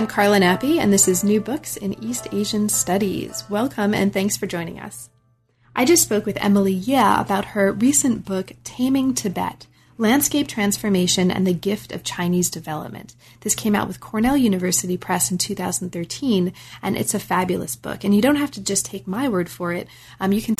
I'm 0.00 0.06
Carla 0.06 0.40
Nappi, 0.40 0.78
and 0.78 0.90
this 0.90 1.06
is 1.06 1.22
New 1.22 1.42
Books 1.42 1.76
in 1.76 2.02
East 2.02 2.26
Asian 2.32 2.70
Studies. 2.70 3.44
Welcome, 3.50 3.92
and 3.92 4.10
thanks 4.10 4.34
for 4.34 4.46
joining 4.46 4.80
us. 4.80 5.10
I 5.76 5.84
just 5.84 6.04
spoke 6.04 6.24
with 6.24 6.42
Emily 6.42 6.72
Yeh 6.72 7.20
about 7.20 7.44
her 7.44 7.70
recent 7.70 8.24
book, 8.24 8.52
Taming 8.64 9.12
Tibet 9.12 9.66
Landscape 9.98 10.48
Transformation 10.48 11.30
and 11.30 11.46
the 11.46 11.52
Gift 11.52 11.92
of 11.92 12.02
Chinese 12.02 12.48
Development. 12.48 13.14
This 13.40 13.54
came 13.54 13.76
out 13.76 13.88
with 13.88 14.00
Cornell 14.00 14.38
University 14.38 14.96
Press 14.96 15.30
in 15.30 15.36
2013, 15.36 16.54
and 16.80 16.96
it's 16.96 17.12
a 17.12 17.20
fabulous 17.20 17.76
book. 17.76 18.02
And 18.02 18.14
you 18.14 18.22
don't 18.22 18.36
have 18.36 18.52
to 18.52 18.62
just 18.62 18.86
take 18.86 19.06
my 19.06 19.28
word 19.28 19.50
for 19.50 19.74
it. 19.74 19.86
Um, 20.18 20.32
you 20.32 20.40
can. 20.40 20.56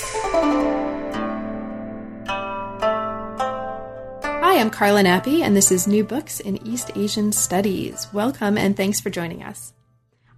I'm 4.60 4.68
Carla 4.68 5.02
Nappi, 5.02 5.40
and 5.40 5.56
this 5.56 5.72
is 5.72 5.86
New 5.86 6.04
Books 6.04 6.38
in 6.38 6.66
East 6.66 6.90
Asian 6.94 7.32
Studies. 7.32 8.06
Welcome, 8.12 8.58
and 8.58 8.76
thanks 8.76 9.00
for 9.00 9.08
joining 9.08 9.42
us. 9.42 9.72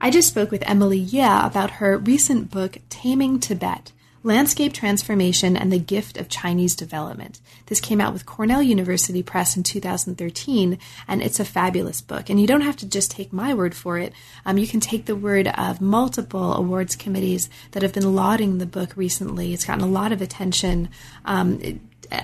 I 0.01 0.13
just 0.13 0.29
spoke 0.29 0.53
with 0.53 0.63
Emily 0.65 0.99
Yeh 0.99 1.45
about 1.45 1.73
her 1.73 1.99
recent 1.99 2.49
book, 2.49 2.79
Taming 2.89 3.41
Tibet 3.41 3.91
Landscape 4.23 4.73
Transformation 4.73 5.57
and 5.57 5.73
the 5.73 5.81
Gift 5.81 6.17
of 6.17 6.29
Chinese 6.29 6.77
Development. 6.77 7.41
This 7.67 7.81
came 7.81 8.01
out 8.01 8.13
with 8.13 8.25
Cornell 8.25 8.63
University 8.63 9.25
Press 9.25 9.57
in 9.57 9.65
2013, 9.65 10.79
and 11.09 11.21
it's 11.21 11.41
a 11.41 11.45
fabulous 11.45 12.01
book. 12.01 12.31
And 12.31 12.41
you 12.41 12.47
don't 12.47 12.61
have 12.61 12.77
to 12.77 12.87
just 12.87 13.11
take 13.11 13.33
my 13.33 13.53
word 13.53 13.75
for 13.75 13.99
it. 13.99 14.13
Um, 14.47 14.57
you 14.57 14.69
can 14.69 14.79
take 14.79 15.07
the 15.07 15.17
word 15.17 15.49
of 15.49 15.81
multiple 15.81 16.55
awards 16.55 16.95
committees 16.95 17.51
that 17.73 17.83
have 17.83 17.93
been 17.93 18.15
lauding 18.15 18.59
the 18.59 18.67
book 18.67 18.97
recently. 18.97 19.53
It's 19.53 19.65
gotten 19.65 19.83
a 19.83 19.89
lot 19.89 20.13
of 20.13 20.23
attention. 20.23 20.91
Um, 21.25 21.61
it, 21.61 21.81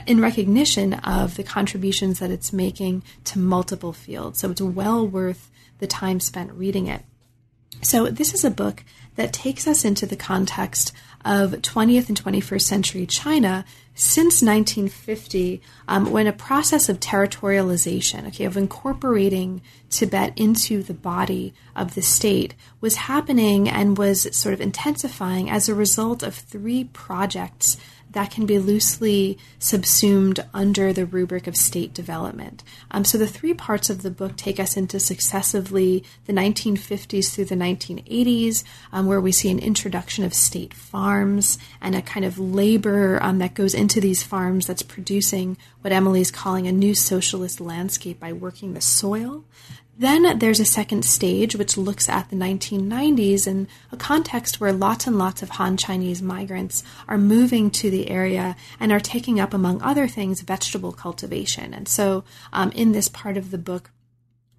in 0.06 0.20
recognition 0.20 0.94
of 0.94 1.36
the 1.36 1.42
contributions 1.42 2.18
that 2.18 2.30
it's 2.30 2.52
making 2.52 3.02
to 3.24 3.38
multiple 3.38 3.92
fields. 3.92 4.40
So 4.40 4.50
it's 4.50 4.60
well 4.60 5.06
worth 5.06 5.50
the 5.78 5.86
time 5.86 6.20
spent 6.20 6.52
reading 6.52 6.86
it. 6.86 7.04
So, 7.80 8.08
this 8.08 8.34
is 8.34 8.44
a 8.44 8.50
book 8.50 8.84
that 9.14 9.32
takes 9.32 9.66
us 9.66 9.84
into 9.84 10.04
the 10.04 10.16
context 10.16 10.92
of 11.24 11.52
20th 11.52 12.08
and 12.08 12.22
21st 12.22 12.62
century 12.62 13.06
China 13.06 13.64
since 13.94 14.42
1950, 14.42 15.60
um, 15.88 16.12
when 16.12 16.28
a 16.28 16.32
process 16.32 16.88
of 16.88 17.00
territorialization, 17.00 18.28
okay, 18.28 18.44
of 18.44 18.56
incorporating 18.56 19.60
Tibet 19.90 20.32
into 20.36 20.84
the 20.84 20.94
body 20.94 21.52
of 21.74 21.96
the 21.96 22.02
state, 22.02 22.54
was 22.80 22.94
happening 22.94 23.68
and 23.68 23.98
was 23.98 24.36
sort 24.36 24.54
of 24.54 24.60
intensifying 24.60 25.50
as 25.50 25.68
a 25.68 25.74
result 25.74 26.22
of 26.22 26.34
three 26.34 26.84
projects 26.84 27.76
that 28.10 28.30
can 28.30 28.46
be 28.46 28.58
loosely 28.58 29.38
subsumed 29.58 30.44
under 30.54 30.92
the 30.92 31.06
rubric 31.06 31.46
of 31.46 31.56
state 31.56 31.92
development. 31.92 32.62
Um, 32.90 33.04
so 33.04 33.18
the 33.18 33.26
three 33.26 33.54
parts 33.54 33.90
of 33.90 34.02
the 34.02 34.10
book 34.10 34.36
take 34.36 34.58
us 34.58 34.76
into 34.76 34.98
successively 34.98 36.04
the 36.26 36.32
1950s 36.32 37.32
through 37.32 37.46
the 37.46 37.54
1980s, 37.54 38.64
um, 38.92 39.06
where 39.06 39.20
we 39.20 39.32
see 39.32 39.50
an 39.50 39.58
introduction 39.58 40.24
of 40.24 40.34
state 40.34 40.72
farms 40.72 41.58
and 41.80 41.94
a 41.94 42.02
kind 42.02 42.24
of 42.24 42.38
labor 42.38 43.18
um, 43.22 43.38
that 43.38 43.54
goes 43.54 43.74
into 43.74 44.00
these 44.00 44.22
farms 44.22 44.66
that's 44.66 44.82
producing 44.82 45.56
what 45.80 45.92
Emily 45.92 46.20
is 46.20 46.30
calling 46.30 46.66
a 46.66 46.72
new 46.72 46.94
socialist 46.94 47.60
landscape 47.60 48.18
by 48.18 48.32
working 48.32 48.74
the 48.74 48.80
soil. 48.80 49.44
Then 49.98 50.38
there's 50.38 50.60
a 50.60 50.64
second 50.64 51.04
stage 51.04 51.56
which 51.56 51.76
looks 51.76 52.08
at 52.08 52.30
the 52.30 52.36
1990s 52.36 53.48
in 53.48 53.66
a 53.90 53.96
context 53.96 54.60
where 54.60 54.72
lots 54.72 55.08
and 55.08 55.18
lots 55.18 55.42
of 55.42 55.50
Han 55.50 55.76
Chinese 55.76 56.22
migrants 56.22 56.84
are 57.08 57.18
moving 57.18 57.68
to 57.72 57.90
the 57.90 58.08
area 58.08 58.54
and 58.78 58.92
are 58.92 59.00
taking 59.00 59.40
up, 59.40 59.52
among 59.52 59.82
other 59.82 60.06
things, 60.06 60.42
vegetable 60.42 60.92
cultivation. 60.92 61.74
And 61.74 61.88
so, 61.88 62.22
um, 62.52 62.70
in 62.70 62.92
this 62.92 63.08
part 63.08 63.36
of 63.36 63.50
the 63.50 63.58
book, 63.58 63.90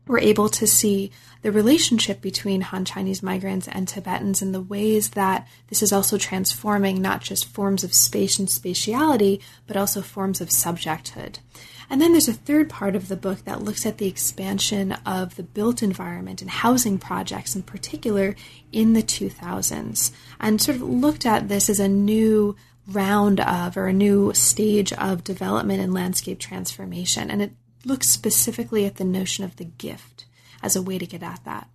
we're 0.07 0.19
able 0.19 0.49
to 0.49 0.67
see 0.67 1.11
the 1.41 1.53
relationship 1.53 2.19
between 2.19 2.59
Han 2.61 2.83
Chinese 2.83 3.23
migrants 3.23 3.69
and 3.69 3.87
Tibetans 3.87 4.41
and 4.41 4.53
the 4.53 4.59
ways 4.59 5.11
that 5.11 5.47
this 5.67 5.81
is 5.81 5.93
also 5.93 6.17
transforming 6.17 7.01
not 7.01 7.21
just 7.21 7.45
forms 7.45 7.85
of 7.85 7.93
space 7.93 8.39
and 8.39 8.49
spatiality, 8.49 9.39
but 9.67 9.77
also 9.77 10.01
forms 10.01 10.41
of 10.41 10.49
subjecthood. 10.49 11.37
And 11.89 11.99
then 11.99 12.11
there's 12.11 12.27
a 12.27 12.33
third 12.33 12.69
part 12.69 12.95
of 12.95 13.07
the 13.07 13.15
book 13.15 13.45
that 13.45 13.63
looks 13.63 13.85
at 13.85 13.97
the 13.97 14.07
expansion 14.07 14.93
of 15.05 15.35
the 15.35 15.43
built 15.43 15.81
environment 15.81 16.41
and 16.41 16.51
housing 16.51 16.99
projects 16.99 17.55
in 17.55 17.63
particular 17.63 18.35
in 18.71 18.93
the 18.93 19.01
2000s, 19.01 20.11
and 20.39 20.61
sort 20.61 20.75
of 20.75 20.83
looked 20.83 21.25
at 21.25 21.49
this 21.49 21.69
as 21.69 21.79
a 21.79 21.87
new 21.87 22.55
round 22.87 23.39
of 23.39 23.75
or 23.75 23.87
a 23.87 23.93
new 23.93 24.33
stage 24.33 24.93
of 24.93 25.23
development 25.23 25.81
and 25.81 25.93
landscape 25.93 26.39
transformation. 26.39 27.31
And 27.31 27.41
it 27.41 27.53
looks 27.85 28.07
specifically 28.07 28.85
at 28.85 28.95
the 28.97 29.03
notion 29.03 29.43
of 29.43 29.55
the 29.55 29.65
gift 29.65 30.25
as 30.61 30.75
a 30.75 30.81
way 30.81 30.97
to 30.97 31.05
get 31.05 31.23
at 31.23 31.43
that. 31.45 31.69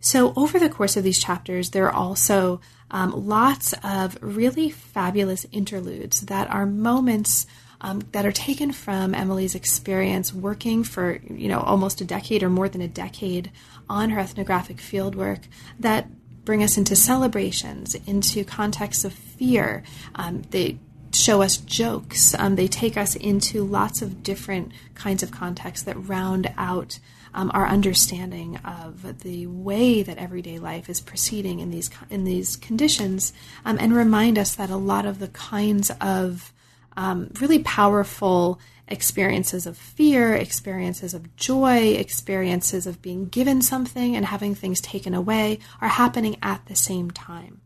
So, 0.00 0.32
over 0.34 0.58
the 0.58 0.70
course 0.70 0.96
of 0.96 1.04
these 1.04 1.22
chapters, 1.22 1.70
there 1.70 1.84
are 1.86 1.92
also 1.92 2.60
um, 2.90 3.12
lots 3.28 3.74
of 3.84 4.16
really 4.22 4.70
fabulous 4.70 5.46
interludes 5.52 6.22
that 6.22 6.50
are 6.50 6.64
moments 6.64 7.46
um, 7.80 8.02
that 8.12 8.26
are 8.26 8.32
taken 8.32 8.72
from 8.72 9.14
Emily's 9.14 9.54
experience 9.54 10.32
working 10.32 10.84
for 10.84 11.20
you 11.28 11.48
know 11.48 11.60
almost 11.60 12.00
a 12.00 12.04
decade 12.04 12.42
or 12.42 12.50
more 12.50 12.68
than 12.68 12.80
a 12.80 12.88
decade 12.88 13.50
on 13.88 14.10
her 14.10 14.20
ethnographic 14.20 14.78
fieldwork 14.78 15.40
that 15.78 16.08
bring 16.44 16.62
us 16.62 16.78
into 16.78 16.96
celebrations, 16.96 17.94
into 18.06 18.44
contexts 18.44 19.04
of 19.04 19.12
fear. 19.12 19.82
Um, 20.14 20.42
they 20.50 20.78
show 21.12 21.42
us 21.42 21.56
jokes. 21.56 22.34
Um, 22.38 22.56
they 22.56 22.68
take 22.68 22.96
us 22.96 23.16
into 23.16 23.64
lots 23.64 24.02
of 24.02 24.22
different 24.22 24.72
kinds 24.94 25.22
of 25.22 25.30
contexts 25.30 25.84
that 25.84 26.08
round 26.08 26.52
out 26.56 26.98
um, 27.34 27.50
our 27.54 27.66
understanding 27.66 28.56
of 28.58 29.20
the 29.20 29.46
way 29.46 30.02
that 30.02 30.18
everyday 30.18 30.58
life 30.58 30.88
is 30.88 31.00
proceeding 31.00 31.60
in 31.60 31.70
these 31.70 31.90
in 32.08 32.24
these 32.24 32.56
conditions, 32.56 33.32
um, 33.64 33.78
and 33.80 33.94
remind 33.94 34.36
us 34.36 34.54
that 34.56 34.70
a 34.70 34.76
lot 34.76 35.06
of 35.06 35.18
the 35.20 35.28
kinds 35.28 35.90
of 36.00 36.52
um, 37.00 37.30
really 37.40 37.60
powerful 37.60 38.60
experiences 38.86 39.64
of 39.64 39.78
fear, 39.78 40.34
experiences 40.34 41.14
of 41.14 41.34
joy, 41.34 41.94
experiences 41.94 42.86
of 42.86 43.00
being 43.00 43.26
given 43.26 43.62
something 43.62 44.14
and 44.14 44.26
having 44.26 44.54
things 44.54 44.82
taken 44.82 45.14
away 45.14 45.60
are 45.80 45.88
happening 45.88 46.36
at 46.42 46.66
the 46.66 46.76
same 46.76 47.10
time. 47.10 47.62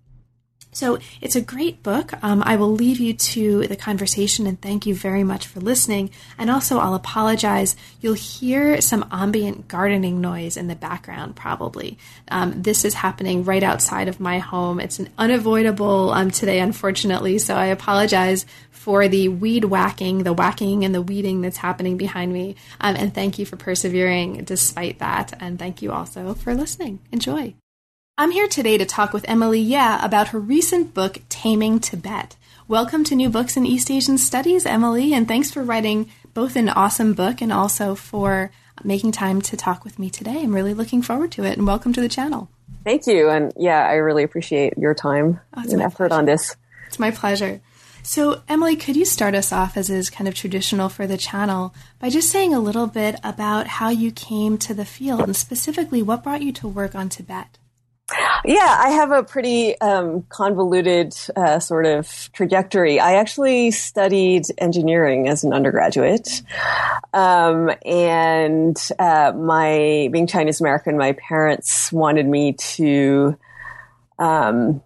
So 0.75 0.99
it's 1.21 1.37
a 1.37 1.41
great 1.41 1.83
book. 1.83 2.13
Um, 2.23 2.43
I 2.45 2.57
will 2.57 2.73
leave 2.73 2.99
you 2.99 3.15
to 3.15 3.67
the 3.67 3.77
conversation 3.77 4.47
and 4.47 4.61
thank 4.61 4.87
you 4.87 4.95
very 4.95 5.25
much 5.25 5.47
for 5.47 5.61
listening. 5.61 6.11
And 6.37 6.51
also, 6.51 6.79
I'll 6.79 6.95
apologize. 6.95 7.77
You'll 8.01 8.15
hear 8.15 8.81
some 8.81 9.09
ambient 9.11 9.69
gardening 9.69 10.21
noise 10.21 10.57
in 10.57 10.67
the 10.67 10.75
background, 10.75 11.37
probably. 11.37 11.97
Um, 12.29 12.63
this 12.63 12.85
is 12.85 12.95
happening 12.95 13.45
right 13.45 13.63
outside 13.63 14.09
of 14.09 14.21
my 14.21 14.41
home. 14.41 14.81
It's 14.81 14.99
an 14.99 15.09
unavoidable 15.17 16.13
um, 16.13 16.31
today, 16.31 16.61
unfortunately. 16.61 17.39
So 17.39 17.55
I 17.55 17.67
apologize 17.67 18.45
for 18.71 19.09
the 19.09 19.29
weed 19.29 19.65
whacking, 19.65 20.25
the 20.25 20.33
whacking 20.33 20.85
and 20.85 20.95
the 20.95 21.01
weeding 21.01 21.41
that's 21.41 21.57
happening 21.57 21.97
behind 21.97 22.33
me. 22.33 22.57
Um, 22.81 22.97
and 22.97 23.15
thank 23.15 23.39
you 23.39 23.47
for 23.47 23.57
persevering 23.57 24.45
despite 24.45 24.99
that. 24.99 25.33
And 25.41 25.59
thank 25.59 25.81
you 25.81 25.93
also 25.93 26.35
for 26.35 26.55
listening. 26.55 26.99
Enjoy. 27.11 27.55
I'm 28.17 28.31
here 28.31 28.47
today 28.47 28.79
to 28.79 28.87
talk 28.87 29.13
with 29.13 29.29
Emily 29.29 29.59
Yeh 29.59 29.99
about 30.01 30.29
her 30.29 30.39
recent 30.39 30.95
book, 30.95 31.19
Taming 31.29 31.81
Tibet. 31.81 32.37
Welcome 32.69 33.03
to 33.03 33.17
New 33.17 33.29
Books 33.29 33.57
in 33.57 33.67
East 33.67 33.91
Asian 33.91 34.19
Studies, 34.19 34.67
Emily, 34.67 35.13
and 35.13 35.27
thanks 35.27 35.51
for 35.51 35.65
writing 35.65 36.09
both 36.33 36.55
an 36.55 36.69
awesome 36.69 37.15
book 37.15 37.43
and 37.43 37.53
also 37.53 37.97
for 37.97 38.53
making 38.85 39.11
time 39.11 39.43
to 39.43 39.57
talk 39.57 39.83
with 39.83 39.99
me 39.99 40.11
today. 40.11 40.43
I'm 40.43 40.55
really 40.55 40.75
looking 40.75 41.03
forward 41.03 41.33
to 41.33 41.43
it, 41.43 41.59
and 41.59 41.67
welcome 41.67 41.93
to 41.93 42.01
the 42.01 42.09
channel. 42.09 42.49
Thank 42.85 43.09
you, 43.09 43.31
and 43.31 43.53
yeah, 43.57 43.85
I 43.85 43.95
really 43.95 44.23
appreciate 44.23 44.79
your 44.79 44.95
time 44.95 45.41
oh, 45.57 45.65
and 45.69 45.83
effort 45.83 46.11
pleasure. 46.11 46.15
on 46.15 46.25
this. 46.25 46.55
It's 46.87 47.01
my 47.01 47.11
pleasure. 47.11 47.61
So, 48.05 48.43
Emily, 48.49 48.77
could 48.77 48.95
you 48.95 49.07
start 49.07 49.35
us 49.35 49.51
off, 49.51 49.77
as 49.77 49.91
is 49.91 50.09
kind 50.09 50.29
of 50.29 50.37
traditional 50.37 50.89
for 50.89 51.09
the 51.09 51.17
channel, 51.17 51.75
by 51.99 52.11
just 52.11 52.31
saying 52.31 52.55
a 52.55 52.61
little 52.61 52.87
bit 52.87 53.19
about 53.25 53.67
how 53.67 53.89
you 53.89 54.13
came 54.13 54.57
to 54.59 54.73
the 54.73 54.85
field 54.85 55.23
and 55.23 55.35
specifically 55.35 56.01
what 56.01 56.23
brought 56.23 56.43
you 56.43 56.53
to 56.53 56.69
work 56.69 56.95
on 56.95 57.09
Tibet? 57.09 57.59
Yeah, 58.45 58.77
I 58.79 58.91
have 58.91 59.11
a 59.13 59.23
pretty 59.23 59.81
um, 59.81 60.25
convoluted 60.29 61.15
uh, 61.35 61.59
sort 61.59 61.87
of 61.87 62.31
trajectory. 62.35 63.01
I 63.01 63.15
actually 63.15 63.71
studied 63.71 64.45
engineering 64.59 65.27
as 65.27 65.45
an 65.45 65.55
undergraduate, 65.55 66.43
um, 67.15 67.71
and 67.87 68.77
uh, 68.99 69.33
my 69.35 70.11
being 70.13 70.27
Chinese 70.27 70.61
American, 70.61 70.99
my 70.99 71.13
parents 71.13 71.91
wanted 71.93 72.27
me 72.27 72.53
to. 72.53 73.39
Um, 74.19 74.83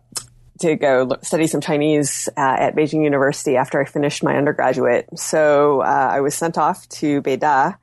to 0.60 0.74
go 0.74 1.08
study 1.22 1.46
some 1.46 1.60
Chinese 1.60 2.28
uh, 2.36 2.56
at 2.58 2.74
Beijing 2.74 3.04
University 3.04 3.56
after 3.56 3.80
I 3.80 3.84
finished 3.84 4.24
my 4.24 4.36
undergraduate. 4.36 5.06
So 5.16 5.82
uh, 5.82 6.08
I 6.10 6.20
was 6.20 6.34
sent 6.34 6.58
off 6.58 6.88
to 6.88 7.22
Beida, 7.22 7.76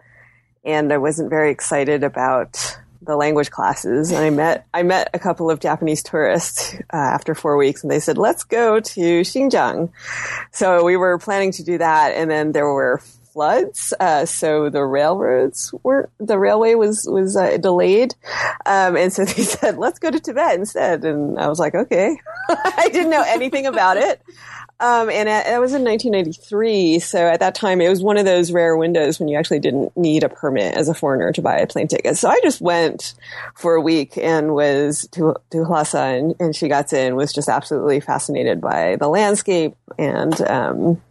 and 0.65 0.91
I 0.91 0.97
wasn't 0.97 1.29
very 1.29 1.51
excited 1.51 2.03
about 2.03 2.77
the 3.05 3.15
language 3.15 3.51
classes 3.51 4.11
and 4.11 4.19
I 4.19 4.29
met 4.29 4.67
I 4.73 4.83
met 4.83 5.09
a 5.13 5.19
couple 5.19 5.49
of 5.49 5.59
Japanese 5.59 6.03
tourists 6.03 6.75
uh, 6.93 6.97
after 6.97 7.35
four 7.35 7.57
weeks 7.57 7.83
and 7.83 7.91
they 7.91 7.99
said 7.99 8.17
let's 8.17 8.43
go 8.43 8.79
to 8.79 9.21
Xinjiang 9.21 9.91
so 10.51 10.83
we 10.83 10.97
were 10.97 11.17
planning 11.17 11.51
to 11.53 11.63
do 11.63 11.77
that 11.77 12.13
and 12.15 12.29
then 12.29 12.51
there 12.51 12.67
were 12.71 13.01
floods, 13.35 13.93
uh, 13.99 14.25
so 14.25 14.69
the 14.69 14.81
railroads 14.81 15.73
were 15.83 16.09
the 16.21 16.39
railway 16.39 16.73
was 16.73 17.05
was 17.05 17.35
uh, 17.35 17.57
delayed, 17.57 18.15
um, 18.65 18.95
and 18.95 19.11
so 19.11 19.25
they 19.25 19.43
said, 19.43 19.77
"Let's 19.77 19.99
go 19.99 20.09
to 20.09 20.19
Tibet 20.19 20.55
instead." 20.55 21.03
And 21.03 21.37
I 21.37 21.49
was 21.49 21.59
like, 21.59 21.75
"Okay," 21.75 22.17
I 22.49 22.89
didn't 22.91 23.11
know 23.11 23.25
anything 23.27 23.67
about 23.67 23.97
it. 23.97 24.21
Um, 24.79 25.09
and 25.09 25.29
it 25.29 25.59
was 25.59 25.73
in 25.73 25.83
1993. 25.83 26.99
So 26.99 27.25
at 27.25 27.39
that 27.39 27.55
time, 27.55 27.79
it 27.79 27.89
was 27.89 28.03
one 28.03 28.17
of 28.17 28.25
those 28.25 28.51
rare 28.51 28.75
windows 28.75 29.19
when 29.19 29.29
you 29.29 29.37
actually 29.37 29.59
didn't 29.59 29.95
need 29.95 30.23
a 30.23 30.29
permit 30.29 30.75
as 30.75 30.89
a 30.89 30.93
foreigner 30.93 31.31
to 31.31 31.41
buy 31.41 31.57
a 31.57 31.67
plane 31.67 31.87
ticket. 31.87 32.17
So 32.17 32.29
I 32.29 32.39
just 32.43 32.59
went 32.59 33.13
for 33.55 33.75
a 33.75 33.81
week 33.81 34.17
and 34.17 34.53
was 34.53 35.07
to, 35.11 35.35
to 35.51 35.63
Lhasa 35.63 35.99
and, 35.99 36.35
and 36.39 36.53
Shigatse 36.53 36.93
and 36.93 37.15
was 37.15 37.31
just 37.31 37.47
absolutely 37.47 38.01
fascinated 38.01 38.59
by 38.59 38.97
the 38.97 39.07
landscape. 39.07 39.75
And, 39.97 40.39
um, 40.41 41.01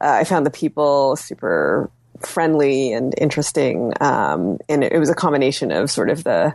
uh, 0.00 0.18
I 0.20 0.24
found 0.24 0.44
the 0.44 0.50
people 0.50 1.16
super 1.16 1.88
friendly 2.20 2.92
and 2.92 3.14
interesting. 3.18 3.92
Um, 4.00 4.58
and 4.68 4.84
it, 4.84 4.92
it, 4.92 4.98
was 4.98 5.08
a 5.08 5.14
combination 5.14 5.72
of 5.72 5.90
sort 5.90 6.10
of 6.10 6.24
the 6.24 6.54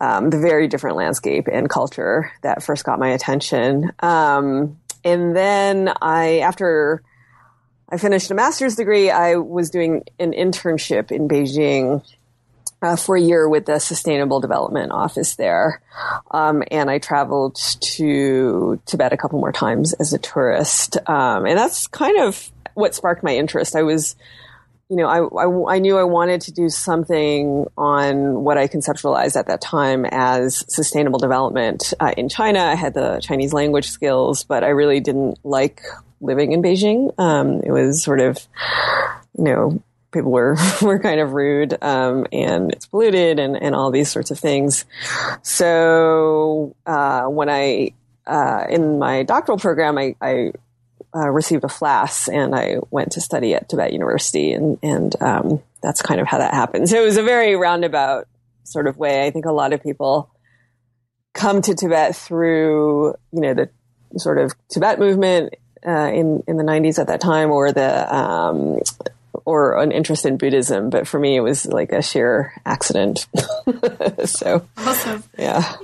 um, 0.00 0.30
the 0.30 0.38
very 0.38 0.68
different 0.68 0.96
landscape 0.96 1.48
and 1.50 1.68
culture 1.68 2.32
that 2.42 2.62
first 2.62 2.84
got 2.84 2.98
my 2.98 3.08
attention. 3.08 3.92
Um, 4.00 4.76
and 5.04 5.36
then 5.36 5.92
I, 6.00 6.38
after 6.38 7.02
I 7.88 7.98
finished 7.98 8.30
a 8.30 8.34
master's 8.34 8.76
degree, 8.76 9.10
I 9.10 9.36
was 9.36 9.70
doing 9.70 10.04
an 10.18 10.32
internship 10.32 11.12
in 11.12 11.28
Beijing 11.28 12.02
uh, 12.82 12.96
for 12.96 13.16
a 13.16 13.20
year 13.20 13.48
with 13.48 13.66
the 13.66 13.78
Sustainable 13.78 14.40
Development 14.40 14.92
Office 14.92 15.36
there. 15.36 15.80
Um, 16.30 16.62
and 16.70 16.90
I 16.90 16.98
traveled 16.98 17.56
to 17.80 18.80
Tibet 18.86 19.12
a 19.12 19.16
couple 19.16 19.40
more 19.40 19.52
times 19.52 19.92
as 19.94 20.12
a 20.12 20.18
tourist. 20.18 20.96
Um, 21.08 21.46
and 21.46 21.58
that's 21.58 21.86
kind 21.86 22.18
of 22.20 22.50
what 22.74 22.94
sparked 22.94 23.22
my 23.22 23.36
interest. 23.36 23.76
I 23.76 23.82
was 23.82 24.16
you 24.90 24.96
know, 24.96 25.06
I, 25.06 25.44
I, 25.44 25.76
I, 25.76 25.78
knew 25.78 25.96
I 25.96 26.04
wanted 26.04 26.42
to 26.42 26.52
do 26.52 26.68
something 26.68 27.66
on 27.76 28.44
what 28.44 28.58
I 28.58 28.68
conceptualized 28.68 29.36
at 29.36 29.46
that 29.46 29.60
time 29.60 30.04
as 30.10 30.64
sustainable 30.68 31.18
development 31.18 31.94
uh, 32.00 32.12
in 32.16 32.28
China. 32.28 32.60
I 32.60 32.74
had 32.74 32.92
the 32.92 33.18
Chinese 33.22 33.52
language 33.52 33.88
skills, 33.88 34.44
but 34.44 34.62
I 34.62 34.68
really 34.68 35.00
didn't 35.00 35.38
like 35.42 35.82
living 36.20 36.52
in 36.52 36.62
Beijing. 36.62 37.18
Um, 37.18 37.60
it 37.64 37.70
was 37.70 38.02
sort 38.02 38.20
of, 38.20 38.38
you 39.38 39.44
know, 39.44 39.82
people 40.12 40.30
were 40.30 40.56
were 40.82 40.98
kind 40.98 41.20
of 41.20 41.32
rude, 41.32 41.76
um, 41.82 42.26
and 42.32 42.72
it's 42.72 42.86
polluted, 42.86 43.38
and 43.38 43.60
and 43.60 43.74
all 43.74 43.90
these 43.90 44.10
sorts 44.10 44.30
of 44.30 44.38
things. 44.38 44.84
So 45.42 46.74
uh, 46.86 47.24
when 47.24 47.48
I 47.48 47.92
uh, 48.26 48.64
in 48.70 48.98
my 48.98 49.22
doctoral 49.22 49.58
program, 49.58 49.98
I, 49.98 50.14
I 50.20 50.52
uh, 51.14 51.30
received 51.30 51.64
a 51.64 51.68
FLAS 51.68 52.28
and 52.28 52.54
I 52.54 52.78
went 52.90 53.12
to 53.12 53.20
study 53.20 53.54
at 53.54 53.68
Tibet 53.68 53.92
University 53.92 54.52
and, 54.52 54.78
and 54.82 55.14
um, 55.22 55.62
that's 55.82 56.02
kind 56.02 56.20
of 56.20 56.26
how 56.26 56.38
that 56.38 56.54
happened. 56.54 56.88
So 56.88 57.00
it 57.00 57.04
was 57.04 57.16
a 57.16 57.22
very 57.22 57.54
roundabout 57.54 58.26
sort 58.64 58.86
of 58.86 58.96
way. 58.96 59.26
I 59.26 59.30
think 59.30 59.44
a 59.44 59.52
lot 59.52 59.72
of 59.72 59.82
people 59.82 60.30
come 61.32 61.62
to 61.62 61.74
Tibet 61.74 62.16
through, 62.16 63.14
you 63.32 63.40
know, 63.40 63.54
the 63.54 63.70
sort 64.16 64.38
of 64.38 64.54
Tibet 64.68 64.98
movement 64.98 65.54
uh, 65.86 66.10
in 66.12 66.42
in 66.46 66.56
the 66.56 66.64
90s 66.64 66.98
at 66.98 67.08
that 67.08 67.20
time 67.20 67.50
or 67.50 67.72
the 67.72 68.14
um, 68.14 68.80
or 69.44 69.80
an 69.80 69.92
interest 69.92 70.24
in 70.24 70.38
Buddhism, 70.38 70.90
but 70.90 71.06
for 71.06 71.18
me 71.18 71.36
it 71.36 71.40
was 71.40 71.66
like 71.66 71.92
a 71.92 72.02
sheer 72.02 72.52
accident. 72.64 73.26
so 74.24 74.66
awesome. 74.76 75.24
Yeah. 75.38 75.74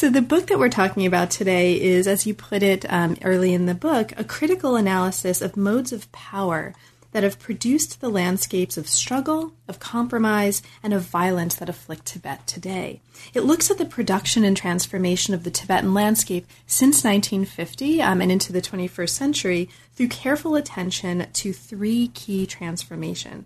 So, 0.00 0.08
the 0.08 0.22
book 0.22 0.46
that 0.46 0.58
we're 0.58 0.70
talking 0.70 1.04
about 1.04 1.30
today 1.30 1.78
is, 1.78 2.06
as 2.06 2.26
you 2.26 2.32
put 2.32 2.62
it 2.62 2.90
um, 2.90 3.18
early 3.22 3.52
in 3.52 3.66
the 3.66 3.74
book, 3.74 4.14
a 4.16 4.24
critical 4.24 4.74
analysis 4.74 5.42
of 5.42 5.58
modes 5.58 5.92
of 5.92 6.10
power 6.10 6.74
that 7.12 7.22
have 7.22 7.38
produced 7.38 8.00
the 8.00 8.08
landscapes 8.08 8.78
of 8.78 8.88
struggle, 8.88 9.52
of 9.68 9.78
compromise, 9.78 10.62
and 10.82 10.94
of 10.94 11.02
violence 11.02 11.54
that 11.56 11.68
afflict 11.68 12.06
Tibet 12.06 12.46
today. 12.46 13.02
It 13.34 13.42
looks 13.42 13.70
at 13.70 13.76
the 13.76 13.84
production 13.84 14.42
and 14.42 14.56
transformation 14.56 15.34
of 15.34 15.44
the 15.44 15.50
Tibetan 15.50 15.92
landscape 15.92 16.46
since 16.66 17.04
1950 17.04 18.00
um, 18.00 18.22
and 18.22 18.32
into 18.32 18.54
the 18.54 18.62
21st 18.62 19.10
century 19.10 19.68
through 19.96 20.08
careful 20.08 20.56
attention 20.56 21.26
to 21.30 21.52
three 21.52 22.08
key 22.08 22.46
transformation 22.46 23.44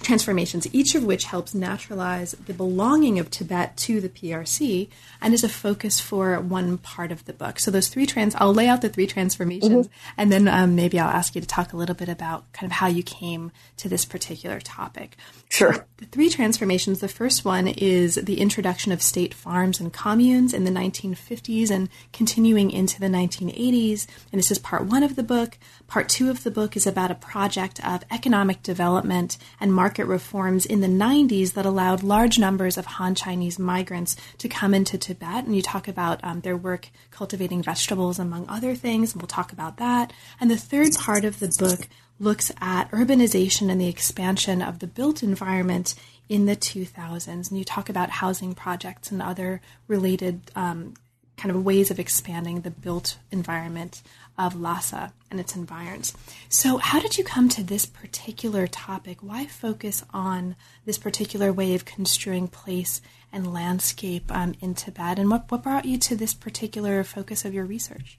transformations, 0.00 0.66
each 0.72 0.94
of 0.94 1.04
which 1.04 1.24
helps 1.24 1.54
naturalize 1.54 2.32
the 2.32 2.54
belonging 2.54 3.18
of 3.18 3.30
Tibet 3.30 3.76
to 3.78 4.00
the 4.00 4.08
PRC 4.08 4.88
and 5.20 5.34
is 5.34 5.44
a 5.44 5.48
focus 5.48 6.00
for 6.00 6.40
one 6.40 6.78
part 6.78 7.12
of 7.12 7.24
the 7.24 7.32
book. 7.32 7.58
So 7.58 7.70
those 7.70 7.88
three 7.88 8.06
trans, 8.06 8.34
I'll 8.36 8.54
lay 8.54 8.68
out 8.68 8.82
the 8.82 8.88
three 8.88 9.06
transformations, 9.06 9.88
mm-hmm. 9.88 10.10
and 10.16 10.32
then 10.32 10.48
um, 10.48 10.74
maybe 10.74 10.98
I'll 10.98 11.08
ask 11.08 11.34
you 11.34 11.40
to 11.40 11.46
talk 11.46 11.72
a 11.72 11.76
little 11.76 11.94
bit 11.94 12.08
about 12.08 12.50
kind 12.52 12.70
of 12.70 12.76
how 12.76 12.86
you 12.86 13.02
came 13.02 13.52
to 13.78 13.88
this 13.88 14.04
particular 14.04 14.60
topic. 14.60 15.16
Sure. 15.48 15.86
The 15.96 16.06
three 16.06 16.28
transformations. 16.28 17.00
The 17.00 17.08
first 17.08 17.44
one 17.44 17.66
is 17.68 18.16
the 18.16 18.40
introduction 18.40 18.92
of 18.92 19.02
state 19.02 19.34
farms 19.34 19.80
and 19.80 19.92
communes 19.92 20.52
in 20.52 20.64
the 20.64 20.70
1950s 20.70 21.70
and 21.70 21.88
continuing 22.12 22.70
into 22.70 23.00
the 23.00 23.06
1980s. 23.06 24.06
And 24.30 24.38
this 24.38 24.50
is 24.50 24.58
part 24.58 24.84
one 24.84 25.02
of 25.02 25.16
the 25.16 25.22
book. 25.22 25.58
Part 25.86 26.08
two 26.08 26.30
of 26.30 26.44
the 26.44 26.50
book 26.50 26.76
is 26.76 26.86
about 26.86 27.10
a 27.10 27.16
project 27.16 27.84
of 27.84 28.04
economic 28.10 28.62
development 28.62 29.38
and 29.58 29.72
market 29.72 29.87
reforms 29.96 30.66
in 30.66 30.80
the 30.80 30.86
90s 30.86 31.54
that 31.54 31.64
allowed 31.64 32.02
large 32.02 32.38
numbers 32.38 32.76
of 32.76 32.84
Han 32.86 33.14
Chinese 33.14 33.58
migrants 33.58 34.16
to 34.38 34.48
come 34.48 34.74
into 34.74 34.98
Tibet. 34.98 35.44
And 35.44 35.56
you 35.56 35.62
talk 35.62 35.88
about 35.88 36.20
um, 36.22 36.42
their 36.42 36.56
work 36.56 36.90
cultivating 37.10 37.62
vegetables, 37.62 38.18
among 38.18 38.48
other 38.48 38.74
things. 38.74 39.12
And 39.12 39.22
we'll 39.22 39.28
talk 39.28 39.52
about 39.52 39.78
that. 39.78 40.12
And 40.40 40.50
the 40.50 40.56
third 40.56 40.94
part 40.94 41.24
of 41.24 41.38
the 41.38 41.54
book 41.58 41.88
looks 42.20 42.50
at 42.60 42.90
urbanization 42.90 43.70
and 43.70 43.80
the 43.80 43.88
expansion 43.88 44.60
of 44.60 44.80
the 44.80 44.86
built 44.86 45.22
environment 45.22 45.94
in 46.28 46.46
the 46.46 46.56
2000s. 46.56 47.48
And 47.48 47.58
you 47.58 47.64
talk 47.64 47.88
about 47.88 48.10
housing 48.10 48.54
projects 48.54 49.10
and 49.10 49.22
other 49.22 49.60
related 49.86 50.50
um, 50.54 50.94
kind 51.36 51.54
of 51.54 51.64
ways 51.64 51.90
of 51.90 51.98
expanding 51.98 52.60
the 52.60 52.70
built 52.70 53.16
environment 53.30 54.02
of 54.38 54.54
Lhasa 54.54 55.12
and 55.30 55.40
its 55.40 55.56
environs. 55.56 56.14
So, 56.48 56.78
how 56.78 57.00
did 57.00 57.18
you 57.18 57.24
come 57.24 57.48
to 57.50 57.62
this 57.62 57.84
particular 57.84 58.66
topic? 58.66 59.18
Why 59.20 59.46
focus 59.46 60.04
on 60.12 60.56
this 60.86 60.98
particular 60.98 61.52
way 61.52 61.74
of 61.74 61.84
construing 61.84 62.48
place 62.48 63.00
and 63.32 63.52
landscape 63.52 64.30
um, 64.30 64.54
in 64.60 64.74
Tibet? 64.74 65.18
And 65.18 65.30
what, 65.30 65.50
what 65.50 65.62
brought 65.62 65.84
you 65.84 65.98
to 65.98 66.16
this 66.16 66.34
particular 66.34 67.04
focus 67.04 67.44
of 67.44 67.52
your 67.52 67.64
research? 67.64 68.18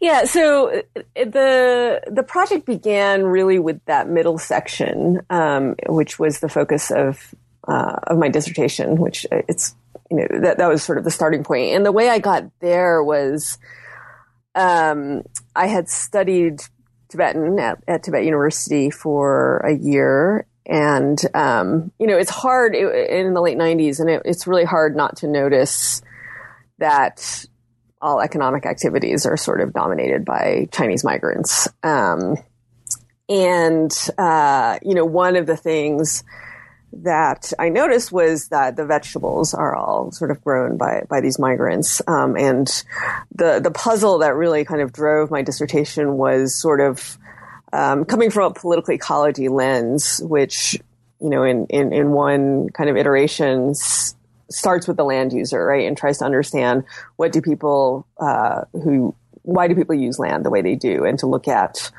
Yeah, 0.00 0.24
so 0.24 0.68
uh, 0.70 0.80
the 1.14 2.02
the 2.10 2.22
project 2.22 2.66
began 2.66 3.22
really 3.22 3.58
with 3.58 3.82
that 3.86 4.08
middle 4.08 4.38
section, 4.38 5.22
um, 5.30 5.76
which 5.88 6.18
was 6.18 6.40
the 6.40 6.48
focus 6.48 6.90
of 6.90 7.34
uh, 7.66 7.96
of 8.06 8.18
my 8.18 8.28
dissertation. 8.28 8.96
Which 8.96 9.24
uh, 9.32 9.42
it's 9.48 9.74
you 10.10 10.18
know 10.18 10.40
that 10.40 10.58
that 10.58 10.68
was 10.68 10.82
sort 10.82 10.98
of 10.98 11.04
the 11.04 11.10
starting 11.10 11.44
point. 11.44 11.74
And 11.74 11.86
the 11.86 11.92
way 11.92 12.10
I 12.10 12.18
got 12.18 12.44
there 12.60 13.02
was, 13.02 13.58
um, 14.54 15.22
I 15.54 15.66
had 15.66 15.88
studied 15.88 16.62
Tibetan 17.08 17.58
at, 17.58 17.82
at, 17.86 18.02
Tibet 18.02 18.24
University 18.24 18.90
for 18.90 19.58
a 19.58 19.74
year, 19.74 20.46
and 20.66 21.18
um, 21.34 21.92
you 21.98 22.06
know 22.06 22.16
it's 22.16 22.30
hard 22.30 22.74
it, 22.74 23.10
in 23.10 23.34
the 23.34 23.40
late 23.40 23.58
'90s, 23.58 24.00
and 24.00 24.08
it, 24.10 24.22
it's 24.24 24.46
really 24.46 24.64
hard 24.64 24.96
not 24.96 25.16
to 25.18 25.28
notice 25.28 26.02
that 26.78 27.46
all 28.00 28.20
economic 28.20 28.66
activities 28.66 29.24
are 29.24 29.36
sort 29.36 29.60
of 29.60 29.72
dominated 29.72 30.24
by 30.24 30.68
Chinese 30.72 31.04
migrants. 31.04 31.68
Um, 31.82 32.36
and, 33.28 33.90
uh, 34.18 34.78
you 34.82 34.94
know, 34.94 35.06
one 35.06 35.36
of 35.36 35.46
the 35.46 35.56
things 35.56 36.22
that 37.02 37.52
I 37.58 37.68
noticed 37.68 38.12
was 38.12 38.48
that 38.48 38.76
the 38.76 38.86
vegetables 38.86 39.54
are 39.54 39.74
all 39.74 40.12
sort 40.12 40.30
of 40.30 40.42
grown 40.42 40.76
by, 40.76 41.02
by 41.08 41.20
these 41.20 41.38
migrants. 41.38 42.00
Um, 42.06 42.36
and 42.36 42.66
the, 43.34 43.60
the 43.60 43.70
puzzle 43.70 44.18
that 44.18 44.34
really 44.34 44.64
kind 44.64 44.80
of 44.80 44.92
drove 44.92 45.30
my 45.30 45.42
dissertation 45.42 46.16
was 46.16 46.54
sort 46.54 46.80
of, 46.80 47.18
um, 47.72 48.04
coming 48.04 48.30
from 48.30 48.52
a 48.52 48.54
political 48.54 48.94
ecology 48.94 49.48
lens, 49.48 50.20
which, 50.22 50.78
you 51.20 51.30
know, 51.30 51.42
in, 51.42 51.66
in, 51.66 51.92
in 51.92 52.10
one 52.10 52.68
kind 52.70 52.88
of 52.88 52.96
iterations 52.96 54.14
starts 54.50 54.86
with 54.86 54.96
the 54.96 55.04
land 55.04 55.32
user, 55.32 55.64
right, 55.64 55.86
and 55.86 55.96
tries 55.96 56.18
to 56.18 56.24
understand 56.24 56.84
what 57.16 57.32
do 57.32 57.40
people 57.40 58.06
uh, 58.18 58.62
who 58.72 59.14
why 59.42 59.68
do 59.68 59.74
people 59.74 59.94
use 59.94 60.18
land 60.18 60.44
the 60.44 60.50
way 60.50 60.62
they 60.62 60.74
do, 60.74 61.04
and 61.04 61.18
to 61.18 61.26
look 61.26 61.48
at 61.48 61.90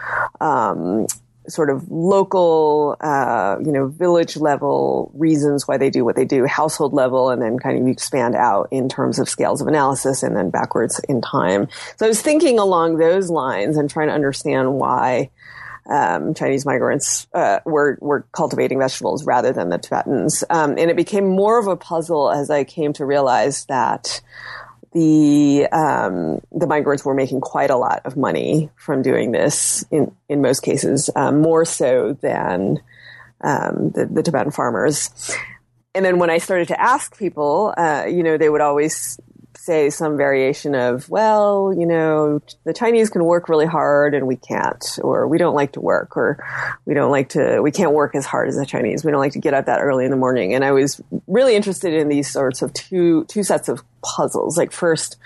um, 0.41 1.05
sort 1.47 1.69
of 1.69 1.89
local, 1.89 2.95
uh, 3.01 3.57
you 3.63 3.71
know, 3.71 3.87
village 3.87 4.37
level 4.37 5.11
reasons 5.13 5.67
why 5.67 5.77
they 5.77 5.89
do 5.89 6.03
what 6.03 6.15
they 6.15 6.25
do, 6.25 6.45
household 6.45 6.93
level, 6.93 7.29
and 7.29 7.41
then 7.41 7.59
kind 7.59 7.77
of 7.77 7.87
expand 7.87 8.35
out 8.35 8.67
in 8.71 8.89
terms 8.89 9.19
of 9.19 9.29
scales 9.29 9.61
of 9.61 9.67
analysis 9.67 10.23
and 10.23 10.35
then 10.35 10.49
backwards 10.49 10.99
in 11.07 11.21
time. 11.21 11.67
So 11.97 12.05
I 12.05 12.09
was 12.09 12.21
thinking 12.21 12.59
along 12.59 12.97
those 12.97 13.29
lines 13.29 13.77
and 13.77 13.89
trying 13.89 14.07
to 14.07 14.13
understand 14.13 14.73
why 14.73 15.29
um, 15.89 16.33
Chinese 16.33 16.65
migrants 16.65 17.27
uh, 17.33 17.59
were 17.65 17.97
were 18.01 18.25
cultivating 18.31 18.79
vegetables 18.79 19.25
rather 19.25 19.53
than 19.53 19.69
the 19.69 19.77
Tibetans, 19.77 20.43
um, 20.49 20.71
and 20.77 20.89
it 20.89 20.95
became 20.95 21.27
more 21.27 21.59
of 21.59 21.67
a 21.67 21.75
puzzle 21.75 22.31
as 22.31 22.49
I 22.49 22.63
came 22.63 22.93
to 22.93 23.05
realize 23.05 23.65
that 23.65 24.21
the 24.95 25.67
um, 25.73 26.39
the 26.53 26.65
migrants 26.65 27.03
were 27.03 27.13
making 27.13 27.41
quite 27.41 27.69
a 27.69 27.75
lot 27.75 28.01
of 28.05 28.15
money 28.15 28.69
from 28.77 29.01
doing 29.01 29.33
this. 29.33 29.83
In 29.91 30.15
in 30.29 30.41
most 30.41 30.61
cases, 30.61 31.09
um, 31.17 31.41
more 31.41 31.65
so 31.65 32.17
than 32.21 32.81
um, 33.41 33.91
the, 33.91 34.07
the, 34.09 34.23
Tibetan 34.23 34.51
farmers. 34.51 35.09
And 35.93 36.05
then 36.05 36.17
when 36.17 36.29
I 36.29 36.37
started 36.37 36.69
to 36.69 36.81
ask 36.81 37.17
people, 37.17 37.73
uh, 37.77 38.05
you 38.07 38.23
know, 38.23 38.37
they 38.37 38.49
would 38.49 38.61
always 38.61 39.19
say 39.65 39.89
some 39.89 40.15
variation 40.15 40.75
of, 40.75 41.09
well, 41.09 41.73
you 41.75 41.87
know, 41.87 42.39
the 42.65 42.73
Chinese 42.73 43.09
can 43.09 43.23
work 43.23 43.49
really 43.49 43.65
hard 43.65 44.13
and 44.13 44.27
we 44.27 44.35
can't, 44.35 44.99
or 45.01 45.27
we 45.27 45.39
don't 45.39 45.55
like 45.55 45.71
to 45.71 45.81
work, 45.81 46.15
or 46.15 46.37
we 46.85 46.93
don't 46.93 47.09
like 47.09 47.29
to, 47.29 47.61
we 47.61 47.71
can't 47.71 47.91
work 47.91 48.13
as 48.13 48.25
hard 48.25 48.47
as 48.47 48.55
the 48.55 48.65
Chinese. 48.65 49.03
We 49.03 49.11
don't 49.11 49.19
like 49.19 49.33
to 49.33 49.39
get 49.39 49.55
up 49.55 49.65
that 49.65 49.81
early 49.81 50.05
in 50.05 50.11
the 50.11 50.17
morning. 50.17 50.53
And 50.53 50.63
I 50.63 50.71
was 50.71 51.01
really 51.25 51.55
interested 51.55 51.95
in 51.95 52.09
these 52.09 52.31
sorts 52.31 52.61
of 52.61 52.73
two, 52.73 53.25
two 53.25 53.41
sets 53.41 53.67
of 53.67 53.83
puzzles. 54.03 54.55
Like 54.55 54.71
first, 54.71 55.17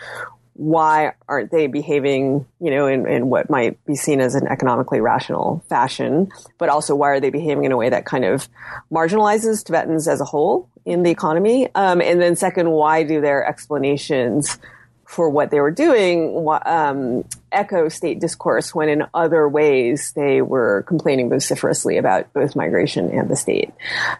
why 0.59 1.13
aren't 1.29 1.51
they 1.51 1.67
behaving, 1.67 2.45
you 2.59 2.69
know, 2.69 2.85
in, 2.85 3.07
in 3.07 3.29
what 3.29 3.49
might 3.49 3.81
be 3.85 3.95
seen 3.95 4.19
as 4.19 4.35
an 4.35 4.45
economically 4.45 4.99
rational 4.99 5.63
fashion? 5.69 6.29
But 6.57 6.67
also, 6.67 6.95
why 6.95 7.11
are 7.11 7.21
they 7.21 7.29
behaving 7.29 7.63
in 7.63 7.71
a 7.71 7.77
way 7.77 7.87
that 7.87 8.05
kind 8.05 8.25
of 8.25 8.49
marginalizes 8.91 9.63
Tibetans 9.63 10.05
as 10.09 10.19
a 10.19 10.25
whole 10.25 10.69
in 10.83 11.03
the 11.03 11.11
economy? 11.11 11.73
Um, 11.75 12.01
and 12.01 12.21
then, 12.21 12.35
second, 12.35 12.71
why 12.71 13.03
do 13.03 13.21
their 13.21 13.47
explanations 13.47 14.59
for 15.05 15.29
what 15.29 15.49
they 15.49 15.61
were 15.61 15.71
doing 15.71 16.45
um, 16.65 17.23
echo 17.53 17.87
state 17.87 18.19
discourse 18.19 18.75
when 18.75 18.89
in 18.89 19.03
other 19.13 19.47
ways 19.47 20.11
they 20.13 20.41
were 20.41 20.83
complaining 20.89 21.29
vociferously 21.29 21.95
about 21.95 22.33
both 22.33 22.57
migration 22.57 23.09
and 23.11 23.29
the 23.29 23.37
state? 23.37 23.73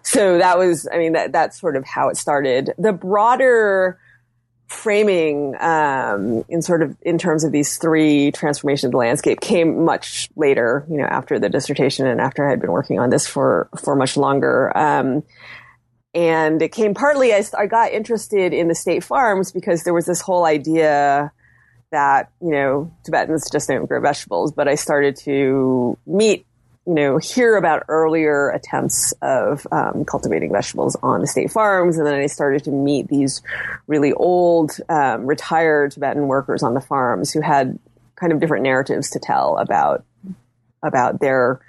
So 0.04 0.38
that 0.38 0.58
was, 0.58 0.88
I 0.90 1.00
mean, 1.00 1.12
that 1.14 1.34
that's 1.34 1.60
sort 1.60 1.76
of 1.76 1.84
how 1.84 2.08
it 2.08 2.16
started. 2.16 2.72
The 2.78 2.94
broader 2.94 4.00
framing 4.70 5.56
um, 5.60 6.46
in 6.48 6.62
sort 6.62 6.84
of 6.84 6.96
in 7.02 7.18
terms 7.18 7.44
of 7.44 7.52
these 7.52 7.78
three 7.78 8.32
transformations 8.32 8.86
of 8.86 8.92
the 8.92 8.98
landscape 8.98 9.42
came 9.42 9.84
much 9.84 10.30
later, 10.36 10.86
you 10.90 10.98
know, 10.98 11.06
after 11.06 11.40
the 11.40 11.50
dissertation 11.50 12.06
and 12.06 12.22
after 12.22 12.46
I 12.46 12.52
had 12.52 12.62
been 12.62 12.72
working 12.72 13.00
on 13.00 13.10
this 13.10 13.28
for 13.28 13.68
for 13.78 13.96
much 13.96 14.16
longer. 14.16 14.76
Um, 14.78 15.24
and 16.14 16.62
it 16.62 16.72
came 16.72 16.94
partly 16.94 17.34
I, 17.34 17.44
I 17.58 17.66
got 17.66 17.92
interested 17.92 18.54
in 18.54 18.68
the 18.68 18.76
state 18.76 19.04
farms 19.04 19.52
because 19.52 19.84
there 19.84 19.94
was 19.94 20.06
this 20.06 20.22
whole 20.22 20.46
idea 20.46 21.32
that 21.92 22.32
you 22.40 22.52
know 22.52 22.94
Tibetans 23.04 23.50
just 23.52 23.68
don't 23.68 23.88
grow 23.88 24.00
vegetables, 24.00 24.52
but 24.52 24.68
I 24.68 24.76
started 24.76 25.16
to 25.24 25.98
meet 26.06 26.46
you 26.90 26.96
know, 26.96 27.20
hear 27.20 27.56
about 27.56 27.84
earlier 27.88 28.50
attempts 28.50 29.14
of 29.22 29.68
um, 29.72 30.06
cultivating 30.06 30.52
vegetables 30.52 30.98
on 31.04 31.22
the 31.22 31.28
state 31.28 31.52
farms, 31.52 32.00
and 32.00 32.08
then 32.08 32.16
I 32.16 32.26
started 32.26 32.64
to 32.64 32.72
meet 32.72 33.10
these 33.10 33.44
really 33.86 34.12
old, 34.12 34.72
um, 34.90 35.28
retired 35.28 35.92
Tibetan 35.92 36.28
workers 36.28 36.64
on 36.64 36.74
the 36.74 36.82
farms 36.82 37.32
who 37.32 37.42
had 37.42 37.78
kind 38.16 38.34
of 38.34 38.40
different 38.40 38.64
narratives 38.64 39.12
to 39.12 39.20
tell 39.20 39.60
about 39.60 40.04
about 40.82 41.20
their 41.20 41.62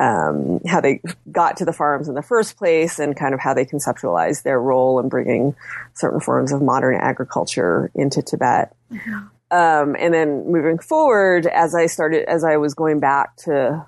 um, 0.00 0.60
how 0.66 0.80
they 0.80 1.02
got 1.30 1.58
to 1.58 1.66
the 1.66 1.72
farms 1.74 2.08
in 2.08 2.14
the 2.14 2.22
first 2.22 2.56
place 2.56 2.98
and 2.98 3.14
kind 3.14 3.34
of 3.34 3.40
how 3.40 3.52
they 3.52 3.66
conceptualized 3.66 4.42
their 4.42 4.58
role 4.58 5.00
in 5.00 5.10
bringing 5.10 5.54
certain 5.92 6.20
forms 6.20 6.50
of 6.50 6.62
modern 6.62 6.94
agriculture 6.94 7.90
into 7.94 8.22
Tibet. 8.22 8.74
Mm-hmm. 8.90 9.26
Um, 9.50 9.96
and 9.98 10.14
then 10.14 10.50
moving 10.50 10.78
forward, 10.78 11.44
as 11.46 11.74
I 11.74 11.84
started, 11.84 12.26
as 12.26 12.42
I 12.42 12.56
was 12.56 12.72
going 12.72 13.00
back 13.00 13.36
to 13.44 13.84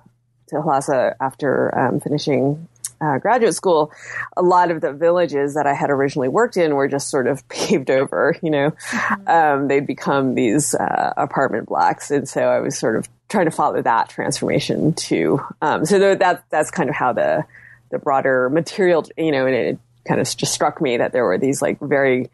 to 0.49 0.61
Lhasa 0.61 1.17
after 1.21 1.77
um, 1.77 2.01
finishing 2.01 2.69
uh, 3.01 3.19
graduate 3.19 3.55
school, 3.55 3.93
a 4.37 4.43
lot 4.43 4.71
of 4.71 4.81
the 4.81 4.93
villages 4.93 5.55
that 5.55 5.67
I 5.67 5.75
had 5.75 5.91
originally 5.91 6.29
worked 6.29 6.57
in 6.57 6.75
were 6.75 6.89
just 6.89 7.11
sort 7.11 7.27
of 7.27 7.47
paved 7.49 7.91
over. 7.91 8.37
You 8.43 8.51
know, 8.51 8.71
mm-hmm. 8.71 9.29
um, 9.29 9.69
they'd 9.69 9.87
become 9.87 10.35
these 10.35 10.75
uh, 10.75 11.13
apartment 11.17 11.69
blocks, 11.69 12.11
and 12.11 12.29
so 12.29 12.43
I 12.43 12.61
was 12.61 12.79
sort 12.79 12.97
of 12.97 13.09
trying 13.29 13.47
to 13.47 13.51
follow 13.51 13.81
that 13.83 14.09
transformation 14.09 14.95
too. 14.95 15.41
Um, 15.61 15.85
so 15.85 16.15
that 16.15 16.45
that's 16.51 16.71
kind 16.71 16.89
of 16.89 16.95
how 16.95 17.13
the 17.13 17.45
the 17.91 17.99
broader 17.99 18.49
material, 18.51 19.07
you 19.17 19.33
know, 19.33 19.47
and 19.47 19.55
it 19.55 19.79
kind 20.07 20.21
of 20.21 20.37
just 20.37 20.53
struck 20.53 20.81
me 20.81 20.99
that 20.99 21.13
there 21.13 21.25
were 21.25 21.39
these 21.39 21.63
like 21.63 21.81
very 21.81 22.31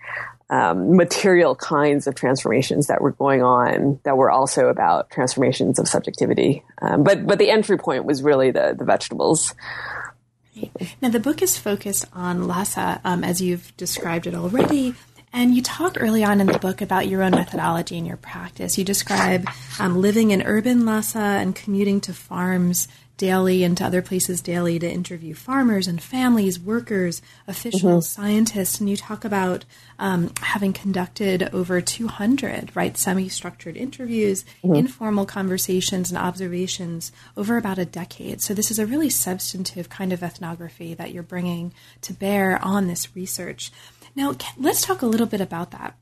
um, 0.51 0.97
material 0.97 1.55
kinds 1.55 2.07
of 2.09 2.17
transformations 2.17 2.89
that 2.89 3.01
were 3.01 3.13
going 3.13 3.43
on 3.43 4.01
that 4.03 4.17
were 4.17 4.31
also 4.31 4.67
about 4.67 5.09
transformations 5.11 5.79
of 5.79 5.89
subjectivity. 5.89 6.65
Um, 6.83 7.05
but 7.05 7.25
but 7.27 7.39
the 7.39 7.51
entry 7.51 7.79
point 7.79 8.05
was 8.05 8.23
really 8.23 8.51
the 8.51 8.75
the 8.77 8.85
vegetables. 8.85 9.55
Now 11.01 11.09
the 11.09 11.21
book 11.21 11.41
is 11.41 11.57
focused 11.57 12.05
on 12.13 12.49
Lhasa, 12.49 13.01
um, 13.05 13.25
as 13.25 13.41
you've 13.41 13.75
described 13.77 14.27
it 14.27 14.35
already. 14.35 14.95
And 15.33 15.55
you 15.55 15.63
talk 15.63 15.97
early 16.01 16.25
on 16.25 16.41
in 16.41 16.49
the 16.49 16.59
book 16.59 16.83
about 16.83 17.07
your 17.07 17.23
own 17.23 17.31
methodology 17.31 17.97
and 17.97 18.05
your 18.05 18.17
practice. 18.17 18.77
You 18.77 18.85
describe 18.85 19.49
um, 19.79 20.01
living 20.01 20.33
in 20.33 20.43
urban 20.43 20.85
Lhasa 20.85 21.21
and 21.21 21.55
commuting 21.55 22.01
to 22.03 22.13
farms 22.13 22.89
daily 23.21 23.63
and 23.63 23.77
to 23.77 23.85
other 23.85 24.01
places 24.01 24.41
daily 24.41 24.79
to 24.79 24.91
interview 24.91 25.35
farmers 25.35 25.87
and 25.87 26.03
families, 26.03 26.59
workers, 26.59 27.21
officials, 27.47 28.09
mm-hmm. 28.09 28.23
scientists, 28.23 28.81
and 28.81 28.89
you 28.89 28.97
talk 28.97 29.27
about 29.27 29.67
um, 29.99 30.33
having 30.41 30.73
conducted 30.73 31.43
over 31.53 31.83
200 31.83 32.75
right 32.75 32.97
semi-structured 32.97 33.77
interviews, 33.77 34.43
mm-hmm. 34.65 34.75
informal 34.75 35.27
conversations, 35.27 36.11
and 36.11 36.19
observations 36.19 37.13
over 37.37 37.59
about 37.59 37.77
a 37.77 37.85
decade. 37.85 38.41
So 38.41 38.55
this 38.55 38.71
is 38.71 38.79
a 38.79 38.87
really 38.87 39.11
substantive 39.11 39.91
kind 39.91 40.15
of 40.15 40.23
ethnography 40.23 40.95
that 40.95 41.13
you're 41.13 41.23
bringing 41.23 41.75
to 42.01 42.15
bear 42.15 42.59
on 42.65 42.87
this 42.87 43.15
research. 43.15 43.71
Now, 44.17 44.35
let's 44.57 44.81
talk 44.81 45.03
a 45.03 45.07
little 45.07 45.27
bit 45.27 45.43
about 45.43 45.73
that. 45.73 45.95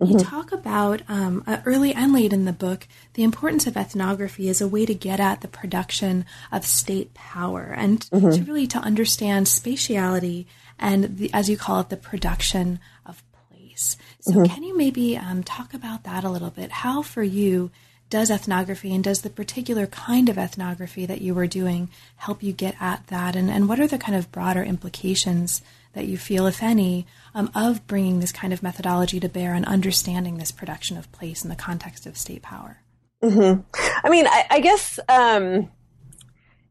Mm-hmm. 0.00 0.12
You 0.12 0.18
talk 0.18 0.52
about 0.52 1.00
um, 1.08 1.42
uh, 1.46 1.58
early 1.64 1.94
and 1.94 2.12
late 2.12 2.34
in 2.34 2.44
the 2.44 2.52
book 2.52 2.86
the 3.14 3.22
importance 3.22 3.66
of 3.66 3.78
ethnography 3.78 4.48
as 4.50 4.60
a 4.60 4.68
way 4.68 4.84
to 4.84 4.94
get 4.94 5.20
at 5.20 5.40
the 5.40 5.48
production 5.48 6.26
of 6.52 6.66
state 6.66 7.14
power 7.14 7.74
and 7.76 8.00
mm-hmm. 8.00 8.30
to 8.30 8.44
really 8.44 8.66
to 8.66 8.78
understand 8.78 9.46
spatiality 9.46 10.44
and 10.78 11.16
the, 11.16 11.30
as 11.32 11.48
you 11.48 11.56
call 11.56 11.80
it 11.80 11.88
the 11.88 11.96
production 11.96 12.78
of 13.06 13.22
place. 13.48 13.96
So 14.20 14.32
mm-hmm. 14.32 14.52
can 14.52 14.62
you 14.64 14.76
maybe 14.76 15.16
um, 15.16 15.42
talk 15.42 15.72
about 15.72 16.04
that 16.04 16.24
a 16.24 16.30
little 16.30 16.50
bit? 16.50 16.70
How 16.70 17.00
for 17.00 17.22
you 17.22 17.70
does 18.10 18.30
ethnography 18.30 18.94
and 18.94 19.02
does 19.02 19.22
the 19.22 19.30
particular 19.30 19.86
kind 19.86 20.28
of 20.28 20.38
ethnography 20.38 21.06
that 21.06 21.22
you 21.22 21.34
were 21.34 21.46
doing 21.46 21.88
help 22.16 22.42
you 22.42 22.52
get 22.52 22.76
at 22.80 23.06
that? 23.06 23.34
And, 23.34 23.50
and 23.50 23.66
what 23.68 23.80
are 23.80 23.88
the 23.88 23.98
kind 23.98 24.16
of 24.16 24.30
broader 24.30 24.62
implications 24.62 25.62
that 25.94 26.06
you 26.06 26.18
feel, 26.18 26.46
if 26.46 26.62
any, 26.62 27.06
um, 27.36 27.50
of 27.54 27.86
bringing 27.86 28.18
this 28.18 28.32
kind 28.32 28.54
of 28.54 28.62
methodology 28.62 29.20
to 29.20 29.28
bear 29.28 29.52
and 29.52 29.66
understanding 29.66 30.38
this 30.38 30.50
production 30.50 30.96
of 30.96 31.12
place 31.12 31.44
in 31.44 31.50
the 31.50 31.54
context 31.54 32.06
of 32.06 32.16
state 32.16 32.42
power? 32.42 32.78
Mm-hmm. 33.22 33.60
I 34.02 34.08
mean, 34.08 34.26
I, 34.26 34.46
I 34.50 34.60
guess, 34.60 34.98
um, 35.06 35.70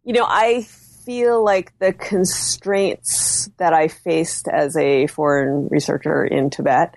you 0.04 0.14
know, 0.14 0.26
I 0.28 0.64
feel 0.64 1.44
like 1.44 1.78
the 1.78 1.94
constraints 1.94 3.48
that 3.58 3.74
I 3.74 3.88
faced 3.90 4.48
as 4.48 4.76
a 4.76 5.06
foreign 5.06 5.68
researcher 5.68 6.26
in 6.26 6.50
Tibet 6.50 6.96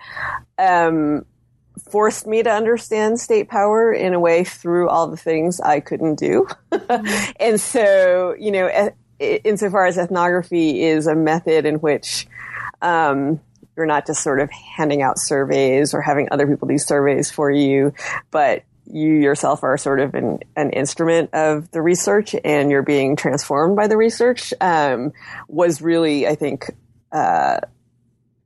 um, 0.57 1.25
forced 1.91 2.25
me 2.25 2.41
to 2.41 2.49
understand 2.49 3.19
state 3.19 3.49
power 3.49 3.93
in 3.93 4.15
a 4.15 4.19
way 4.19 4.43
through 4.45 4.89
all 4.89 5.07
the 5.07 5.17
things 5.17 5.61
I 5.61 5.79
couldn't 5.79 6.15
do. 6.15 6.47
Mm-hmm. 6.71 7.31
and 7.39 7.61
so, 7.61 8.35
you 8.39 8.51
know, 8.51 8.91
insofar 9.19 9.85
as 9.85 9.99
ethnography 9.99 10.81
is 10.81 11.05
a 11.05 11.13
method 11.13 11.67
in 11.67 11.75
which 11.75 12.25
um, 12.81 13.39
you're 13.79 13.87
not 13.87 14.05
just 14.05 14.21
sort 14.21 14.39
of 14.39 14.51
handing 14.51 15.01
out 15.01 15.17
surveys 15.17 15.93
or 15.93 16.01
having 16.01 16.27
other 16.31 16.45
people 16.45 16.67
do 16.67 16.77
surveys 16.77 17.31
for 17.31 17.49
you, 17.49 17.93
but 18.29 18.63
you 18.91 19.13
yourself 19.13 19.63
are 19.63 19.77
sort 19.77 19.99
of 19.99 20.13
an, 20.15 20.39
an 20.55 20.71
instrument 20.71 21.33
of 21.33 21.71
the 21.71 21.81
research 21.81 22.35
and 22.43 22.69
you're 22.69 22.83
being 22.83 23.15
transformed 23.15 23.75
by 23.75 23.87
the 23.87 23.95
research 23.95 24.53
um, 24.61 25.13
was 25.47 25.81
really, 25.81 26.27
I 26.27 26.35
think, 26.35 26.69
uh, 27.11 27.59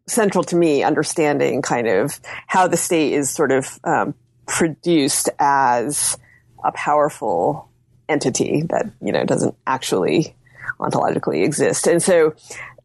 central 0.08 0.44
to 0.44 0.56
me 0.56 0.84
understanding 0.84 1.62
kind 1.62 1.88
of 1.88 2.20
how 2.46 2.68
the 2.68 2.78
state 2.78 3.14
is 3.14 3.30
sort 3.30 3.52
of 3.52 3.80
um, 3.84 4.14
produced 4.46 5.30
as 5.40 6.18
a 6.64 6.72
powerful 6.74 7.70
entity 8.10 8.64
that 8.70 8.86
you 9.02 9.12
know 9.12 9.24
doesn't 9.24 9.56
actually 9.66 10.36
ontologically 10.80 11.44
exist. 11.44 11.88
And 11.88 12.02
so, 12.02 12.36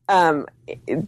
um, 0.09 0.47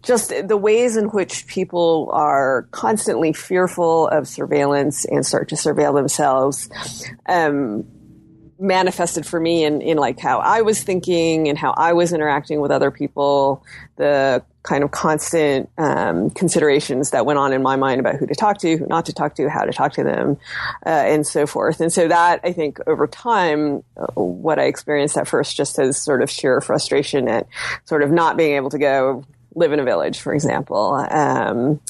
just 0.03 0.33
the 0.47 0.57
ways 0.57 0.97
in 0.97 1.07
which 1.07 1.47
people 1.47 2.11
are 2.13 2.69
constantly 2.71 3.33
fearful 3.33 4.09
of 4.09 4.29
surveillance 4.29 5.05
and 5.05 5.25
start 5.25 5.49
to 5.49 5.55
surveil 5.55 5.95
themselves, 5.95 6.69
um, 7.27 7.85
manifested 8.61 9.27
for 9.27 9.41
me 9.41 9.65
in, 9.65 9.81
in 9.81 9.97
like 9.97 10.19
how 10.19 10.39
I 10.41 10.63
was 10.63 10.83
thinking 10.83 11.49
and 11.49 11.57
how 11.57 11.73
I 11.77 11.93
was 11.93 12.13
interacting 12.13 12.61
with 12.61 12.71
other 12.71 12.91
people, 12.91 13.65
the 13.97 14.45
kind 14.63 14.85
of 14.85 14.91
constant 14.91 15.71
um, 15.79 16.31
considerations 16.31 17.11
that 17.11 17.25
went 17.25 17.39
on 17.39 17.53
in 17.53 17.63
my 17.63 17.77
mind 17.77 18.01
about 18.01 18.17
who 18.17 18.27
to 18.27 18.35
talk 18.35 18.59
to, 18.59 18.77
who 18.77 18.87
not 18.87 19.07
to 19.07 19.13
talk 19.13 19.35
to, 19.37 19.49
how 19.49 19.65
to 19.65 19.73
talk 19.73 19.93
to 19.95 20.05
them, 20.05 20.37
uh, 20.85 20.91
and 20.91 21.27
so 21.27 21.47
forth. 21.47 21.81
And 21.81 21.93
so 21.93 22.09
that 22.09 22.41
I 22.45 22.53
think 22.53 22.79
over 22.87 23.07
time, 23.07 23.83
uh, 23.97 24.07
what 24.15 24.59
I 24.59 24.65
experienced 24.65 25.17
at 25.17 25.27
first 25.27 25.57
just 25.57 25.79
as 25.79 25.97
sort 25.97 26.23
of 26.23 26.31
sheer 26.31 26.61
frustration 26.61 27.29
at 27.29 27.47
sort 27.85 28.03
of 28.03 28.11
not 28.11 28.37
being 28.37 28.57
able 28.57 28.71
to 28.71 28.79
go 28.79 29.25
live 29.55 29.73
in 29.73 29.81
a 29.81 29.85
village, 29.85 30.21
for 30.21 30.33
example, 30.33 30.95
um, 31.11 31.81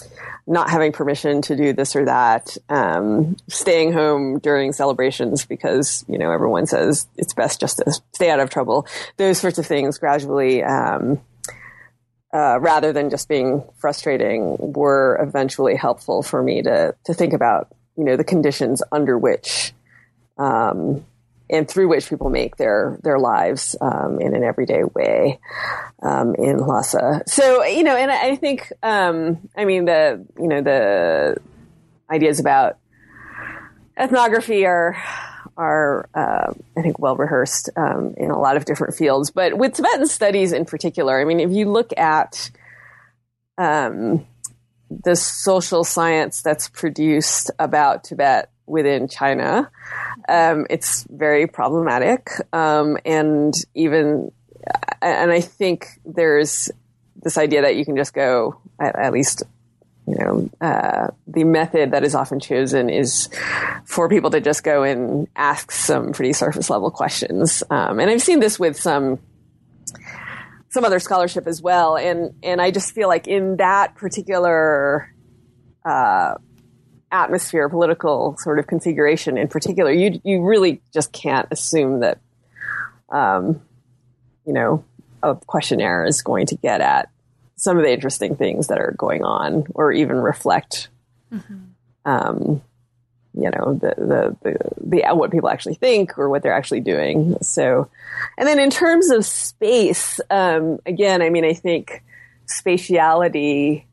not 0.47 0.71
having 0.71 0.93
permission 0.93 1.43
to 1.43 1.57
do 1.57 1.73
this 1.73 1.95
or 1.95 2.05
that, 2.07 2.57
um, 2.69 3.37
staying 3.49 3.93
home 3.93 4.39
during 4.39 4.73
celebrations 4.73 5.45
because 5.45 6.05
you 6.09 6.19
know 6.19 6.31
everyone 6.31 6.67
says 6.67 7.07
it's 7.17 7.35
best 7.35 7.61
just 7.61 7.79
to 7.79 7.93
stay 8.13 8.31
out 8.31 8.41
of 8.41 8.51
trouble. 8.51 8.87
Those 9.17 9.39
sorts 9.39 9.59
of 9.59 9.67
things 9.67 9.99
gradually. 9.99 10.63
Um, 10.63 11.21
uh, 12.33 12.61
rather 12.61 12.93
than 12.93 13.11
just 13.11 13.29
being 13.29 13.65
frustrating, 13.79 14.57
were 14.59 15.19
eventually 15.21 15.75
helpful 15.75 16.23
for 16.23 16.41
me 16.43 16.63
to 16.63 16.95
to 17.05 17.13
think 17.13 17.33
about, 17.33 17.69
you 17.97 18.05
know, 18.05 18.17
the 18.17 18.23
conditions 18.23 18.85
under 18.93 19.19
which 19.19 19.73
um, 20.39 21.05
and 21.51 21.69
through 21.69 21.89
which 21.89 22.09
people 22.09 22.31
make 22.31 22.57
their 22.57 22.99
their 23.03 23.19
lives 23.19 23.77
um, 23.81 24.21
in 24.21 24.35
an 24.35 24.45
everyday 24.45 24.85
way 24.85 25.39
um, 26.03 26.35
in 26.37 26.59
Lhasa. 26.59 27.23
So 27.27 27.65
you 27.65 27.83
know, 27.83 27.97
and 27.97 28.11
I 28.11 28.37
think 28.37 28.73
um, 28.83 29.49
I 29.57 29.65
mean 29.65 29.85
the 29.85 30.25
you 30.39 30.49
know 30.49 30.63
the 30.63 31.37
ideas 32.11 32.41
about 32.41 32.79
ethnography 33.99 34.65
are 34.65 34.97
are 35.57 36.09
uh, 36.15 36.53
I 36.77 36.83
think 36.83 36.99
well 36.99 37.17
rehearsed 37.17 37.69
um, 37.77 38.15
in 38.17 38.31
a 38.31 38.39
lot 38.39 38.57
of 38.57 38.65
different 38.65 38.95
fields, 38.95 39.31
but 39.31 39.59
with 39.59 39.75
Tibetan 39.75 40.07
studies 40.07 40.53
in 40.53 40.65
particular, 40.65 41.21
I 41.21 41.25
mean, 41.25 41.41
if 41.41 41.51
you 41.51 41.71
look 41.71 41.97
at 41.99 42.51
um, 43.59 44.27
the 44.91 45.17
social 45.17 45.85
science 45.85 46.43
that's 46.43 46.69
produced 46.69 47.51
about 47.59 48.05
Tibet 48.05 48.50
within 48.71 49.09
China. 49.09 49.71
Um, 50.29 50.67
it's 50.71 51.05
very 51.11 51.47
problematic, 51.47 52.31
um, 52.53 52.97
and 53.05 53.53
even 53.75 54.31
and 55.03 55.31
I 55.31 55.41
think 55.41 55.87
there's 56.05 56.71
this 57.23 57.37
idea 57.37 57.63
that 57.63 57.77
you 57.77 57.85
can 57.85 57.97
just 57.97 58.15
go 58.15 58.61
at, 58.81 58.97
at 58.97 59.13
least. 59.13 59.43
You 60.07 60.17
know, 60.17 60.51
uh, 60.61 61.09
the 61.29 61.45
method 61.45 61.93
that 61.93 62.03
is 62.03 62.17
often 62.17 62.41
chosen 62.41 62.91
is 62.91 63.29
for 63.85 64.09
people 64.09 64.31
to 64.31 64.41
just 64.41 64.65
go 64.65 64.83
and 64.83 65.29
ask 65.37 65.71
some 65.71 66.13
pretty 66.13 66.33
surface 66.33 66.69
level 66.69 66.91
questions. 66.91 67.63
Um, 67.71 68.01
and 68.01 68.11
I've 68.11 68.23
seen 68.23 68.41
this 68.41 68.59
with 68.59 68.77
some 68.77 69.21
some 70.71 70.85
other 70.85 70.99
scholarship 70.99 71.47
as 71.47 71.63
well. 71.63 71.97
And 71.97 72.35
and 72.43 72.61
I 72.61 72.73
just 72.73 72.93
feel 72.93 73.09
like 73.09 73.29
in 73.29 73.57
that 73.59 73.95
particular 73.95 75.13
uh, 75.85 76.35
atmosphere, 77.13 77.69
political 77.69 78.37
sort 78.39 78.59
of 78.59 78.67
configuration 78.67 79.37
in 79.37 79.49
particular, 79.49 79.91
you 79.91 80.21
you 80.25 80.43
really 80.43 80.81
just 80.93 81.13
can't 81.13 81.49
assume 81.51 82.01
that, 82.01 82.19
um, 83.11 83.61
you 84.47 84.53
know, 84.53 84.85
a 85.23 85.35
questionnaire 85.35 86.05
is 86.05 86.23
going 86.23 86.47
to 86.47 86.57
get 86.57 86.81
at 86.81 87.09
some 87.57 87.77
of 87.77 87.85
the 87.85 87.93
interesting 87.93 88.37
things 88.37 88.69
that 88.69 88.79
are 88.79 88.95
going 88.97 89.23
on, 89.23 89.65
or 89.75 89.93
even 89.93 90.17
reflect, 90.17 90.89
mm-hmm. 91.33 91.57
um, 92.07 92.63
you 93.35 93.51
know, 93.51 93.75
the, 93.75 93.95
the 93.97 94.37
the 94.43 94.59
the 94.81 95.15
what 95.15 95.31
people 95.31 95.51
actually 95.51 95.75
think 95.75 96.19
or 96.19 96.29
what 96.29 96.43
they're 96.43 96.55
actually 96.55 96.81
doing. 96.81 97.37
So, 97.43 97.89
and 98.39 98.49
then 98.49 98.59
in 98.59 98.71
terms 98.71 99.11
of 99.11 99.27
space, 99.27 100.21
um, 100.31 100.79
again, 100.87 101.23
I 101.23 101.31
mean, 101.31 101.45
I 101.45 101.53
think 101.53 102.03
spatiality 102.47 103.85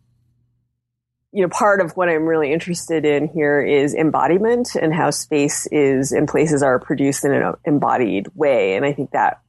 you 1.32 1.42
know, 1.42 1.50
part 1.50 1.82
of 1.82 1.92
what 1.92 2.10
I'm 2.10 2.26
really 2.26 2.52
interested 2.52 3.06
in 3.06 3.28
here 3.28 3.62
is 3.62 3.94
embodiment 3.94 4.76
and 4.76 4.94
how 4.94 5.12
space 5.12 5.68
is 5.68 6.12
and 6.12 6.28
places 6.28 6.64
are 6.64 6.80
produced 6.80 7.26
in 7.26 7.34
an 7.34 7.54
embodied 7.66 8.28
way. 8.34 8.76
And 8.76 8.86
I 8.86 8.94
think 8.94 9.12
that 9.12 9.42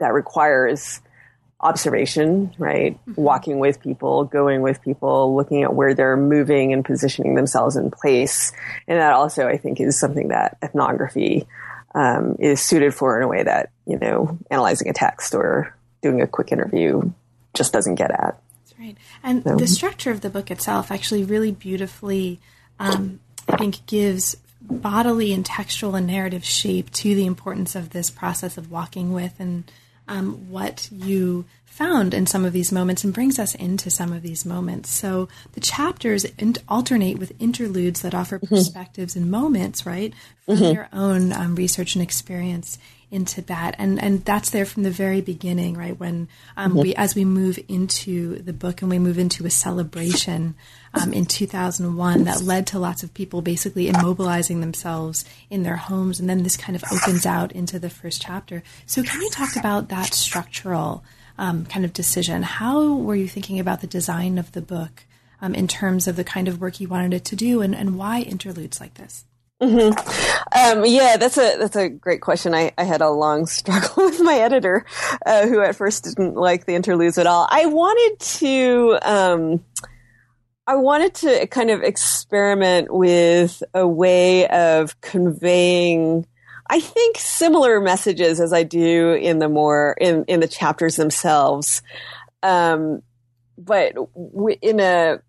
that 0.00 0.12
requires 0.12 1.00
observation, 1.60 2.52
right? 2.58 2.98
Mm-hmm. 3.06 3.20
Walking 3.22 3.60
with 3.60 3.80
people, 3.80 4.24
going 4.24 4.62
with 4.62 4.82
people, 4.82 5.36
looking 5.36 5.62
at 5.62 5.74
where 5.74 5.94
they're 5.94 6.16
moving 6.16 6.72
and 6.72 6.84
positioning 6.84 7.36
themselves 7.36 7.76
in 7.76 7.90
place. 7.90 8.52
And 8.88 8.98
that 8.98 9.12
also, 9.12 9.46
I 9.46 9.58
think, 9.58 9.80
is 9.80 9.98
something 9.98 10.28
that 10.28 10.58
ethnography 10.60 11.46
um, 11.94 12.36
is 12.40 12.60
suited 12.60 12.94
for 12.94 13.16
in 13.16 13.22
a 13.22 13.28
way 13.28 13.44
that, 13.44 13.70
you 13.86 13.98
know, 13.98 14.38
analyzing 14.50 14.88
a 14.88 14.92
text 14.92 15.34
or 15.34 15.76
doing 16.02 16.20
a 16.20 16.26
quick 16.26 16.50
interview 16.50 17.12
just 17.54 17.72
doesn't 17.72 17.94
get 17.94 18.10
at. 18.10 18.40
Right. 18.82 18.96
And 19.22 19.44
so. 19.44 19.56
the 19.56 19.68
structure 19.68 20.10
of 20.10 20.22
the 20.22 20.30
book 20.30 20.50
itself 20.50 20.90
actually 20.90 21.22
really 21.22 21.52
beautifully, 21.52 22.40
um, 22.80 23.20
I 23.48 23.56
think, 23.56 23.86
gives 23.86 24.36
bodily 24.60 25.32
and 25.32 25.46
textual 25.46 25.94
and 25.94 26.06
narrative 26.06 26.44
shape 26.44 26.90
to 26.90 27.14
the 27.14 27.26
importance 27.26 27.76
of 27.76 27.90
this 27.90 28.10
process 28.10 28.58
of 28.58 28.72
walking 28.72 29.12
with 29.12 29.38
and 29.38 29.70
um, 30.08 30.50
what 30.50 30.88
you 30.90 31.44
found 31.64 32.12
in 32.12 32.26
some 32.26 32.44
of 32.44 32.52
these 32.52 32.72
moments 32.72 33.04
and 33.04 33.14
brings 33.14 33.38
us 33.38 33.54
into 33.54 33.88
some 33.88 34.12
of 34.12 34.22
these 34.22 34.44
moments. 34.44 34.90
So 34.90 35.28
the 35.52 35.60
chapters 35.60 36.26
alternate 36.68 37.18
with 37.18 37.32
interludes 37.40 38.02
that 38.02 38.14
offer 38.14 38.38
mm-hmm. 38.38 38.54
perspectives 38.54 39.14
and 39.14 39.30
moments, 39.30 39.86
right, 39.86 40.12
from 40.44 40.56
mm-hmm. 40.56 40.74
your 40.74 40.88
own 40.92 41.32
um, 41.32 41.54
research 41.54 41.94
and 41.94 42.02
experience 42.02 42.78
in 43.12 43.26
Tibet, 43.26 43.74
and 43.78 44.02
and 44.02 44.24
that's 44.24 44.50
there 44.50 44.64
from 44.64 44.84
the 44.84 44.90
very 44.90 45.20
beginning, 45.20 45.76
right? 45.76 46.00
When 46.00 46.28
um, 46.56 46.74
we, 46.74 46.94
as 46.94 47.14
we 47.14 47.26
move 47.26 47.58
into 47.68 48.38
the 48.38 48.54
book 48.54 48.80
and 48.80 48.90
we 48.90 48.98
move 48.98 49.18
into 49.18 49.44
a 49.44 49.50
celebration 49.50 50.54
um, 50.94 51.12
in 51.12 51.26
2001 51.26 52.24
that 52.24 52.40
led 52.40 52.66
to 52.68 52.78
lots 52.78 53.02
of 53.02 53.12
people 53.12 53.42
basically 53.42 53.90
immobilizing 53.90 54.60
themselves 54.60 55.26
in 55.50 55.62
their 55.62 55.76
homes, 55.76 56.20
and 56.20 56.28
then 56.28 56.42
this 56.42 56.56
kind 56.56 56.74
of 56.74 56.82
opens 56.90 57.26
out 57.26 57.52
into 57.52 57.78
the 57.78 57.90
first 57.90 58.22
chapter. 58.22 58.62
So, 58.86 59.02
can 59.02 59.20
you 59.20 59.28
talk 59.28 59.56
about 59.56 59.90
that 59.90 60.14
structural 60.14 61.04
um, 61.36 61.66
kind 61.66 61.84
of 61.84 61.92
decision? 61.92 62.42
How 62.42 62.94
were 62.94 63.14
you 63.14 63.28
thinking 63.28 63.60
about 63.60 63.82
the 63.82 63.86
design 63.86 64.38
of 64.38 64.52
the 64.52 64.62
book 64.62 65.04
um, 65.42 65.54
in 65.54 65.68
terms 65.68 66.08
of 66.08 66.16
the 66.16 66.24
kind 66.24 66.48
of 66.48 66.62
work 66.62 66.80
you 66.80 66.88
wanted 66.88 67.12
it 67.12 67.26
to 67.26 67.36
do, 67.36 67.60
and, 67.60 67.74
and 67.74 67.98
why 67.98 68.22
interludes 68.22 68.80
like 68.80 68.94
this? 68.94 69.26
Mm-hmm. 69.62 70.78
Um, 70.78 70.84
yeah, 70.84 71.16
that's 71.18 71.38
a 71.38 71.56
that's 71.56 71.76
a 71.76 71.88
great 71.88 72.20
question. 72.20 72.52
I, 72.52 72.72
I 72.76 72.82
had 72.82 73.00
a 73.00 73.10
long 73.10 73.46
struggle 73.58 74.06
with 74.06 74.20
my 74.20 74.34
editor, 74.34 74.84
uh, 75.24 75.46
who 75.46 75.60
at 75.60 75.76
first 75.76 76.04
didn't 76.04 76.34
like 76.34 76.66
the 76.66 76.74
interludes 76.74 77.16
at 77.16 77.28
all. 77.28 77.46
I 77.48 77.66
wanted 77.66 78.18
to 78.38 78.98
um, 79.02 79.64
I 80.66 80.74
wanted 80.74 81.14
to 81.14 81.46
kind 81.46 81.70
of 81.70 81.82
experiment 81.82 82.92
with 82.92 83.62
a 83.72 83.86
way 83.86 84.48
of 84.48 85.00
conveying. 85.00 86.26
I 86.68 86.80
think 86.80 87.18
similar 87.18 87.80
messages 87.80 88.40
as 88.40 88.52
I 88.52 88.64
do 88.64 89.12
in 89.12 89.38
the 89.38 89.48
more 89.48 89.96
in 90.00 90.24
in 90.24 90.40
the 90.40 90.48
chapters 90.48 90.96
themselves, 90.96 91.82
um, 92.42 93.02
but 93.56 93.94
in 94.60 94.80
a 94.80 95.20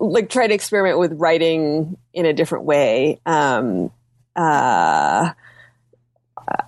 like 0.00 0.28
try 0.28 0.46
to 0.46 0.54
experiment 0.54 0.98
with 0.98 1.12
writing 1.14 1.96
in 2.12 2.26
a 2.26 2.32
different 2.32 2.64
way. 2.64 3.20
Um, 3.26 3.90
uh, 4.36 5.32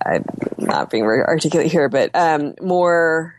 I'm 0.05 0.25
not 0.57 0.89
being 0.89 1.03
very 1.03 1.21
articulate 1.21 1.71
here, 1.71 1.89
but 1.89 2.11
um, 2.15 2.55
more 2.61 3.35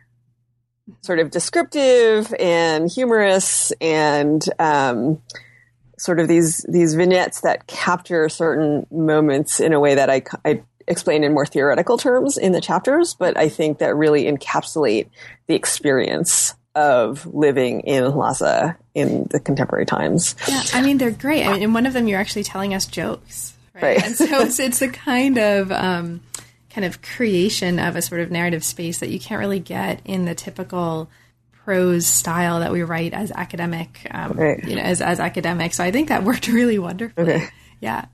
sort 1.03 1.19
of 1.19 1.31
descriptive 1.31 2.35
and 2.39 2.91
humorous 2.91 3.73
and 3.81 4.43
um, 4.59 5.23
sort 5.99 6.21
of 6.21 6.29
these 6.29 6.65
these 6.69 6.95
vignettes 6.95 7.43
that 7.43 7.67
capture 7.67 8.29
certain 8.29 8.87
moments 8.91 9.61
in 9.61 9.73
a 9.73 9.81
way 9.81 9.95
that 9.95 10.11
I, 10.11 10.23
I 10.45 10.63
explain 10.87 11.25
in 11.25 11.35
more 11.35 11.47
theoretical 11.47 11.99
terms 11.99 12.39
in 12.39 12.53
the 12.53 12.61
chapters, 12.61 13.15
but 13.15 13.37
I 13.37 13.49
think 13.49 13.79
that 13.79 13.95
really 13.95 14.25
encapsulate 14.25 15.09
the 15.47 15.55
experience 15.55 16.55
of 16.75 17.27
living 17.27 17.81
in 17.81 18.05
Lhasa 18.05 18.77
in 18.95 19.27
the 19.31 19.41
contemporary 19.41 19.87
times. 19.87 20.37
Yeah, 20.49 20.63
I 20.73 20.83
mean 20.83 20.99
they're 20.99 21.11
great. 21.11 21.45
I 21.45 21.53
mean, 21.53 21.63
in 21.63 21.73
one 21.73 21.87
of 21.87 21.93
them, 21.93 22.09
you're 22.09 22.21
actually 22.21 22.45
telling 22.45 22.75
us 22.75 22.87
jokes, 22.87 23.55
right? 23.75 23.83
right. 23.83 24.05
And 24.05 24.15
so 24.15 24.41
it's 24.41 24.59
it's 24.59 24.83
a 24.83 24.89
kind 24.89 25.39
of 25.39 25.73
um, 25.73 26.21
kind 26.71 26.85
of 26.85 27.03
creation 27.03 27.79
of 27.79 27.97
a 27.97 28.03
sort 28.03 28.21
of 28.21 28.31
narrative 28.31 28.65
space 28.65 29.01
that 29.01 29.09
you 29.09 29.19
can't 29.19 29.41
really 29.41 29.61
get 29.61 30.01
in 30.05 30.25
the 30.25 30.35
typical 30.35 31.11
prose 31.65 32.07
style 32.07 32.61
that 32.61 32.73
we 32.73 32.83
write 32.83 33.13
as 33.13 33.31
academic, 33.31 34.07
um, 34.11 34.33
right. 34.33 34.63
you 34.65 34.77
know, 34.77 34.83
as 34.83 35.03
as 35.03 35.21
academics. 35.21 35.77
So 35.77 35.85
I 35.85 35.91
think 35.91 36.09
that 36.09 36.25
worked 36.25 36.49
really 36.49 36.79
wonderfully. 36.79 37.35
Okay. 37.35 37.49
Yeah. 37.81 38.07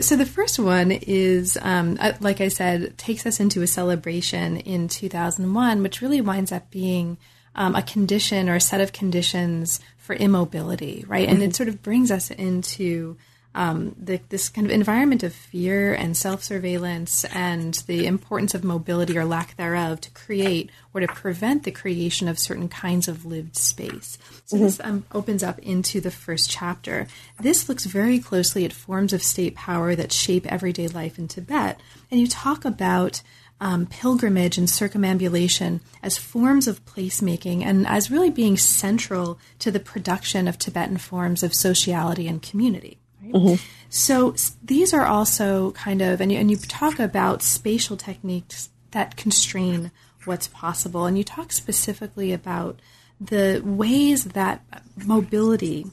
So 0.00 0.16
the 0.16 0.24
first 0.24 0.58
one 0.58 0.90
is, 0.90 1.58
um, 1.60 1.98
uh, 2.00 2.12
like 2.20 2.40
I 2.40 2.48
said, 2.48 2.96
takes 2.96 3.26
us 3.26 3.40
into 3.40 3.62
a 3.62 3.66
celebration 3.66 4.56
in 4.58 4.88
2001, 4.88 5.82
which 5.82 6.00
really 6.00 6.20
winds 6.20 6.52
up 6.52 6.70
being 6.70 7.18
um, 7.54 7.74
a 7.74 7.82
condition 7.82 8.48
or 8.48 8.56
a 8.56 8.60
set 8.60 8.80
of 8.80 8.92
conditions 8.92 9.80
for 9.98 10.14
immobility, 10.14 11.04
right? 11.06 11.28
And 11.28 11.38
it 11.38 11.46
mm-hmm. 11.46 11.52
sort 11.52 11.68
of 11.68 11.82
brings 11.82 12.10
us 12.10 12.30
into 12.30 13.16
um, 13.54 13.94
the, 13.98 14.20
this 14.30 14.48
kind 14.48 14.66
of 14.66 14.72
environment 14.72 15.22
of 15.22 15.34
fear 15.34 15.92
and 15.92 16.16
self 16.16 16.42
surveillance 16.42 17.24
and 17.26 17.74
the 17.86 18.06
importance 18.06 18.54
of 18.54 18.64
mobility 18.64 19.16
or 19.18 19.24
lack 19.24 19.56
thereof 19.56 20.00
to 20.02 20.10
create 20.12 20.70
or 20.94 21.00
to 21.00 21.06
prevent 21.06 21.64
the 21.64 21.70
creation 21.70 22.28
of 22.28 22.38
certain 22.38 22.68
kinds 22.68 23.08
of 23.08 23.26
lived 23.26 23.56
space. 23.56 24.18
So 24.46 24.56
mm-hmm. 24.56 24.64
this 24.64 24.80
um, 24.82 25.04
opens 25.12 25.42
up 25.42 25.58
into 25.58 26.00
the 26.00 26.10
first 26.10 26.50
chapter. 26.50 27.06
This 27.40 27.68
looks 27.68 27.84
very 27.84 28.18
closely 28.18 28.64
at 28.64 28.72
forms 28.72 29.12
of 29.12 29.22
state 29.22 29.54
power 29.54 29.94
that 29.94 30.12
shape 30.12 30.50
everyday 30.50 30.88
life 30.88 31.18
in 31.18 31.28
Tibet. 31.28 31.78
And 32.10 32.20
you 32.20 32.26
talk 32.26 32.64
about 32.64 33.22
um, 33.62 33.86
pilgrimage 33.86 34.58
and 34.58 34.66
circumambulation 34.66 35.80
as 36.02 36.18
forms 36.18 36.66
of 36.66 36.84
placemaking 36.84 37.62
and 37.62 37.86
as 37.86 38.10
really 38.10 38.28
being 38.28 38.56
central 38.56 39.38
to 39.60 39.70
the 39.70 39.78
production 39.78 40.48
of 40.48 40.58
Tibetan 40.58 40.96
forms 40.96 41.44
of 41.44 41.54
sociality 41.54 42.26
and 42.26 42.42
community. 42.42 42.98
Right? 43.22 43.32
Mm-hmm. 43.32 43.64
So 43.88 44.34
these 44.64 44.92
are 44.92 45.06
also 45.06 45.70
kind 45.70 46.02
of, 46.02 46.20
and 46.20 46.32
you, 46.32 46.38
and 46.38 46.50
you 46.50 46.56
talk 46.56 46.98
about 46.98 47.40
spatial 47.40 47.96
techniques 47.96 48.68
that 48.90 49.16
constrain 49.16 49.92
what's 50.24 50.48
possible, 50.48 51.06
and 51.06 51.16
you 51.16 51.22
talk 51.22 51.52
specifically 51.52 52.32
about 52.32 52.80
the 53.20 53.62
ways 53.64 54.24
that 54.24 54.64
mobility 55.06 55.86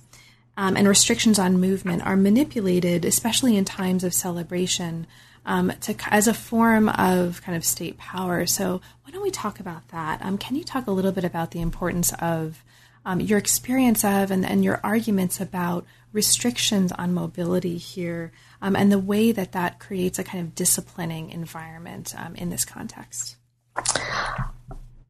um, 0.58 0.76
and 0.76 0.88
restrictions 0.88 1.38
on 1.38 1.62
movement 1.62 2.04
are 2.04 2.18
manipulated, 2.18 3.06
especially 3.06 3.56
in 3.56 3.64
times 3.64 4.04
of 4.04 4.14
celebration, 4.14 5.06
um, 5.50 5.74
to, 5.82 5.96
as 6.12 6.28
a 6.28 6.34
form 6.34 6.90
of 6.90 7.42
kind 7.42 7.58
of 7.58 7.66
state 7.66 7.98
power. 7.98 8.46
So, 8.46 8.82
why 9.04 9.12
don't 9.12 9.24
we 9.24 9.32
talk 9.32 9.60
about 9.60 9.88
that? 9.90 10.22
Um, 10.22 10.38
can 10.38 10.56
you 10.56 10.64
talk 10.64 10.86
a 10.86 10.92
little 10.92 11.12
bit 11.12 11.24
about 11.24 11.50
the 11.52 11.60
importance 11.60 12.14
of 12.20 12.64
um, 13.04 13.20
your 13.20 13.40
experience 13.40 14.06
of 14.06 14.30
and, 14.30 14.46
and, 14.46 14.64
your 14.64 14.80
arguments 14.84 15.42
about 15.42 15.86
restrictions 16.14 16.92
on 16.92 17.14
mobility 17.14 17.78
here 17.78 18.32
um, 18.62 18.76
and 18.76 18.92
the 18.92 19.00
way 19.00 19.32
that 19.32 19.54
that 19.54 19.80
creates 19.80 20.20
a 20.20 20.24
kind 20.24 20.44
of 20.44 20.54
disciplining 20.54 21.32
environment 21.32 22.14
um, 22.16 22.36
in 22.36 22.52
this 22.52 22.64
context? 22.64 23.38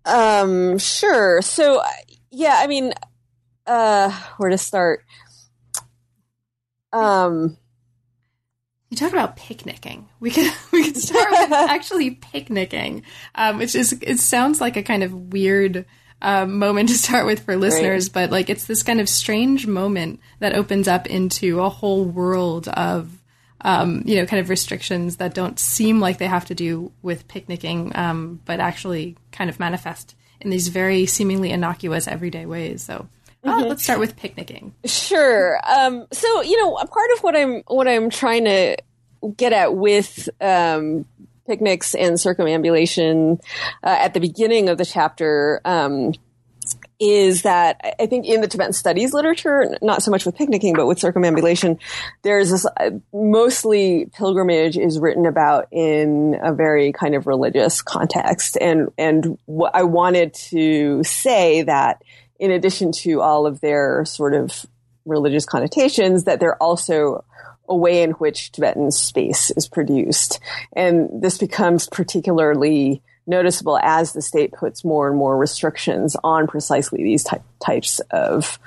Um, 0.05 0.77
sure. 0.77 1.41
So, 1.41 1.83
yeah, 2.31 2.55
I 2.59 2.67
mean, 2.67 2.93
uh, 3.67 4.09
where 4.37 4.51
to 4.51 4.57
start? 4.57 5.03
Um, 6.93 7.57
you 8.89 8.97
talk 8.97 9.13
about 9.13 9.35
picnicking. 9.35 10.07
We 10.19 10.31
could 10.31 10.51
we 10.71 10.85
could 10.85 10.97
start 10.97 11.31
with 11.31 11.51
actually 11.51 12.11
picnicking, 12.11 13.03
um, 13.35 13.57
which 13.57 13.75
is 13.75 13.97
it 14.01 14.19
sounds 14.19 14.59
like 14.59 14.77
a 14.77 14.83
kind 14.83 15.03
of 15.03 15.13
weird 15.13 15.85
um, 16.21 16.59
moment 16.59 16.89
to 16.89 16.97
start 16.97 17.25
with 17.25 17.43
for 17.43 17.55
listeners, 17.55 18.09
but 18.09 18.31
like 18.31 18.49
it's 18.49 18.65
this 18.65 18.83
kind 18.83 18.99
of 18.99 19.07
strange 19.07 19.67
moment 19.67 20.19
that 20.39 20.53
opens 20.53 20.87
up 20.87 21.07
into 21.07 21.61
a 21.61 21.69
whole 21.69 22.03
world 22.03 22.67
of 22.69 23.11
um, 23.61 24.03
you 24.05 24.15
know 24.15 24.25
kind 24.25 24.39
of 24.39 24.49
restrictions 24.49 25.17
that 25.17 25.33
don't 25.33 25.59
seem 25.59 25.99
like 25.99 26.17
they 26.17 26.27
have 26.27 26.45
to 26.45 26.55
do 26.55 26.91
with 27.01 27.27
picnicking, 27.27 27.95
um, 27.95 28.41
but 28.45 28.59
actually 28.59 29.15
kind 29.31 29.49
of 29.49 29.59
manifest 29.59 30.15
in 30.41 30.49
these 30.49 30.69
very 30.69 31.05
seemingly 31.05 31.51
innocuous 31.51 32.07
everyday 32.07 32.45
ways. 32.45 32.83
So. 32.83 33.07
Uh, 33.43 33.57
mm-hmm. 33.57 33.69
let's 33.69 33.83
start 33.83 33.99
with 33.99 34.15
picnicking. 34.17 34.73
Sure. 34.85 35.59
Um, 35.65 36.07
so 36.11 36.41
you 36.41 36.61
know, 36.61 36.77
a 36.77 36.87
part 36.87 37.09
of 37.15 37.23
what 37.23 37.35
I'm 37.35 37.63
what 37.67 37.87
I'm 37.87 38.09
trying 38.09 38.45
to 38.45 38.77
get 39.35 39.53
at 39.53 39.75
with 39.75 40.29
um, 40.41 41.05
picnics 41.47 41.95
and 41.95 42.19
circumambulation 42.19 43.39
uh, 43.83 43.97
at 43.99 44.13
the 44.13 44.19
beginning 44.19 44.69
of 44.69 44.77
the 44.77 44.85
chapter 44.85 45.61
um, 45.65 46.13
is 46.99 47.43
that 47.43 47.95
I 47.99 48.05
think 48.05 48.25
in 48.25 48.41
the 48.41 48.47
Tibetan 48.47 48.73
studies 48.73 49.13
literature, 49.13 49.77
not 49.81 50.03
so 50.03 50.11
much 50.11 50.25
with 50.25 50.35
picnicking, 50.35 50.75
but 50.75 50.85
with 50.85 50.99
circumambulation, 50.99 51.79
there's 52.23 52.51
this 52.51 52.65
uh, 52.65 52.91
mostly 53.13 54.07
pilgrimage 54.13 54.77
is 54.77 54.99
written 54.99 55.25
about 55.25 55.67
in 55.71 56.37
a 56.43 56.53
very 56.53 56.91
kind 56.91 57.15
of 57.15 57.25
religious 57.25 57.81
context. 57.81 58.57
And, 58.59 58.89
and 58.97 59.37
what 59.45 59.73
I 59.73 59.83
wanted 59.83 60.33
to 60.35 61.03
say 61.03 61.63
that 61.63 62.01
in 62.39 62.51
addition 62.51 62.91
to 62.91 63.21
all 63.21 63.45
of 63.45 63.61
their 63.61 64.05
sort 64.05 64.33
of 64.33 64.65
religious 65.05 65.45
connotations, 65.45 66.23
that 66.23 66.39
they're 66.39 66.61
also 66.61 67.23
a 67.67 67.75
way 67.75 68.01
in 68.01 68.11
which 68.11 68.51
Tibetan 68.51 68.91
space 68.91 69.51
is 69.51 69.67
produced. 69.67 70.39
And 70.75 71.21
this 71.21 71.37
becomes 71.37 71.87
particularly 71.87 73.01
noticeable 73.27 73.77
as 73.77 74.13
the 74.13 74.21
state 74.23 74.51
puts 74.51 74.83
more 74.83 75.07
and 75.07 75.15
more 75.15 75.37
restrictions 75.37 76.15
on 76.23 76.47
precisely 76.47 77.03
these 77.03 77.23
type, 77.23 77.43
types 77.63 77.99
of 78.11 78.57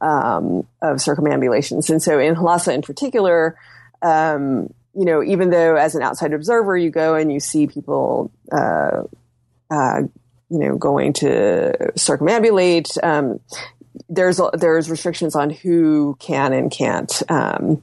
um, 0.00 0.66
of 0.82 0.96
circumambulations. 0.96 1.88
And 1.88 2.02
so 2.02 2.18
in 2.18 2.34
Lhasa 2.34 2.72
in 2.74 2.82
particular, 2.82 3.56
um, 4.02 4.74
you 4.94 5.04
know, 5.04 5.22
even 5.22 5.50
though 5.50 5.76
as 5.76 5.94
an 5.94 6.02
outside 6.02 6.32
observer 6.32 6.76
you 6.76 6.90
go 6.90 7.14
and 7.14 7.32
you 7.32 7.38
see 7.38 7.68
people, 7.68 8.32
uh, 8.50 9.02
uh, 9.70 10.02
you 10.50 10.58
know, 10.58 10.76
going 10.76 11.12
to 11.14 11.92
circumambulate, 11.96 13.02
um, 13.04 13.40
there's 14.08 14.40
there's 14.54 14.90
restrictions 14.90 15.34
on 15.34 15.50
who 15.50 16.16
can 16.18 16.52
and 16.52 16.70
can't 16.70 17.22
um, 17.28 17.82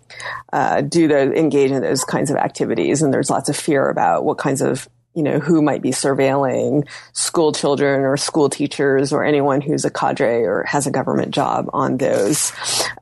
uh, 0.52 0.82
do 0.82 1.08
the 1.08 1.34
engage 1.34 1.72
in 1.72 1.82
those 1.82 2.04
kinds 2.04 2.32
of 2.32 2.38
activities, 2.38 3.02
and 3.02 3.14
there's 3.14 3.30
lots 3.30 3.50
of 3.50 3.56
fear 3.56 3.90
about 3.90 4.24
what 4.24 4.38
kinds 4.38 4.62
of 4.62 4.88
you 5.14 5.24
know 5.24 5.40
who 5.40 5.62
might 5.62 5.82
be 5.82 5.92
surveilling 5.92 6.88
school 7.14 7.52
children 7.52 8.02
or 8.02 8.18
school 8.18 8.50
teachers 8.50 9.14
or 9.14 9.24
anyone 9.24 9.62
who's 9.62 9.86
a 9.86 9.92
cadre 9.92 10.44
or 10.44 10.64
has 10.64 10.88
a 10.88 10.92
government 10.92 11.34
job 11.34 11.70
on 11.74 11.98
those, 11.98 12.52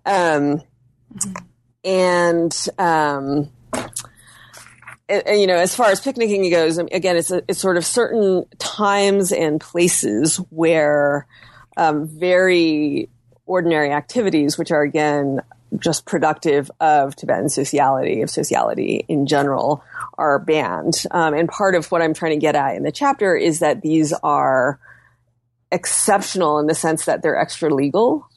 um, 0.05 0.61
and. 1.83 2.67
Um, 5.09 5.21
you 5.27 5.47
know, 5.47 5.57
as 5.57 5.75
far 5.75 5.87
as 5.87 5.99
picnicking 5.99 6.49
goes, 6.49 6.77
again, 6.77 7.17
it's 7.17 7.31
a, 7.31 7.43
it's 7.47 7.59
sort 7.59 7.77
of 7.77 7.85
certain 7.85 8.45
times 8.57 9.31
and 9.31 9.59
places 9.59 10.37
where 10.49 11.27
um, 11.75 12.07
very 12.07 13.09
ordinary 13.45 13.91
activities, 13.91 14.57
which 14.57 14.71
are 14.71 14.81
again 14.81 15.41
just 15.79 16.05
productive 16.05 16.69
of 16.79 17.15
Tibetan 17.15 17.49
sociality, 17.49 18.21
of 18.21 18.29
sociality 18.29 19.05
in 19.07 19.25
general, 19.25 19.83
are 20.17 20.39
banned. 20.39 21.03
Um, 21.11 21.33
and 21.33 21.49
part 21.49 21.75
of 21.75 21.91
what 21.91 22.01
I'm 22.01 22.13
trying 22.13 22.33
to 22.33 22.39
get 22.39 22.55
at 22.55 22.75
in 22.75 22.83
the 22.83 22.91
chapter 22.91 23.35
is 23.35 23.59
that 23.59 23.81
these 23.81 24.13
are 24.13 24.79
exceptional 25.71 26.59
in 26.59 26.67
the 26.67 26.75
sense 26.75 27.05
that 27.05 27.23
they're 27.23 27.39
extra 27.39 27.73
legal. 27.73 28.27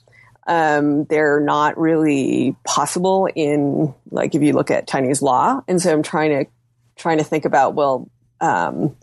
Um, 0.47 1.05
they're 1.05 1.41
not 1.41 1.77
really 1.77 2.57
possible 2.65 3.29
in, 3.35 3.95
like, 4.11 4.35
if 4.35 4.43
you 4.43 4.53
look 4.55 4.71
at 4.71 4.89
Chinese 4.89 5.21
law. 5.21 5.61
And 5.69 5.83
so 5.83 5.93
I'm 5.93 6.03
trying 6.03 6.31
to 6.31 6.51
trying 6.97 7.19
to 7.19 7.25
think 7.25 7.45
about, 7.45 7.75
well, 7.75 8.11
um, 8.41 8.97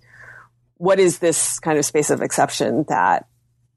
what 0.77 0.99
is 0.99 1.19
this 1.19 1.59
kind 1.59 1.77
of 1.77 1.85
space 1.85 2.09
of 2.09 2.21
exception 2.21 2.85
that 2.89 3.27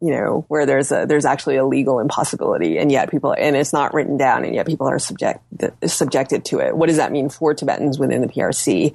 you 0.00 0.10
know, 0.10 0.44
where 0.48 0.66
there's 0.66 0.92
a, 0.92 1.06
there's 1.08 1.24
actually 1.24 1.56
a 1.56 1.64
legal 1.64 2.00
impossibility 2.00 2.76
and 2.76 2.92
yet 2.92 3.10
people, 3.10 3.34
and 3.36 3.56
it's 3.56 3.72
not 3.72 3.94
written 3.94 4.18
down 4.18 4.44
and 4.44 4.54
yet 4.54 4.66
people 4.66 4.86
are 4.86 4.98
subject, 4.98 5.40
subjected 5.86 6.44
to 6.44 6.58
it. 6.58 6.76
What 6.76 6.88
does 6.88 6.98
that 6.98 7.12
mean 7.12 7.30
for 7.30 7.54
Tibetans 7.54 7.98
within 7.98 8.20
the 8.20 8.26
PRC? 8.26 8.92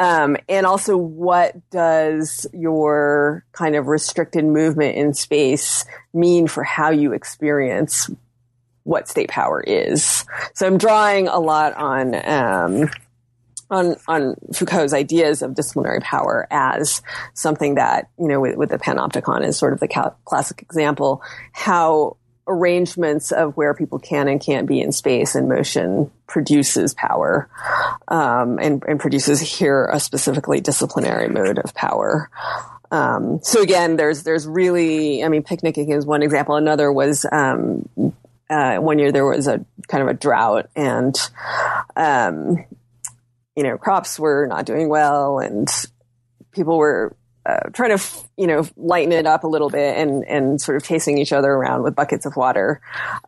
Um, 0.00 0.36
and 0.48 0.66
also 0.66 0.96
what 0.96 1.54
does 1.70 2.46
your 2.52 3.44
kind 3.52 3.76
of 3.76 3.86
restricted 3.86 4.44
movement 4.44 4.96
in 4.96 5.14
space 5.14 5.84
mean 6.12 6.48
for 6.48 6.64
how 6.64 6.90
you 6.90 7.12
experience 7.12 8.10
what 8.82 9.08
state 9.08 9.28
power 9.28 9.60
is? 9.60 10.24
So 10.54 10.66
I'm 10.66 10.78
drawing 10.78 11.28
a 11.28 11.38
lot 11.38 11.74
on, 11.74 12.14
um, 12.28 12.90
on 13.70 13.96
on 14.06 14.36
Foucault's 14.52 14.92
ideas 14.92 15.42
of 15.42 15.54
disciplinary 15.54 16.00
power 16.00 16.46
as 16.50 17.02
something 17.34 17.76
that 17.76 18.08
you 18.18 18.28
know 18.28 18.40
with, 18.40 18.56
with 18.56 18.68
the 18.70 18.78
panopticon 18.78 19.46
is 19.46 19.58
sort 19.58 19.72
of 19.72 19.80
the 19.80 20.12
classic 20.24 20.62
example 20.62 21.22
how 21.52 22.16
arrangements 22.48 23.32
of 23.32 23.56
where 23.56 23.74
people 23.74 23.98
can 23.98 24.28
and 24.28 24.40
can't 24.40 24.68
be 24.68 24.80
in 24.80 24.92
space 24.92 25.34
and 25.34 25.48
motion 25.48 26.10
produces 26.26 26.94
power 26.94 27.48
um, 28.08 28.58
and, 28.60 28.84
and, 28.86 29.00
produces 29.00 29.40
here 29.40 29.88
a 29.92 29.98
specifically 29.98 30.60
disciplinary 30.60 31.28
mode 31.28 31.58
of 31.58 31.74
power. 31.74 32.30
Um, 32.90 33.40
so 33.42 33.62
again, 33.62 33.96
there's 33.96 34.22
there's 34.22 34.46
really, 34.46 35.24
I 35.24 35.28
mean, 35.28 35.42
picnicking 35.42 35.90
is 35.90 36.06
one 36.06 36.22
example. 36.22 36.54
Another 36.54 36.92
was 36.92 37.26
um, 37.30 37.88
uh, 38.48 38.76
one 38.76 39.00
year 39.00 39.10
there 39.10 39.26
was 39.26 39.48
a 39.48 39.64
kind 39.88 40.02
of 40.02 40.08
a 40.08 40.14
drought, 40.14 40.70
and 40.76 41.16
um, 41.96 42.64
you 43.56 43.62
know, 43.62 43.78
crops 43.78 44.18
were 44.18 44.46
not 44.46 44.66
doing 44.66 44.88
well 44.88 45.38
and 45.38 45.68
people 46.52 46.76
were 46.76 47.16
uh, 47.46 47.68
trying 47.72 47.96
to, 47.96 48.04
you 48.36 48.46
know, 48.46 48.66
lighten 48.76 49.12
it 49.12 49.26
up 49.26 49.44
a 49.44 49.46
little 49.46 49.70
bit 49.70 49.96
and, 49.96 50.24
and 50.24 50.60
sort 50.60 50.76
of 50.76 50.82
chasing 50.82 51.16
each 51.16 51.32
other 51.32 51.50
around 51.50 51.82
with 51.82 51.94
buckets 51.94 52.26
of 52.26 52.36
water. 52.36 52.80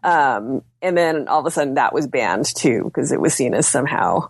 Um, 0.03 0.63
and 0.83 0.97
then 0.97 1.29
all 1.29 1.41
of 1.41 1.47
a 1.47 1.51
sudden 1.51 1.75
that 1.75 1.95
was 1.95 2.07
banned 2.07 2.47
too, 2.55 2.85
because 2.85 3.13
it 3.13 3.21
was 3.21 3.33
seen 3.33 3.55
as 3.55 3.67
somehow, 3.67 4.29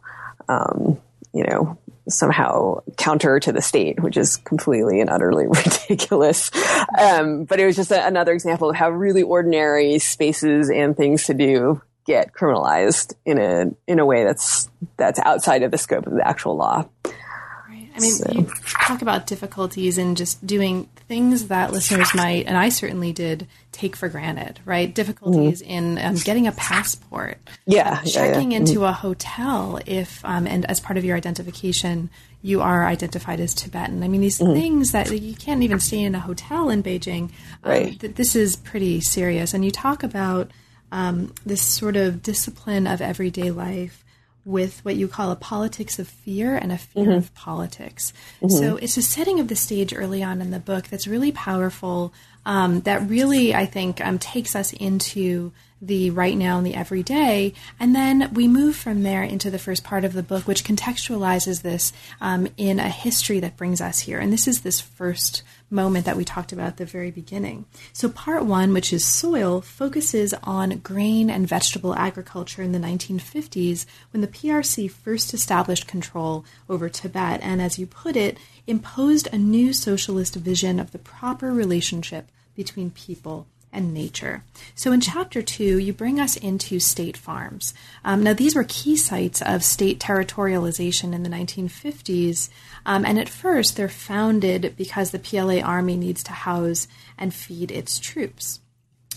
um, 0.49 0.99
you 1.33 1.45
know, 1.45 1.79
somehow 2.09 2.81
counter 2.97 3.41
to 3.41 3.53
the 3.53 3.63
state, 3.63 4.01
which 4.01 4.17
is 4.17 4.37
completely 4.37 5.01
and 5.01 5.11
utterly 5.11 5.47
ridiculous. 5.65 6.51
Um, 6.99 7.45
but 7.45 7.59
it 7.59 7.67
was 7.67 7.77
just 7.77 7.91
a, 7.91 8.07
another 8.07 8.33
example 8.33 8.71
of 8.71 8.77
how 8.77 8.91
really 8.91 9.23
ordinary 9.23 9.99
spaces 9.99 10.71
and 10.71 10.97
things 10.97 11.25
to 11.25 11.35
do 11.35 11.83
get 12.09 12.33
criminalized 12.33 13.15
in 13.27 13.39
a 13.39 13.67
in 13.87 14.01
a 14.01 14.07
way 14.07 14.25
that's 14.25 14.69
that's 14.97 15.21
outside 15.21 15.63
of 15.63 15.71
the 15.71 15.79
scope 15.79 16.07
of 16.07 16.15
the 16.15 16.27
actual 16.27 16.57
law. 16.57 16.89
Right. 17.05 17.91
I 17.95 18.01
mean, 18.01 18.13
so. 18.13 18.33
you 18.33 18.51
talk 18.87 19.03
about 19.03 19.27
difficulties 19.27 19.99
in 19.99 20.15
just 20.15 20.45
doing 20.45 20.89
things 21.07 21.49
that 21.49 21.71
listeners 21.71 22.15
might, 22.15 22.47
and 22.47 22.57
I 22.57 22.71
certainly 22.71 23.13
did, 23.13 23.47
take 23.73 23.95
for 23.95 24.09
granted, 24.09 24.59
right? 24.65 24.93
Difficulties 24.93 25.61
mm-hmm. 25.61 25.71
in 25.71 25.99
um, 25.99 26.15
getting 26.15 26.47
a 26.47 26.53
passport, 26.53 27.37
yeah, 27.67 28.01
checking 28.03 28.53
yeah, 28.53 28.57
yeah. 28.57 28.61
into 28.63 28.73
mm-hmm. 28.77 28.85
a 28.85 28.93
hotel 28.93 29.79
if, 29.85 30.25
um, 30.25 30.47
and 30.47 30.65
as 30.71 30.81
part 30.81 30.97
of 30.97 31.05
your 31.05 31.17
identification, 31.17 32.09
you 32.41 32.63
are 32.63 32.87
identified 32.87 33.39
as 33.39 33.53
Tibetan. 33.53 34.03
I 34.03 34.09
mean, 34.09 34.23
these 34.23 34.39
mm-hmm. 34.39 34.55
things 34.55 34.93
that 34.93 35.11
you 35.11 35.35
can't 35.35 35.63
even 35.63 35.79
stay 35.79 36.03
in 36.03 36.15
a 36.15 36.21
hotel 36.21 36.71
in 36.71 36.83
Beijing. 36.83 37.25
Um, 37.65 37.71
right. 37.71 38.01
Th- 38.01 38.15
this 38.15 38.35
is 38.35 38.57
pretty 38.57 39.03
serious, 39.03 39.53
and 39.53 39.63
you 39.63 39.71
talk 39.71 40.03
about 40.03 40.51
um, 40.93 41.33
this 41.45 41.63
sort 41.63 41.97
of 41.97 42.23
discipline 42.23 42.87
of 42.87 43.01
everyday 43.01 43.51
life 43.51 44.05
with 44.45 44.83
what 44.85 44.97
you 44.97 45.07
call 45.07 45.31
a 45.31 45.37
politics 45.37 45.99
of 45.99 46.09
fear 46.09 46.57
and 46.57 46.73
a 46.73 46.79
fear 46.79 47.05
mm-hmm. 47.05 47.19
of 47.19 47.35
politics. 47.35 48.13
Mm-hmm. 48.41 48.49
So 48.49 48.77
it's 48.77 48.97
a 48.97 49.03
setting 49.03 49.41
of 49.41 49.49
the 49.49 49.57
stage 49.57 49.95
early 49.95 50.23
on 50.23 50.41
in 50.41 50.51
the 50.51 50.59
book 50.59 50.89
that's 50.89 51.07
really 51.07 51.33
powerful. 51.33 52.15
Um, 52.47 52.81
that 52.81 53.07
really, 53.09 53.55
I 53.55 53.67
think, 53.67 54.01
um, 54.01 54.19
takes 54.19 54.57
us 54.57 54.73
into 54.73 55.53
the 55.81 56.11
right 56.11 56.37
now 56.37 56.59
and 56.59 56.67
the 56.67 56.75
everyday. 56.75 57.55
And 57.79 57.95
then 57.95 58.31
we 58.33 58.49
move 58.49 58.77
from 58.77 59.03
there 59.03 59.23
into 59.23 59.51
the 59.51 59.59
first 59.59 59.85
part 59.85 60.05
of 60.05 60.13
the 60.13 60.23
book, 60.23 60.47
which 60.47 60.65
contextualizes 60.65 61.63
this 61.63 61.93
um, 62.21 62.49
in 62.57 62.79
a 62.81 62.89
history 62.89 63.41
that 63.41 63.57
brings 63.57 63.81
us 63.81 64.01
here. 64.01 64.19
And 64.19 64.33
this 64.33 64.49
is 64.49 64.63
this 64.63 64.81
first 64.81 65.43
moment 65.71 66.07
that 66.07 66.17
we 66.17 66.25
talked 66.25 66.53
about 66.53 66.69
at 66.69 66.77
the 66.79 66.87
very 66.87 67.11
beginning. 67.11 67.67
So, 67.93 68.09
part 68.09 68.45
one, 68.45 68.73
which 68.73 68.93
is 68.93 69.05
soil, 69.05 69.61
focuses 69.61 70.35
on 70.43 70.79
grain 70.79 71.29
and 71.29 71.47
vegetable 71.47 71.95
agriculture 71.95 72.63
in 72.63 72.73
the 72.73 72.79
1950s 72.79 73.85
when 74.13 74.21
the 74.21 74.29
PRC 74.29 74.91
first 74.91 75.35
established 75.35 75.87
control 75.87 76.45
over 76.69 76.89
Tibet 76.89 77.41
and, 77.43 77.61
as 77.61 77.79
you 77.79 77.87
put 77.87 78.17
it, 78.17 78.39
imposed 78.67 79.29
a 79.33 79.39
new 79.39 79.73
socialist 79.73 80.35
vision 80.37 80.81
of 80.81 80.93
the 80.93 80.99
proper 80.99 81.53
relationship 81.53 82.31
between 82.55 82.91
people 82.91 83.47
and 83.73 83.93
nature. 83.93 84.43
So 84.75 84.93
in 84.93 85.01
chapter 85.01 85.43
two, 85.43 85.79
you 85.79 85.93
bring 85.93 86.19
us 86.21 86.37
into 86.37 86.81
state 86.81 87.17
farms. 87.17 87.75
Um, 88.05 88.23
now, 88.23 88.33
these 88.33 88.55
were 88.55 88.65
key 88.67 88.97
sites 88.97 89.43
of 89.43 89.63
state 89.63 90.01
territorialization 90.01 91.13
in 91.15 91.23
the 91.23 91.29
1950s, 91.29 92.49
um, 92.87 93.05
and 93.05 93.19
at 93.19 93.29
first 93.29 93.77
they're 93.77 93.89
founded 93.89 94.75
because 94.77 95.11
the 95.11 95.19
PLA 95.19 95.61
army 95.61 95.97
needs 95.97 96.23
to 96.25 96.33
house 96.33 96.89
and 97.17 97.35
feed 97.35 97.71
its 97.71 97.99
troops. 97.99 98.61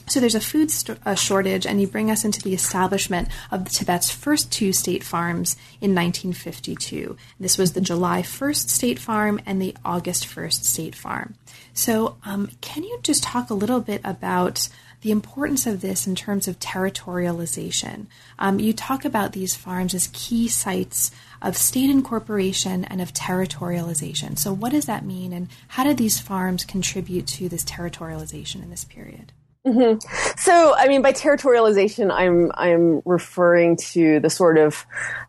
So 0.07 0.19
there's 0.19 0.35
a 0.35 0.41
food 0.41 0.71
st- 0.71 0.99
a 1.05 1.15
shortage, 1.15 1.65
and 1.65 1.79
you 1.79 1.87
bring 1.87 2.11
us 2.11 2.25
into 2.25 2.41
the 2.41 2.53
establishment 2.53 3.29
of 3.49 3.69
Tibet's 3.69 4.11
first 4.11 4.51
two 4.51 4.73
state 4.73 5.03
farms 5.03 5.55
in 5.79 5.95
1952. 5.95 7.15
This 7.39 7.57
was 7.57 7.73
the 7.73 7.81
July 7.81 8.21
1st 8.21 8.69
State 8.69 8.99
Farm 8.99 9.39
and 9.45 9.61
the 9.61 9.75
August 9.85 10.27
1st 10.27 10.65
State 10.65 10.95
Farm. 10.95 11.35
So, 11.73 12.17
um, 12.25 12.49
can 12.61 12.83
you 12.83 12.99
just 13.03 13.23
talk 13.23 13.49
a 13.49 13.53
little 13.55 13.79
bit 13.79 14.01
about 14.03 14.67
the 15.01 15.11
importance 15.11 15.65
of 15.65 15.81
this 15.81 16.05
in 16.05 16.15
terms 16.15 16.47
of 16.47 16.59
territorialization? 16.59 18.07
Um, 18.37 18.59
you 18.59 18.73
talk 18.73 19.05
about 19.05 19.31
these 19.31 19.55
farms 19.55 19.93
as 19.93 20.09
key 20.11 20.47
sites 20.47 21.11
of 21.41 21.57
state 21.57 21.89
incorporation 21.89 22.85
and 22.85 23.01
of 23.01 23.13
territorialization. 23.13 24.37
So, 24.37 24.53
what 24.53 24.73
does 24.73 24.85
that 24.85 25.05
mean, 25.05 25.33
and 25.33 25.47
how 25.69 25.83
did 25.83 25.97
these 25.97 26.19
farms 26.19 26.65
contribute 26.65 27.27
to 27.27 27.49
this 27.49 27.63
territorialization 27.63 28.61
in 28.61 28.69
this 28.69 28.83
period? 28.83 29.31
Mm-hmm. 29.65 29.99
So, 30.39 30.73
I 30.75 30.87
mean, 30.87 31.03
by 31.03 31.13
territorialization, 31.13 32.11
I'm 32.11 32.51
I'm 32.55 33.03
referring 33.05 33.77
to 33.91 34.19
the 34.19 34.29
sort 34.29 34.57
of 34.57 34.87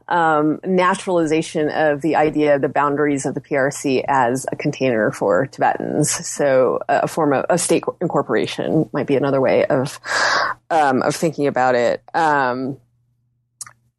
um, 0.08 0.58
naturalization 0.64 1.68
of 1.68 2.00
the 2.00 2.16
idea 2.16 2.56
of 2.56 2.62
the 2.62 2.70
boundaries 2.70 3.26
of 3.26 3.34
the 3.34 3.42
PRC 3.42 4.02
as 4.08 4.46
a 4.50 4.56
container 4.56 5.10
for 5.10 5.46
Tibetans. 5.46 6.10
So, 6.10 6.80
a 6.88 7.08
form 7.08 7.34
of 7.34 7.44
a 7.50 7.58
state 7.58 7.84
incorporation 8.00 8.88
might 8.94 9.06
be 9.06 9.16
another 9.16 9.40
way 9.40 9.66
of 9.66 10.00
um, 10.70 11.02
of 11.02 11.14
thinking 11.14 11.46
about 11.46 11.74
it. 11.74 12.02
Um, 12.14 12.78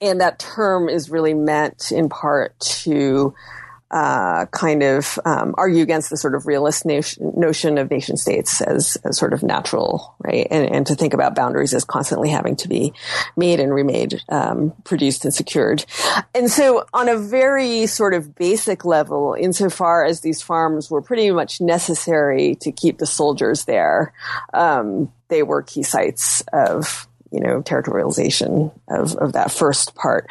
and 0.01 0.19
that 0.19 0.39
term 0.39 0.89
is 0.89 1.11
really 1.11 1.35
meant 1.35 1.91
in 1.91 2.09
part 2.09 2.59
to 2.59 3.35
uh, 3.93 4.47
kind 4.47 4.81
of 4.81 5.19
um, 5.23 5.53
argue 5.55 5.83
against 5.83 6.09
the 6.09 6.17
sort 6.17 6.33
of 6.33 6.47
realist 6.47 6.83
nation, 6.83 7.31
notion 7.37 7.77
of 7.77 7.91
nation 7.91 8.17
states 8.17 8.59
as, 8.59 8.97
as 9.05 9.19
sort 9.19 9.33
of 9.33 9.43
natural, 9.43 10.15
right? 10.17 10.47
And, 10.49 10.75
and, 10.75 10.87
to 10.87 10.95
think 10.95 11.13
about 11.13 11.35
boundaries 11.35 11.75
as 11.75 11.85
constantly 11.85 12.29
having 12.29 12.55
to 12.57 12.67
be 12.67 12.91
made 13.37 13.59
and 13.59 13.71
remade, 13.71 14.19
um, 14.29 14.73
produced 14.83 15.25
and 15.25 15.33
secured. 15.33 15.85
And 16.33 16.49
so, 16.49 16.87
on 16.91 17.07
a 17.07 17.17
very 17.17 17.85
sort 17.85 18.15
of 18.15 18.33
basic 18.33 18.83
level, 18.83 19.35
insofar 19.39 20.03
as 20.03 20.21
these 20.21 20.41
farms 20.41 20.89
were 20.89 21.03
pretty 21.03 21.29
much 21.29 21.61
necessary 21.61 22.55
to 22.61 22.71
keep 22.71 22.97
the 22.97 23.05
soldiers 23.05 23.65
there, 23.65 24.11
um, 24.55 25.13
they 25.27 25.43
were 25.43 25.61
key 25.61 25.83
sites 25.83 26.41
of 26.51 27.07
you 27.31 27.39
know 27.39 27.61
territorialization 27.61 28.71
of, 28.87 29.15
of 29.17 29.33
that 29.33 29.51
first 29.51 29.93
part. 29.93 30.27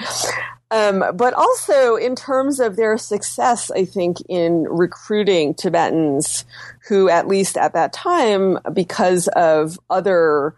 Um, 0.72 1.04
but 1.14 1.34
also 1.34 1.96
in 1.96 2.16
terms 2.16 2.58
of 2.58 2.76
their 2.76 2.96
success, 2.96 3.70
I 3.70 3.84
think 3.84 4.16
in 4.26 4.64
recruiting 4.64 5.54
Tibetans 5.54 6.46
who, 6.88 7.10
at 7.10 7.28
least 7.28 7.58
at 7.58 7.74
that 7.74 7.92
time, 7.92 8.58
because 8.72 9.28
of 9.28 9.78
other 9.90 10.54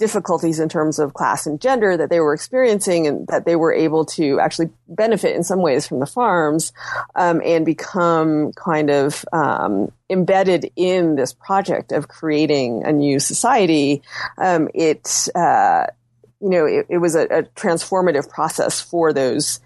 difficulties 0.00 0.58
in 0.58 0.68
terms 0.68 0.98
of 0.98 1.14
class 1.14 1.46
and 1.46 1.60
gender 1.60 1.96
that 1.96 2.10
they 2.10 2.20
were 2.20 2.34
experiencing 2.34 3.06
and 3.06 3.26
that 3.28 3.44
they 3.44 3.54
were 3.54 3.72
able 3.72 4.04
to 4.06 4.40
actually 4.40 4.70
benefit 4.88 5.36
in 5.36 5.44
some 5.44 5.60
ways 5.60 5.86
from 5.86 6.00
the 6.00 6.06
farms 6.06 6.72
um, 7.14 7.40
and 7.44 7.66
become 7.66 8.50
kind 8.54 8.90
of 8.90 9.24
um, 9.32 9.92
embedded 10.08 10.72
in 10.74 11.16
this 11.16 11.34
project 11.34 11.92
of 11.92 12.08
creating 12.08 12.82
a 12.84 12.92
new 12.92 13.20
society 13.20 14.02
um, 14.38 14.68
it 14.74 15.28
uh, 15.34 15.86
you 16.40 16.48
know, 16.48 16.64
it, 16.64 16.86
it 16.88 16.98
was 16.98 17.14
a, 17.14 17.24
a, 17.24 17.42
transformative 17.42 18.28
process 18.28 18.80
for 18.80 19.12
those 19.12 19.60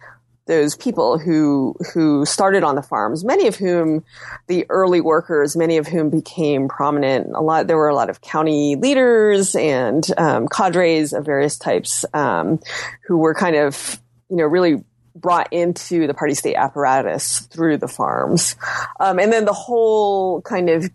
those 0.46 0.76
people 0.76 1.18
who 1.18 1.74
who 1.94 2.26
started 2.26 2.64
on 2.64 2.74
the 2.74 2.82
farms. 2.82 3.24
Many 3.24 3.46
of 3.46 3.56
whom, 3.56 4.04
the 4.46 4.66
early 4.68 5.00
workers, 5.00 5.56
many 5.56 5.78
of 5.78 5.86
whom 5.86 6.10
became 6.10 6.68
prominent. 6.68 7.30
A 7.34 7.40
lot 7.40 7.66
there 7.66 7.76
were 7.76 7.88
a 7.88 7.94
lot 7.94 8.10
of 8.10 8.20
county 8.20 8.76
leaders 8.76 9.54
and 9.54 10.06
um, 10.18 10.48
cadres 10.48 11.12
of 11.12 11.24
various 11.24 11.56
types 11.56 12.04
um, 12.12 12.60
who 13.06 13.16
were 13.18 13.34
kind 13.34 13.56
of 13.56 14.00
you 14.28 14.36
know 14.36 14.44
really 14.44 14.84
brought 15.16 15.52
into 15.52 16.06
the 16.06 16.14
party 16.14 16.34
state 16.34 16.56
apparatus 16.56 17.40
through 17.40 17.78
the 17.78 17.88
farms, 17.88 18.56
um, 19.00 19.18
and 19.18 19.32
then 19.32 19.44
the 19.44 19.52
whole 19.52 20.42
kind 20.42 20.68
of 20.68 20.90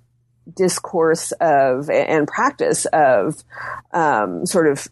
discourse 0.56 1.32
of 1.34 1.89
and 1.89 2.28
practice 2.28 2.86
of 2.86 3.44
um, 3.94 4.46
sort 4.46 4.68
of 4.68 4.88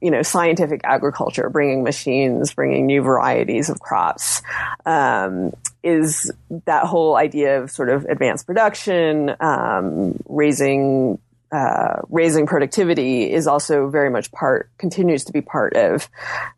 you 0.00 0.10
know, 0.10 0.22
scientific 0.22 0.80
agriculture, 0.84 1.48
bringing 1.50 1.82
machines, 1.82 2.54
bringing 2.54 2.86
new 2.86 3.02
varieties 3.02 3.68
of 3.68 3.80
crops, 3.80 4.42
um, 4.86 5.52
is 5.82 6.30
that 6.66 6.84
whole 6.84 7.16
idea 7.16 7.62
of 7.62 7.70
sort 7.70 7.88
of 7.88 8.04
advanced 8.04 8.46
production, 8.46 9.34
um, 9.40 10.18
raising 10.28 11.18
uh, 11.50 12.02
raising 12.10 12.46
productivity 12.46 13.32
is 13.32 13.46
also 13.46 13.88
very 13.88 14.10
much 14.10 14.30
part 14.32 14.70
continues 14.76 15.24
to 15.24 15.32
be 15.32 15.40
part 15.40 15.74
of 15.76 16.06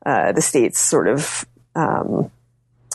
uh, 0.04 0.32
the 0.32 0.42
state's 0.42 0.80
sort 0.80 1.06
of 1.06 1.46
um, 1.76 2.28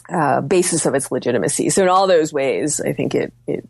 uh, 0.10 0.42
basis 0.42 0.86
of 0.86 0.94
its 0.94 1.10
legitimacy. 1.10 1.70
So 1.70 1.84
in 1.84 1.90
all 1.90 2.08
those 2.08 2.34
ways, 2.34 2.82
I 2.82 2.92
think 2.92 3.16
it 3.16 3.34
it 3.48 3.68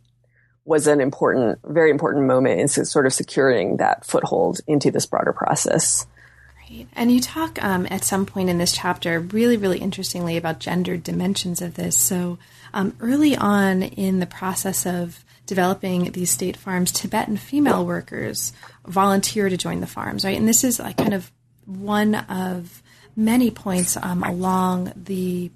was 0.65 0.87
an 0.87 0.99
important, 0.99 1.59
very 1.63 1.91
important 1.91 2.25
moment 2.25 2.59
in 2.59 2.67
sort 2.67 3.05
of 3.05 3.13
securing 3.13 3.77
that 3.77 4.03
foothold 4.03 4.59
into 4.65 4.89
this 4.89 5.05
broader 5.05 5.31
process. 5.31 6.07
And 6.93 7.11
you 7.11 7.19
talk 7.19 7.63
um, 7.63 7.87
at 7.89 8.03
some 8.03 8.25
point 8.25 8.49
in 8.49 8.57
this 8.57 8.73
chapter 8.73 9.19
really, 9.19 9.57
really 9.57 9.79
interestingly 9.79 10.37
about 10.37 10.59
gendered 10.59 11.03
dimensions 11.03 11.61
of 11.61 11.75
this. 11.75 11.97
So 11.97 12.37
um, 12.73 12.95
early 12.99 13.35
on 13.35 13.83
in 13.83 14.19
the 14.19 14.25
process 14.25 14.85
of 14.85 15.23
developing 15.45 16.11
these 16.11 16.31
state 16.31 16.57
farms, 16.57 16.91
Tibetan 16.91 17.37
female 17.37 17.85
workers 17.85 18.51
volunteer 18.85 19.49
to 19.49 19.57
join 19.57 19.81
the 19.81 19.87
farms, 19.87 20.25
right? 20.25 20.37
And 20.37 20.47
this 20.47 20.63
is 20.63 20.79
like 20.79 20.97
kind 20.97 21.13
of 21.13 21.31
one 21.65 22.15
of 22.15 22.81
many 23.15 23.51
points 23.51 23.97
um, 23.97 24.23
along 24.23 24.91
the 24.95 25.51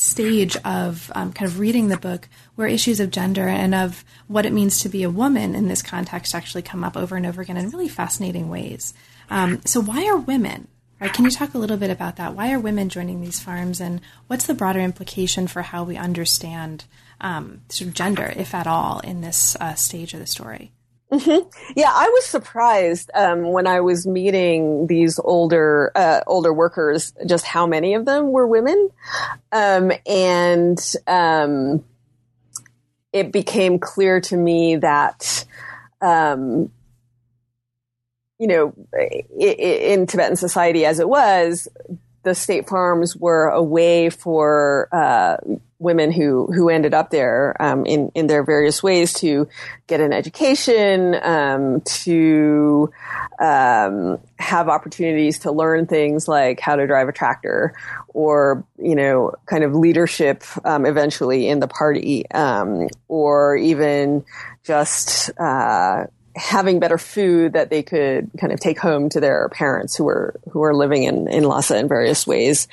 stage 0.00 0.56
of 0.64 1.12
um, 1.14 1.32
kind 1.32 1.50
of 1.50 1.58
reading 1.58 1.88
the 1.88 1.96
book 1.96 2.28
where 2.54 2.66
issues 2.66 3.00
of 3.00 3.10
gender 3.10 3.46
and 3.46 3.74
of 3.74 4.02
what 4.28 4.46
it 4.46 4.52
means 4.52 4.80
to 4.80 4.88
be 4.88 5.02
a 5.02 5.10
woman 5.10 5.54
in 5.54 5.68
this 5.68 5.82
context 5.82 6.34
actually 6.34 6.62
come 6.62 6.82
up 6.82 6.96
over 6.96 7.16
and 7.16 7.26
over 7.26 7.42
again 7.42 7.58
in 7.58 7.68
really 7.68 7.88
fascinating 7.88 8.48
ways. 8.48 8.94
Um, 9.30 9.60
so, 9.64 9.80
why 9.80 10.06
are 10.06 10.18
women? 10.18 10.68
Right? 11.00 11.12
Can 11.12 11.24
you 11.24 11.30
talk 11.30 11.54
a 11.54 11.58
little 11.58 11.78
bit 11.78 11.88
about 11.88 12.16
that? 12.16 12.34
Why 12.34 12.52
are 12.52 12.58
women 12.58 12.90
joining 12.90 13.22
these 13.22 13.40
farms, 13.40 13.80
and 13.80 14.02
what's 14.26 14.46
the 14.46 14.52
broader 14.54 14.80
implication 14.80 15.46
for 15.46 15.62
how 15.62 15.82
we 15.82 15.96
understand 15.96 16.84
um, 17.22 17.62
sort 17.70 17.88
of 17.88 17.94
gender, 17.94 18.32
if 18.36 18.54
at 18.54 18.66
all, 18.66 19.00
in 19.00 19.22
this 19.22 19.56
uh, 19.60 19.74
stage 19.74 20.12
of 20.12 20.20
the 20.20 20.26
story? 20.26 20.72
Mm-hmm. 21.10 21.48
Yeah, 21.74 21.90
I 21.92 22.08
was 22.08 22.24
surprised 22.26 23.10
um, 23.14 23.50
when 23.50 23.66
I 23.66 23.80
was 23.80 24.06
meeting 24.06 24.86
these 24.86 25.18
older 25.18 25.90
uh, 25.94 26.20
older 26.26 26.52
workers, 26.52 27.12
just 27.26 27.44
how 27.46 27.66
many 27.66 27.94
of 27.94 28.04
them 28.04 28.30
were 28.30 28.46
women, 28.46 28.90
um, 29.50 29.90
and 30.06 30.78
um, 31.08 31.84
it 33.12 33.32
became 33.32 33.80
clear 33.80 34.20
to 34.20 34.36
me 34.36 34.76
that, 34.76 35.44
um, 36.00 36.70
you 38.40 38.46
know, 38.46 38.74
in 39.38 40.06
Tibetan 40.06 40.34
society 40.34 40.86
as 40.86 40.98
it 40.98 41.08
was, 41.08 41.68
the 42.22 42.34
state 42.34 42.68
farms 42.68 43.14
were 43.14 43.48
a 43.48 43.62
way 43.62 44.08
for 44.08 44.88
uh, 44.92 45.36
women 45.78 46.10
who 46.10 46.46
who 46.46 46.70
ended 46.70 46.94
up 46.94 47.10
there 47.10 47.54
um, 47.60 47.84
in 47.84 48.10
in 48.14 48.28
their 48.28 48.42
various 48.42 48.82
ways 48.82 49.12
to 49.12 49.46
get 49.86 50.00
an 50.00 50.14
education, 50.14 51.14
um, 51.22 51.82
to 51.82 52.90
um, 53.40 54.18
have 54.38 54.70
opportunities 54.70 55.40
to 55.40 55.52
learn 55.52 55.86
things 55.86 56.26
like 56.26 56.60
how 56.60 56.76
to 56.76 56.86
drive 56.86 57.08
a 57.08 57.12
tractor, 57.12 57.74
or 58.08 58.64
you 58.78 58.94
know, 58.94 59.34
kind 59.44 59.64
of 59.64 59.74
leadership 59.74 60.44
um, 60.64 60.86
eventually 60.86 61.46
in 61.46 61.60
the 61.60 61.68
party, 61.68 62.30
um, 62.30 62.88
or 63.08 63.54
even 63.56 64.24
just 64.64 65.30
uh, 65.38 66.06
having 66.36 66.78
better 66.78 66.98
food 66.98 67.54
that 67.54 67.70
they 67.70 67.82
could 67.82 68.30
kind 68.38 68.52
of 68.52 68.60
take 68.60 68.78
home 68.78 69.08
to 69.08 69.20
their 69.20 69.48
parents 69.48 69.96
who 69.96 70.04
were 70.04 70.38
who 70.50 70.60
were 70.60 70.74
living 70.74 71.04
in 71.04 71.28
in 71.28 71.44
Lhasa 71.44 71.76
in 71.76 71.88
various 71.88 72.26
ways 72.26 72.68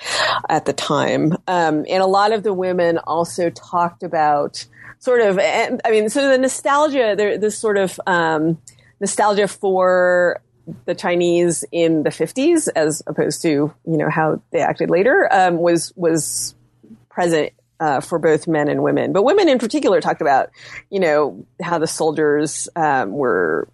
at 0.49 0.65
the 0.65 0.73
time. 0.73 1.33
Um, 1.47 1.85
and 1.89 2.03
a 2.03 2.07
lot 2.07 2.31
of 2.31 2.43
the 2.43 2.53
women 2.53 2.99
also 2.99 3.49
talked 3.49 4.03
about 4.03 4.65
sort 4.99 5.21
of, 5.21 5.39
I 5.39 5.77
mean, 5.89 6.09
so 6.09 6.27
the 6.29 6.37
nostalgia, 6.37 7.15
there, 7.15 7.37
this 7.37 7.57
sort 7.57 7.77
of 7.77 7.99
um, 8.07 8.57
nostalgia 8.99 9.47
for 9.47 10.41
the 10.85 10.95
Chinese 10.95 11.63
in 11.71 12.03
the 12.03 12.09
50s, 12.09 12.67
as 12.75 13.01
opposed 13.07 13.41
to 13.43 13.47
you 13.47 13.73
know 13.97 14.09
how 14.09 14.41
they 14.51 14.59
acted 14.59 14.89
later, 14.89 15.27
um, 15.31 15.57
was 15.57 15.93
was 15.95 16.55
present 17.09 17.53
uh, 17.79 18.01
for 18.01 18.19
both 18.19 18.47
men 18.47 18.67
and 18.69 18.83
women. 18.83 19.13
But 19.13 19.23
women 19.23 19.49
in 19.49 19.59
particular 19.59 20.01
talked 20.01 20.21
about, 20.21 20.49
you 20.89 20.99
know, 20.99 21.45
how 21.61 21.79
the 21.79 21.87
soldiers 21.87 22.69
um, 22.75 23.11
were 23.11 23.67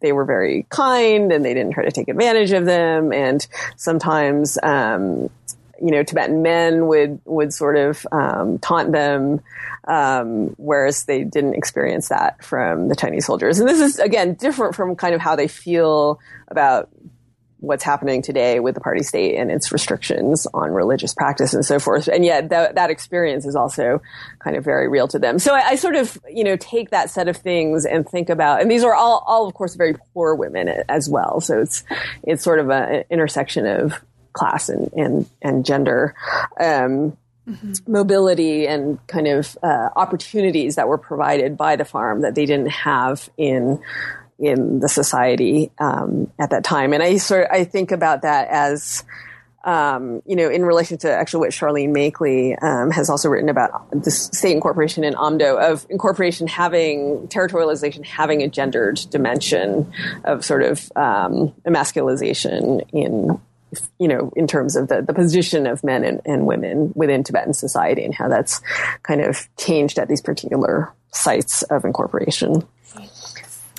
they 0.00 0.12
were 0.12 0.24
very 0.24 0.66
kind 0.68 1.32
and 1.32 1.44
they 1.44 1.54
didn't 1.54 1.72
try 1.72 1.84
to 1.84 1.92
take 1.92 2.08
advantage 2.08 2.52
of 2.52 2.64
them. 2.64 3.12
And 3.12 3.46
sometimes, 3.76 4.58
um, 4.62 5.28
you 5.80 5.90
know, 5.90 6.02
Tibetan 6.02 6.42
men 6.42 6.86
would 6.86 7.20
would 7.24 7.52
sort 7.52 7.76
of 7.76 8.06
um, 8.12 8.58
taunt 8.58 8.92
them, 8.92 9.40
um, 9.86 10.54
whereas 10.56 11.04
they 11.04 11.24
didn't 11.24 11.54
experience 11.54 12.08
that 12.08 12.42
from 12.44 12.88
the 12.88 12.96
Chinese 12.96 13.26
soldiers. 13.26 13.58
And 13.58 13.68
this 13.68 13.80
is 13.80 13.98
again 13.98 14.34
different 14.34 14.74
from 14.74 14.96
kind 14.96 15.14
of 15.14 15.20
how 15.20 15.36
they 15.36 15.48
feel 15.48 16.20
about 16.48 16.88
what's 17.64 17.84
happening 17.84 18.22
today 18.22 18.60
with 18.60 18.74
the 18.74 18.80
party 18.80 19.02
state 19.02 19.36
and 19.36 19.50
its 19.50 19.72
restrictions 19.72 20.46
on 20.54 20.70
religious 20.70 21.14
practice 21.14 21.54
and 21.54 21.64
so 21.64 21.78
forth. 21.78 22.08
And 22.08 22.24
yet 22.24 22.50
that, 22.50 22.74
that 22.74 22.90
experience 22.90 23.46
is 23.46 23.56
also 23.56 24.00
kind 24.38 24.56
of 24.56 24.64
very 24.64 24.88
real 24.88 25.08
to 25.08 25.18
them. 25.18 25.38
So 25.38 25.54
I, 25.54 25.68
I, 25.68 25.76
sort 25.76 25.96
of, 25.96 26.18
you 26.30 26.44
know, 26.44 26.56
take 26.56 26.90
that 26.90 27.10
set 27.10 27.28
of 27.28 27.36
things 27.36 27.84
and 27.84 28.08
think 28.08 28.30
about, 28.30 28.60
and 28.60 28.70
these 28.70 28.84
are 28.84 28.94
all, 28.94 29.24
all 29.26 29.46
of 29.46 29.54
course, 29.54 29.74
very 29.74 29.94
poor 30.12 30.34
women 30.34 30.68
as 30.88 31.08
well. 31.08 31.40
So 31.40 31.60
it's, 31.60 31.84
it's 32.22 32.42
sort 32.42 32.60
of 32.60 32.70
an 32.70 33.04
intersection 33.10 33.66
of 33.66 34.00
class 34.32 34.68
and, 34.68 34.92
and, 34.92 35.28
and 35.42 35.64
gender. 35.64 36.14
Um, 36.60 37.16
Mm-hmm. 37.46 37.92
mobility 37.92 38.66
and 38.66 39.06
kind 39.06 39.26
of 39.26 39.58
uh, 39.62 39.90
opportunities 39.96 40.76
that 40.76 40.88
were 40.88 40.96
provided 40.96 41.58
by 41.58 41.76
the 41.76 41.84
farm 41.84 42.22
that 42.22 42.34
they 42.34 42.46
didn't 42.46 42.70
have 42.70 43.28
in 43.36 43.82
in 44.46 44.80
the 44.80 44.88
society 44.88 45.70
um, 45.78 46.30
at 46.38 46.50
that 46.50 46.64
time. 46.64 46.92
And 46.92 47.02
I 47.02 47.16
sort 47.16 47.44
of, 47.44 47.50
I 47.50 47.64
think 47.64 47.92
about 47.92 48.22
that 48.22 48.48
as 48.48 49.04
um, 49.64 50.22
you 50.26 50.36
know, 50.36 50.50
in 50.50 50.64
relation 50.64 50.98
to 50.98 51.10
actually 51.10 51.40
what 51.40 51.50
Charlene 51.50 51.90
Makley 51.90 52.62
um, 52.62 52.90
has 52.90 53.08
also 53.08 53.30
written 53.30 53.48
about 53.48 53.90
the 53.90 54.10
state 54.10 54.52
incorporation 54.52 55.04
in 55.04 55.14
Amdo 55.14 55.58
of 55.58 55.86
incorporation 55.88 56.46
having 56.46 57.28
territorialization 57.28 58.04
having 58.04 58.42
a 58.42 58.48
gendered 58.48 59.00
dimension 59.10 59.90
of 60.24 60.44
sort 60.44 60.62
of 60.62 60.92
um, 60.96 61.54
emasculization 61.64 62.80
in 62.92 63.40
you 63.98 64.06
know 64.06 64.30
in 64.36 64.46
terms 64.46 64.76
of 64.76 64.88
the, 64.88 65.02
the 65.02 65.14
position 65.14 65.66
of 65.66 65.82
men 65.82 66.04
and, 66.04 66.20
and 66.26 66.46
women 66.46 66.92
within 66.94 67.24
Tibetan 67.24 67.54
society 67.54 68.04
and 68.04 68.14
how 68.14 68.28
that's 68.28 68.60
kind 69.02 69.22
of 69.22 69.48
changed 69.56 69.98
at 69.98 70.08
these 70.08 70.20
particular 70.20 70.92
sites 71.12 71.62
of 71.64 71.84
incorporation. 71.84 72.66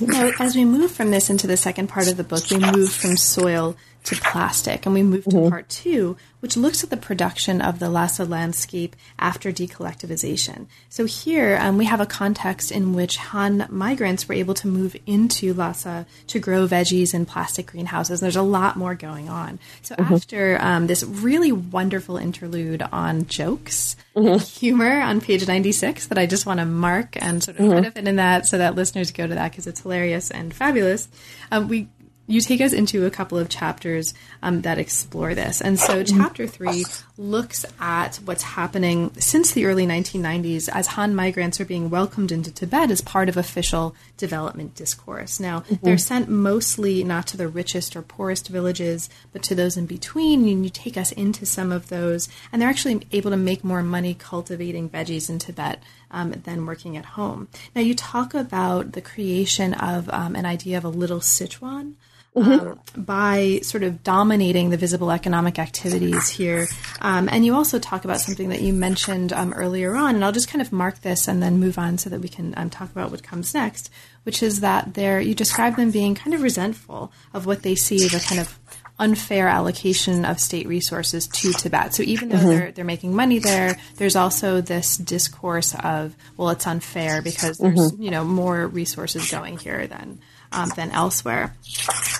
Now, 0.02 0.32
as 0.40 0.56
we 0.56 0.66
move 0.66 0.92
from 0.92 1.12
this 1.12 1.30
into 1.30 1.48
the 1.48 1.56
second 1.56 1.88
part 1.88 2.10
of 2.10 2.18
the 2.18 2.24
book, 2.24 2.50
we 2.52 2.58
move 2.58 2.92
from 2.92 3.16
soil 3.16 3.78
to 4.06 4.16
plastic. 4.16 4.86
And 4.86 4.94
we 4.94 5.04
move 5.04 5.24
to 5.26 5.30
mm-hmm. 5.32 5.50
part 5.50 5.68
two, 5.68 6.16
which 6.40 6.56
looks 6.56 6.84
at 6.84 6.90
the 6.92 6.98
production 6.98 7.60
of 7.60 7.80
the 7.80 7.90
Lhasa 7.90 8.24
landscape 8.24 8.96
after 9.18 9.52
decollectivization. 9.52 10.68
So 10.90 11.06
here 11.06 11.58
um, 11.60 11.78
we 11.78 11.86
have 11.86 12.00
a 12.00 12.06
context 12.06 12.72
in 12.72 12.94
which 12.94 13.18
Han 13.18 13.68
migrants 13.70 14.30
were 14.30 14.36
able 14.36 14.54
to 14.56 14.68
move 14.68 14.96
into 15.08 15.54
Lhasa 15.54 16.06
to 16.28 16.40
grow 16.40 16.68
veggies 16.68 17.14
in 17.14 17.26
plastic 17.26 17.68
greenhouses. 17.68 18.20
There's 18.20 18.36
a 18.36 18.44
lot 18.44 18.78
more 18.78 18.94
going 18.94 19.28
on. 19.28 19.60
So 19.82 19.96
mm-hmm. 19.96 20.14
after 20.14 20.58
um, 20.62 20.88
this 20.88 21.04
really 21.04 21.52
wonderful 21.52 22.18
interlude 22.18 22.84
on 22.84 23.26
jokes, 23.26 23.96
mm-hmm. 24.16 24.38
humor 24.38 25.02
on 25.02 25.22
page 25.22 25.48
96 25.48 26.08
that 26.08 26.18
I 26.18 26.28
just 26.28 26.46
want 26.46 26.60
to 26.60 26.66
mark 26.66 27.18
and 27.20 27.44
sort 27.44 27.60
of 27.60 27.66
mm-hmm. 27.66 27.98
it 27.98 28.08
in 28.08 28.18
that 28.18 28.46
so 28.46 28.60
that 28.60 28.76
listeners 28.76 29.12
go 29.12 29.26
to 29.26 29.34
that 29.34 29.52
because 29.52 29.66
it's 29.66 29.82
hilarious 29.82 30.30
and 30.30 30.54
fabulous. 30.54 31.08
Um, 31.52 31.68
we 31.68 31.88
you 32.28 32.42
take 32.42 32.62
us 32.62 32.74
into 32.74 33.06
a 33.06 33.12
couple 33.12 33.38
of 33.38 33.50
chapters 33.50 34.14
um, 34.42 34.62
that 34.62 34.80
explore 34.80 35.36
this. 35.36 35.62
And 35.62 35.80
so, 35.80 36.04
chapter 36.04 36.48
three 36.48 36.86
looks 37.18 37.66
at 37.80 38.18
what's 38.26 38.44
happening 38.44 39.12
since 39.20 39.52
the 39.52 39.66
early 39.66 39.86
1990s 39.86 40.68
as 40.68 40.88
Han 40.88 41.16
migrants 41.16 41.62
are 41.62 41.66
being 41.66 41.90
welcomed 41.90 42.32
into 42.32 42.52
Tibet 42.52 42.90
as 42.90 43.02
part 43.02 43.30
of 43.30 43.38
official 43.38 43.96
development 44.18 44.76
discourse. 44.76 45.40
Now, 45.40 45.62
mm-hmm. 45.62 45.86
they're 45.86 45.98
sent 45.98 46.28
mostly 46.28 47.04
not 47.04 47.28
to 47.28 47.38
the 47.38 47.48
richest 47.48 47.96
or 47.96 48.02
poorest 48.02 48.50
villages, 48.50 49.10
but 49.32 49.44
to 49.44 49.56
those 49.56 49.78
in 49.78 49.86
between. 49.86 50.48
And 50.48 50.64
you 50.64 50.70
take 50.70 50.98
us 50.98 51.12
into 51.12 51.46
some 51.46 51.72
of 51.72 51.90
those, 51.90 52.28
and 52.52 52.62
they're 52.62 52.70
actually 52.70 53.06
able 53.12 53.32
to 53.32 53.38
make 53.38 53.64
more 53.64 53.84
money 53.84 54.16
cultivating 54.16 54.90
veggies 54.90 55.30
in 55.30 55.38
Tibet 55.40 55.82
um, 56.10 56.32
than 56.32 56.66
working 56.66 56.98
at 56.98 57.06
home. 57.06 57.48
Now, 57.76 57.82
you 57.82 57.94
talk 57.94 58.34
about 58.34 58.94
the 58.94 59.02
creation 59.02 59.74
of 59.76 60.10
um, 60.10 60.36
an 60.36 60.46
idea 60.46 60.78
of 60.78 60.84
a 60.84 60.90
little 60.90 61.20
Sichuan 61.20 61.94
mm-hmm. 62.36 62.68
um, 62.68 62.80
by 62.96 63.60
sort 63.64 63.84
of 63.84 64.04
dominating 64.04 64.70
the 64.70 64.78
visible 64.78 65.12
economic 65.12 65.60
activities 65.60 66.30
here. 66.30 66.68
Um, 67.02 67.30
and 67.32 67.46
you 67.46 67.56
also 67.56 67.80
talk 67.80 68.06
about 68.06 68.20
something 68.20 68.50
that 68.50 68.62
you 68.62 68.74
mentioned 68.74 69.34
um, 69.34 69.54
earlier 69.54 69.96
on, 69.96 70.16
and 70.16 70.24
I'll 70.24 70.32
just 70.32 70.50
kind 70.50 70.62
of 70.62 70.72
mark 70.72 71.02
this 71.02 71.28
and 71.28 71.42
then 71.42 71.60
move 71.60 71.78
on 71.78 71.98
so 71.98 72.10
that 72.10 72.22
we 72.22 72.30
can 72.30 72.54
um, 72.58 72.70
talk 72.70 72.92
about 72.92 73.12
what 73.12 73.24
comes 73.24 73.54
next, 73.54 73.90
which 74.24 74.44
is 74.44 74.60
that 74.62 74.94
they're, 74.94 75.22
you 75.22 75.34
describe 75.34 75.76
them 75.76 75.92
being 75.92 76.16
kind 76.16 76.34
of 76.34 76.42
resentful 76.42 77.12
of 77.34 77.46
what 77.46 77.64
they 77.64 77.76
see 77.76 78.06
as 78.06 78.14
a 78.14 78.20
kind 78.20 78.42
of 78.42 78.60
unfair 78.98 79.48
allocation 79.48 80.24
of 80.24 80.40
state 80.40 80.68
resources 80.68 81.28
to 81.28 81.52
Tibet. 81.52 81.94
So 81.94 82.04
even 82.04 82.30
though 82.30 82.38
mm-hmm. 82.38 82.48
they're 82.48 82.72
they're 82.72 82.86
making 82.86 83.14
money 83.14 83.40
there, 83.40 83.78
there's 83.98 84.16
also 84.16 84.62
this 84.62 84.98
discourse 84.98 85.76
of 85.84 86.16
well, 86.38 86.50
it's 86.50 86.66
unfair 86.66 87.22
because 87.22 87.58
there's 87.58 87.92
mm-hmm. 87.92 88.02
you 88.02 88.12
know 88.12 88.24
more 88.24 88.68
resources 88.68 89.30
going 89.30 89.58
here 89.58 89.88
than 89.88 90.20
um, 90.56 90.70
than 90.76 90.92
elsewhere. 90.92 91.56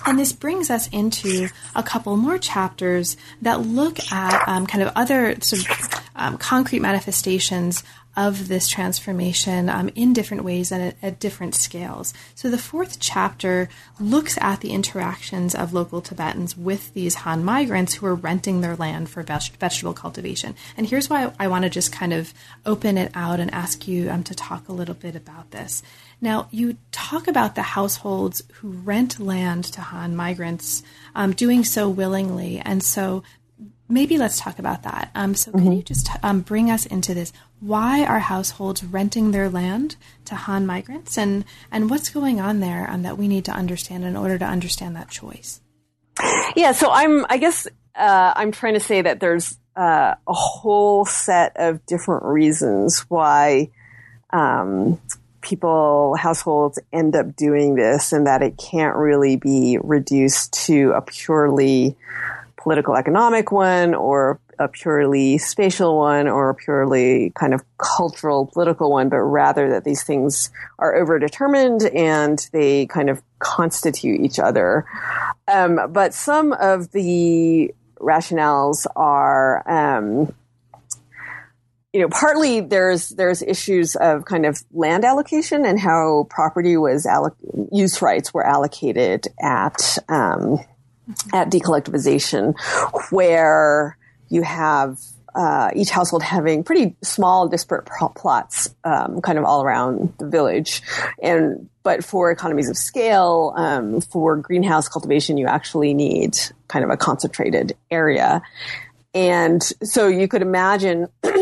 And 0.06 0.18
this 0.18 0.32
brings 0.32 0.70
us 0.70 0.88
into 0.88 1.48
a 1.74 1.82
couple 1.82 2.16
more 2.16 2.38
chapters 2.38 3.16
that 3.42 3.60
look 3.60 3.98
at 4.12 4.48
um, 4.48 4.66
kind 4.66 4.82
of 4.82 4.92
other 4.94 5.40
sort 5.40 5.68
of 5.68 6.00
um, 6.14 6.38
concrete 6.38 6.80
manifestations 6.80 7.82
of 8.16 8.48
this 8.48 8.66
transformation 8.66 9.68
um, 9.68 9.90
in 9.94 10.14
different 10.14 10.42
ways 10.42 10.72
and 10.72 10.82
at, 10.82 10.96
at, 11.02 11.20
different 11.20 11.54
scales. 11.54 12.14
So 12.34 12.48
the 12.48 12.56
fourth 12.56 12.98
chapter 12.98 13.68
looks 14.00 14.38
at 14.40 14.62
the 14.62 14.70
interactions 14.70 15.54
of 15.54 15.74
local 15.74 16.00
Tibetans 16.00 16.56
with 16.56 16.94
these 16.94 17.16
Han 17.16 17.44
migrants 17.44 17.94
who 17.94 18.06
are 18.06 18.14
renting 18.14 18.62
their 18.62 18.74
land 18.74 19.10
for 19.10 19.22
vegetable 19.22 19.92
cultivation. 19.92 20.54
And 20.78 20.86
here's 20.86 21.10
why 21.10 21.30
I 21.38 21.48
want 21.48 21.64
to 21.64 21.70
just 21.70 21.92
kind 21.92 22.14
of 22.14 22.32
open 22.64 22.96
it 22.96 23.12
out 23.14 23.38
and 23.38 23.52
ask 23.52 23.86
you 23.86 24.10
um, 24.10 24.24
to 24.24 24.34
talk 24.34 24.68
a 24.68 24.72
little 24.72 24.94
bit 24.94 25.14
about 25.14 25.50
this. 25.50 25.82
Now, 26.20 26.48
you 26.50 26.78
talk 26.92 27.28
about 27.28 27.54
the 27.54 27.62
households 27.62 28.42
who 28.54 28.70
rent 28.70 29.20
land 29.20 29.64
to 29.64 29.80
Han 29.80 30.16
migrants 30.16 30.82
um, 31.14 31.32
doing 31.32 31.62
so 31.62 31.88
willingly. 31.88 32.58
And 32.58 32.82
so 32.82 33.22
maybe 33.88 34.18
let's 34.18 34.40
talk 34.40 34.58
about 34.58 34.82
that. 34.82 35.10
Um, 35.14 35.34
so, 35.34 35.50
mm-hmm. 35.50 35.64
can 35.64 35.72
you 35.72 35.82
just 35.82 36.08
um, 36.22 36.40
bring 36.40 36.70
us 36.70 36.86
into 36.86 37.14
this? 37.14 37.32
Why 37.60 38.04
are 38.04 38.18
households 38.18 38.84
renting 38.84 39.30
their 39.30 39.48
land 39.48 39.96
to 40.26 40.34
Han 40.34 40.66
migrants, 40.66 41.16
and 41.16 41.44
and 41.70 41.88
what's 41.88 42.10
going 42.10 42.40
on 42.40 42.60
there 42.60 42.88
um, 42.90 43.02
that 43.02 43.16
we 43.16 43.28
need 43.28 43.44
to 43.46 43.52
understand 43.52 44.04
in 44.04 44.16
order 44.16 44.38
to 44.38 44.44
understand 44.44 44.96
that 44.96 45.08
choice? 45.08 45.60
Yeah, 46.54 46.72
so 46.72 46.90
I'm. 46.90 47.24
I 47.28 47.38
guess 47.38 47.66
uh, 47.94 48.32
I'm 48.36 48.52
trying 48.52 48.74
to 48.74 48.80
say 48.80 49.02
that 49.02 49.20
there's 49.20 49.58
uh, 49.74 50.14
a 50.26 50.32
whole 50.32 51.04
set 51.04 51.52
of 51.56 51.84
different 51.86 52.24
reasons 52.24 53.04
why 53.08 53.70
um, 54.30 55.00
people, 55.46 56.16
households 56.18 56.78
end 56.92 57.14
up 57.14 57.36
doing 57.36 57.76
this 57.76 58.12
and 58.12 58.26
that 58.26 58.42
it 58.42 58.58
can't 58.58 58.96
really 58.96 59.36
be 59.36 59.78
reduced 59.82 60.52
to 60.66 60.90
a 60.90 61.00
purely 61.00 61.96
political 62.56 62.96
economic 62.96 63.52
one 63.52 63.94
or 63.94 64.40
a 64.58 64.66
purely 64.66 65.38
spatial 65.38 65.98
one 65.98 66.26
or 66.26 66.50
a 66.50 66.54
purely 66.54 67.30
kind 67.38 67.54
of 67.54 67.62
cultural 67.78 68.46
political 68.46 68.90
one, 68.90 69.08
but 69.08 69.18
rather 69.18 69.70
that 69.70 69.84
these 69.84 70.02
things 70.02 70.50
are 70.78 70.94
overdetermined 70.94 71.94
and 71.94 72.48
they 72.52 72.86
kind 72.86 73.08
of 73.08 73.22
constitute 73.38 74.20
each 74.20 74.38
other. 74.38 74.84
Um, 75.46 75.78
but 75.92 76.12
some 76.12 76.52
of 76.54 76.90
the 76.90 77.72
rationales 78.00 78.86
are, 78.96 79.62
um, 79.70 80.34
you 81.96 82.02
know, 82.02 82.08
partly 82.10 82.60
there's 82.60 83.08
there's 83.08 83.40
issues 83.40 83.96
of 83.96 84.26
kind 84.26 84.44
of 84.44 84.62
land 84.70 85.02
allocation 85.02 85.64
and 85.64 85.80
how 85.80 86.26
property 86.28 86.76
was 86.76 87.06
alloc- 87.06 87.38
use 87.72 88.02
rights 88.02 88.34
were 88.34 88.46
allocated 88.46 89.26
at 89.40 89.96
um, 90.10 90.58
at 91.32 91.48
decollectivization, 91.48 92.54
where 93.10 93.96
you 94.28 94.42
have 94.42 94.98
uh, 95.34 95.70
each 95.74 95.88
household 95.88 96.22
having 96.22 96.64
pretty 96.64 96.94
small, 97.02 97.48
disparate 97.48 97.88
plots, 98.14 98.68
um, 98.84 99.22
kind 99.22 99.38
of 99.38 99.46
all 99.46 99.62
around 99.62 100.12
the 100.18 100.28
village, 100.28 100.82
and 101.22 101.70
but 101.82 102.04
for 102.04 102.30
economies 102.30 102.68
of 102.68 102.76
scale, 102.76 103.54
um, 103.56 104.02
for 104.02 104.36
greenhouse 104.36 104.86
cultivation, 104.86 105.38
you 105.38 105.46
actually 105.46 105.94
need 105.94 106.36
kind 106.68 106.84
of 106.84 106.90
a 106.90 106.96
concentrated 106.98 107.74
area, 107.90 108.42
and 109.14 109.62
so 109.82 110.08
you 110.08 110.28
could 110.28 110.42
imagine 110.42 111.08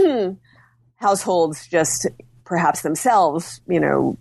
households 1.04 1.66
just 1.66 2.06
perhaps 2.44 2.80
themselves, 2.80 3.60
you 3.68 3.78
know, 3.78 4.16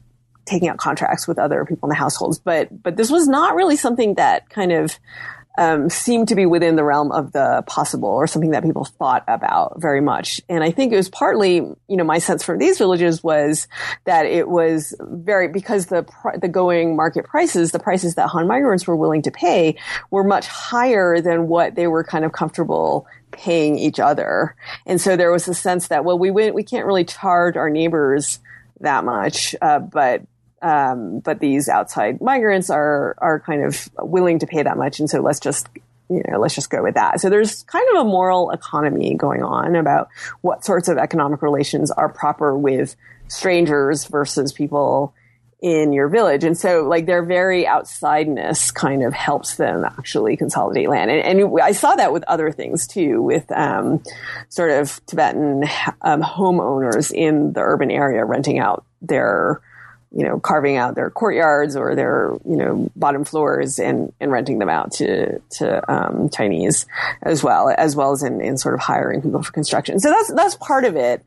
taking 0.45 0.67
out 0.67 0.77
contracts 0.77 1.27
with 1.29 1.39
other 1.39 1.63
people 1.63 1.87
in 1.87 1.89
the 1.89 1.95
households. 1.95 2.39
But 2.39 2.83
but 2.83 2.97
this 2.97 3.09
was 3.09 3.25
not 3.25 3.55
really 3.55 3.77
something 3.77 4.15
that 4.15 4.49
kind 4.49 4.73
of 4.73 4.99
um, 5.57 5.89
seemed 5.89 6.29
to 6.29 6.35
be 6.35 6.45
within 6.45 6.75
the 6.75 6.83
realm 6.83 7.11
of 7.11 7.31
the 7.31 7.63
possible 7.67 8.09
or 8.09 8.27
something 8.27 8.51
that 8.51 8.63
people 8.63 8.85
thought 8.85 9.23
about 9.27 9.79
very 9.79 10.01
much. 10.01 10.41
And 10.49 10.63
I 10.63 10.71
think 10.71 10.91
it 10.91 10.95
was 10.95 11.09
partly, 11.09 11.55
you 11.55 11.97
know, 11.97 12.03
my 12.03 12.19
sense 12.19 12.43
from 12.43 12.57
these 12.57 12.77
villages 12.77 13.23
was 13.23 13.67
that 14.05 14.25
it 14.25 14.47
was 14.47 14.95
very, 14.99 15.47
because 15.47 15.87
the, 15.87 16.05
the 16.41 16.47
going 16.47 16.95
market 16.95 17.25
prices, 17.25 17.71
the 17.71 17.79
prices 17.79 18.15
that 18.15 18.29
Han 18.29 18.47
migrants 18.47 18.87
were 18.87 18.95
willing 18.95 19.21
to 19.23 19.31
pay 19.31 19.77
were 20.09 20.23
much 20.23 20.47
higher 20.47 21.21
than 21.21 21.47
what 21.47 21.75
they 21.75 21.87
were 21.87 22.03
kind 22.03 22.25
of 22.25 22.31
comfortable 22.31 23.05
paying 23.31 23.77
each 23.77 23.99
other. 23.99 24.55
And 24.85 24.99
so 24.99 25.15
there 25.15 25.31
was 25.31 25.47
a 25.47 25.53
sense 25.53 25.87
that, 25.89 26.05
well, 26.05 26.17
we 26.17 26.31
went, 26.31 26.55
we 26.55 26.63
can't 26.63 26.85
really 26.85 27.05
charge 27.05 27.57
our 27.57 27.69
neighbors 27.69 28.39
that 28.79 29.03
much, 29.03 29.55
uh, 29.61 29.79
but 29.79 30.23
um, 30.63 31.19
but 31.19 31.39
these 31.39 31.67
outside 31.67 32.21
migrants 32.21 32.69
are 32.69 33.15
are 33.17 33.39
kind 33.39 33.63
of 33.63 33.89
willing 33.99 34.39
to 34.39 34.47
pay 34.47 34.63
that 34.63 34.77
much, 34.77 34.99
and 34.99 35.09
so 35.09 35.21
let's 35.21 35.39
just 35.39 35.67
you 36.09 36.23
know 36.27 36.39
let's 36.39 36.55
just 36.55 36.69
go 36.69 36.81
with 36.81 36.95
that. 36.95 37.19
So 37.19 37.29
there's 37.29 37.63
kind 37.63 37.85
of 37.93 38.05
a 38.05 38.09
moral 38.09 38.51
economy 38.51 39.15
going 39.15 39.43
on 39.43 39.75
about 39.75 40.07
what 40.41 40.63
sorts 40.63 40.87
of 40.87 40.97
economic 40.97 41.41
relations 41.41 41.91
are 41.91 42.09
proper 42.09 42.57
with 42.57 42.95
strangers 43.27 44.05
versus 44.05 44.53
people 44.53 45.13
in 45.59 45.93
your 45.93 46.09
village. 46.09 46.43
And 46.43 46.57
so 46.57 46.83
like 46.83 47.05
their 47.05 47.23
very 47.23 47.63
outsideness 47.63 48.73
kind 48.73 49.01
of 49.01 49.13
helps 49.13 49.55
them 49.55 49.85
actually 49.85 50.35
consolidate 50.35 50.89
land. 50.89 51.09
And, 51.09 51.41
and 51.41 51.61
I 51.61 51.71
saw 51.71 51.95
that 51.95 52.11
with 52.11 52.25
other 52.27 52.51
things 52.51 52.85
too, 52.85 53.21
with 53.21 53.49
um, 53.49 54.03
sort 54.49 54.71
of 54.71 54.99
Tibetan 55.05 55.63
um, 56.01 56.21
homeowners 56.21 57.13
in 57.13 57.53
the 57.53 57.61
urban 57.61 57.91
area 57.91 58.25
renting 58.25 58.59
out 58.59 58.85
their 59.01 59.61
you 60.15 60.23
know, 60.23 60.39
carving 60.39 60.77
out 60.77 60.93
their 60.93 61.09
courtyards 61.09 61.75
or 61.75 61.95
their, 61.95 62.37
you 62.45 62.55
know, 62.55 62.89
bottom 62.95 63.25
floors 63.25 63.79
and, 63.79 64.13
and 64.19 64.31
renting 64.31 64.59
them 64.59 64.69
out 64.69 64.91
to, 64.91 65.39
to, 65.49 65.91
um, 65.91 66.29
Chinese 66.29 66.85
as 67.23 67.43
well, 67.43 67.73
as 67.75 67.95
well 67.95 68.11
as 68.11 68.21
in, 68.21 68.39
in 68.39 68.57
sort 68.57 68.75
of 68.75 68.79
hiring 68.79 69.23
people 69.23 69.41
for 69.41 69.51
construction. 69.51 69.99
So 69.99 70.11
that's, 70.11 70.31
that's 70.33 70.55
part 70.55 70.85
of 70.85 70.95
it. 70.95 71.23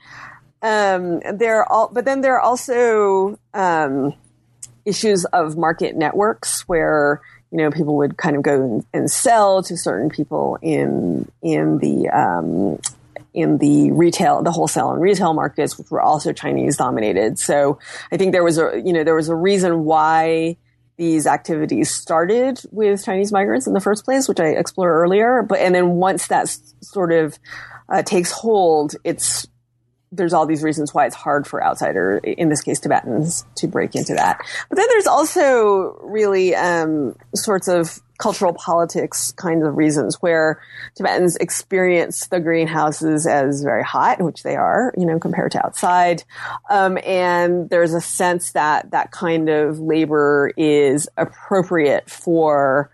Um, 0.63 1.21
there 1.35 1.59
are 1.59 1.69
all, 1.69 1.91
but 1.93 2.05
then 2.05 2.21
there 2.21 2.37
are 2.37 2.41
also, 2.41 3.39
um, 3.53 4.15
issues 4.85 5.25
of 5.27 5.57
market 5.57 5.97
networks 5.97 6.63
where, 6.69 7.21
you 7.51 7.59
know, 7.59 7.73
people 7.73 7.97
would 7.97 8.17
kind 8.17 8.37
of 8.37 8.43
go 8.43 8.63
and, 8.63 8.87
and 8.93 9.11
sell 9.11 9.65
to 9.65 9.77
certain 9.77 10.11
people 10.11 10.59
in, 10.63 11.29
in 11.43 11.79
the, 11.79 12.09
um, 12.11 12.79
in 13.37 13.59
the 13.59 13.93
retail, 13.93 14.43
the 14.43 14.51
wholesale 14.51 14.91
and 14.91 15.01
retail 15.01 15.35
markets, 15.35 15.79
which 15.79 15.91
were 15.91 16.01
also 16.01 16.33
Chinese 16.33 16.79
dominated. 16.79 17.39
So 17.39 17.79
I 18.11 18.17
think 18.17 18.33
there 18.33 18.43
was 18.43 18.59
a, 18.59 18.81
you 18.83 18.95
know, 18.95 19.05
there 19.05 19.15
was 19.15 19.29
a 19.29 19.37
reason 19.37 19.85
why 19.85 20.57
these 20.97 21.27
activities 21.27 21.91
started 21.91 22.63
with 22.73 23.05
Chinese 23.05 23.31
migrants 23.31 23.67
in 23.67 23.75
the 23.75 23.81
first 23.81 24.07
place, 24.07 24.27
which 24.27 24.41
I 24.41 24.47
explored 24.47 24.91
earlier. 24.91 25.43
But, 25.43 25.59
and 25.59 25.75
then 25.75 25.91
once 25.91 26.29
that 26.29 26.49
sort 26.81 27.13
of 27.13 27.39
uh, 27.91 28.03
takes 28.03 28.31
hold, 28.31 28.97
it's, 29.05 29.47
there's 30.13 30.33
all 30.33 30.47
these 30.47 30.63
reasons 30.63 30.95
why 30.95 31.07
it's 31.07 31.15
hard 31.15 31.47
for 31.47 31.63
outsider, 31.63 32.19
in 32.19 32.49
this 32.49 32.63
case 32.63 32.81
Tibetans, 32.81 33.45
to 33.57 33.67
break 33.67 33.95
into 33.95 34.15
that. 34.15 34.39
But 34.69 34.77
then 34.77 34.87
there's 34.89 35.07
also 35.07 35.99
really 36.03 36.55
um, 36.55 37.17
sorts 37.35 37.69
of 37.69 38.01
cultural 38.19 38.55
politics 38.55 39.33
kinds 39.33 39.65
of 39.67 39.77
reasons 39.77 40.17
where 40.23 40.61
Tibetans 40.95 41.37
experience 41.37 42.29
the 42.29 42.41
greenhouses 42.41 43.27
as 43.27 43.63
very 43.63 43.83
hot, 43.83 44.23
which 44.23 44.43
they 44.43 44.57
are, 44.57 44.95
you 44.97 45.05
know, 45.05 45.19
compared 45.19 45.53
to 45.53 45.65
outside. 45.65 46.25
Um, 46.71 46.99
and 47.05 47.69
there's 47.69 47.93
a 47.93 48.01
sense 48.01 48.53
that 48.53 48.91
that 48.93 49.11
kind 49.11 49.49
of 49.49 49.81
labor 49.81 50.51
is 50.57 51.09
appropriate 51.17 52.09
for 52.09 52.91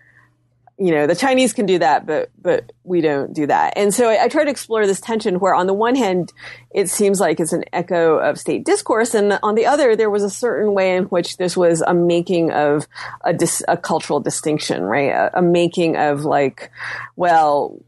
you 0.77 0.91
know, 0.91 1.05
the 1.05 1.15
Chinese 1.15 1.53
can 1.53 1.65
do 1.65 1.79
that, 1.79 2.05
but, 2.05 2.31
but 2.41 2.71
we 2.83 3.01
don't 3.01 3.33
do 3.33 3.45
that. 3.45 3.73
And 3.75 3.93
so 3.93 4.09
I, 4.09 4.23
I, 4.23 4.27
try 4.27 4.43
to 4.43 4.49
explore 4.49 4.87
this 4.87 4.99
tension 4.99 5.39
where 5.39 5.53
on 5.53 5.67
the 5.67 5.73
one 5.73 5.95
hand, 5.95 6.33
it 6.71 6.89
seems 6.89 7.19
like 7.19 7.39
it's 7.39 7.53
an 7.53 7.63
echo 7.71 8.17
of 8.17 8.39
state 8.39 8.65
discourse. 8.65 9.13
And 9.13 9.39
on 9.43 9.53
the 9.53 9.67
other, 9.67 9.95
there 9.95 10.09
was 10.09 10.23
a 10.23 10.29
certain 10.31 10.73
way 10.73 10.95
in 10.95 11.03
which 11.05 11.37
this 11.37 11.55
was 11.55 11.81
a 11.81 11.93
making 11.93 12.51
of 12.51 12.87
a, 13.23 13.33
dis, 13.33 13.63
a 13.67 13.77
cultural 13.77 14.19
distinction, 14.19 14.81
right? 14.81 15.11
A, 15.11 15.39
a 15.39 15.41
making 15.43 15.95
of 15.95 16.25
like, 16.25 16.71
well, 17.15 17.79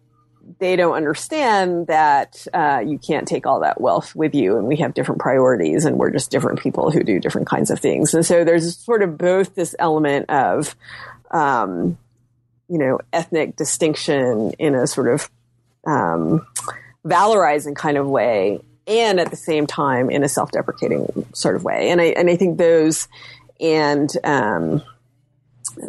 they 0.59 0.75
don't 0.75 0.95
understand 0.95 1.87
that 1.87 2.45
uh, 2.53 2.83
you 2.85 2.99
can't 2.99 3.27
take 3.27 3.47
all 3.47 3.61
that 3.61 3.81
wealth 3.81 4.15
with 4.15 4.35
you 4.35 4.57
and 4.57 4.67
we 4.67 4.77
have 4.77 4.93
different 4.93 5.19
priorities 5.19 5.85
and 5.85 5.97
we're 5.97 6.11
just 6.11 6.29
different 6.29 6.59
people 6.59 6.91
who 6.91 7.03
do 7.03 7.19
different 7.19 7.47
kinds 7.47 7.71
of 7.71 7.79
things 7.79 8.13
and 8.13 8.23
so 8.23 8.43
there's 8.43 8.77
sort 8.77 9.01
of 9.01 9.17
both 9.17 9.55
this 9.55 9.75
element 9.79 10.29
of 10.29 10.75
um, 11.31 11.97
you 12.67 12.77
know, 12.77 12.99
ethnic 13.13 13.55
distinction 13.55 14.51
in 14.59 14.75
a 14.75 14.87
sort 14.87 15.07
of 15.07 15.29
um, 15.85 16.45
valorizing 17.05 17.75
kind 17.75 17.97
of 17.97 18.07
way, 18.07 18.59
and 18.87 19.19
at 19.19 19.29
the 19.29 19.37
same 19.37 19.67
time 19.67 20.09
in 20.09 20.23
a 20.23 20.29
self-deprecating 20.29 21.25
sort 21.33 21.55
of 21.55 21.63
way. 21.63 21.89
And 21.89 22.01
I 22.01 22.05
and 22.05 22.29
I 22.29 22.35
think 22.35 22.57
those 22.57 23.07
and 23.59 24.09
um, 24.23 24.83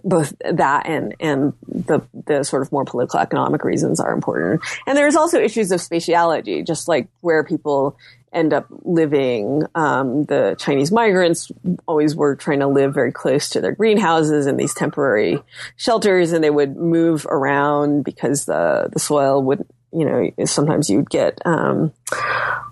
both 0.05 0.35
that 0.51 0.87
and 0.87 1.15
and 1.21 1.53
the 1.67 2.01
the 2.27 2.43
sort 2.45 2.63
of 2.63 2.73
more 2.73 2.85
political 2.85 3.21
economic 3.21 3.65
reasons 3.65 4.01
are 4.01 4.13
important. 4.13 4.61
And 4.87 4.97
there's 4.97 5.17
also 5.17 5.39
issues 5.41 5.71
of 5.73 5.81
spatiality, 5.81 6.67
just 6.67 6.89
like 6.89 7.09
where 7.21 7.45
people 7.45 7.97
end 8.37 8.53
up 8.53 8.67
living. 8.85 9.63
Um, 9.75 10.25
the 10.25 10.55
Chinese 10.59 10.93
migrants 10.93 11.51
always 11.89 12.15
were 12.15 12.37
trying 12.37 12.61
to 12.61 12.69
live 12.69 12.95
very 12.95 13.11
close 13.11 13.49
to 13.51 13.61
their 13.61 13.73
greenhouses 13.73 14.47
and 14.47 14.61
these 14.61 14.75
temporary 14.75 15.43
shelters, 15.77 16.33
and 16.33 16.45
they 16.45 16.51
would 16.51 16.77
move 16.77 17.27
around 17.27 18.05
because 18.05 18.45
the 18.45 18.91
the 18.93 19.01
soil 19.01 19.43
would, 19.43 19.65
you 19.93 20.05
know, 20.05 20.31
sometimes 20.45 20.91
you'd 20.91 21.11
get 21.11 21.41
um, 21.47 21.93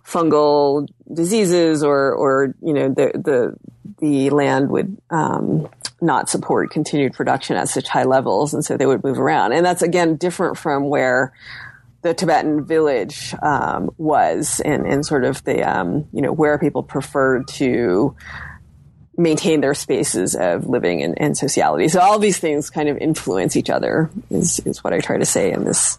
fungal 0.04 0.86
diseases, 1.12 1.82
or 1.82 2.12
or 2.12 2.54
you 2.62 2.74
know, 2.74 2.88
the 2.90 3.12
the 3.14 3.56
the 3.98 4.30
land 4.30 4.68
would 4.68 4.96
um, 5.10 5.68
not 6.00 6.28
support 6.28 6.70
continued 6.70 7.14
production 7.14 7.56
at 7.56 7.68
such 7.68 7.88
high 7.88 8.04
levels, 8.04 8.52
and 8.52 8.64
so 8.64 8.76
they 8.76 8.86
would 8.86 9.02
move 9.02 9.18
around. 9.18 9.52
And 9.52 9.64
that's 9.64 9.82
again 9.82 10.16
different 10.16 10.58
from 10.58 10.88
where 10.88 11.32
the 12.04 12.12
Tibetan 12.12 12.66
village 12.66 13.34
um, 13.42 13.90
was, 13.96 14.60
and, 14.62 14.86
and 14.86 15.06
sort 15.06 15.24
of 15.24 15.42
the 15.44 15.62
um, 15.62 16.06
you 16.12 16.20
know 16.20 16.32
where 16.32 16.58
people 16.58 16.82
preferred 16.82 17.48
to 17.48 18.14
maintain 19.16 19.62
their 19.62 19.72
spaces 19.72 20.34
of 20.34 20.66
living 20.66 21.02
and, 21.02 21.18
and, 21.18 21.36
sociality. 21.36 21.88
So 21.88 22.00
all 22.00 22.18
these 22.18 22.38
things 22.38 22.68
kind 22.68 22.90
of 22.90 22.98
influence 22.98 23.56
each 23.56 23.70
other. 23.70 24.10
Is 24.30 24.60
is 24.60 24.84
what 24.84 24.92
I 24.92 25.00
try 25.00 25.16
to 25.16 25.24
say 25.24 25.50
in 25.50 25.64
this 25.64 25.98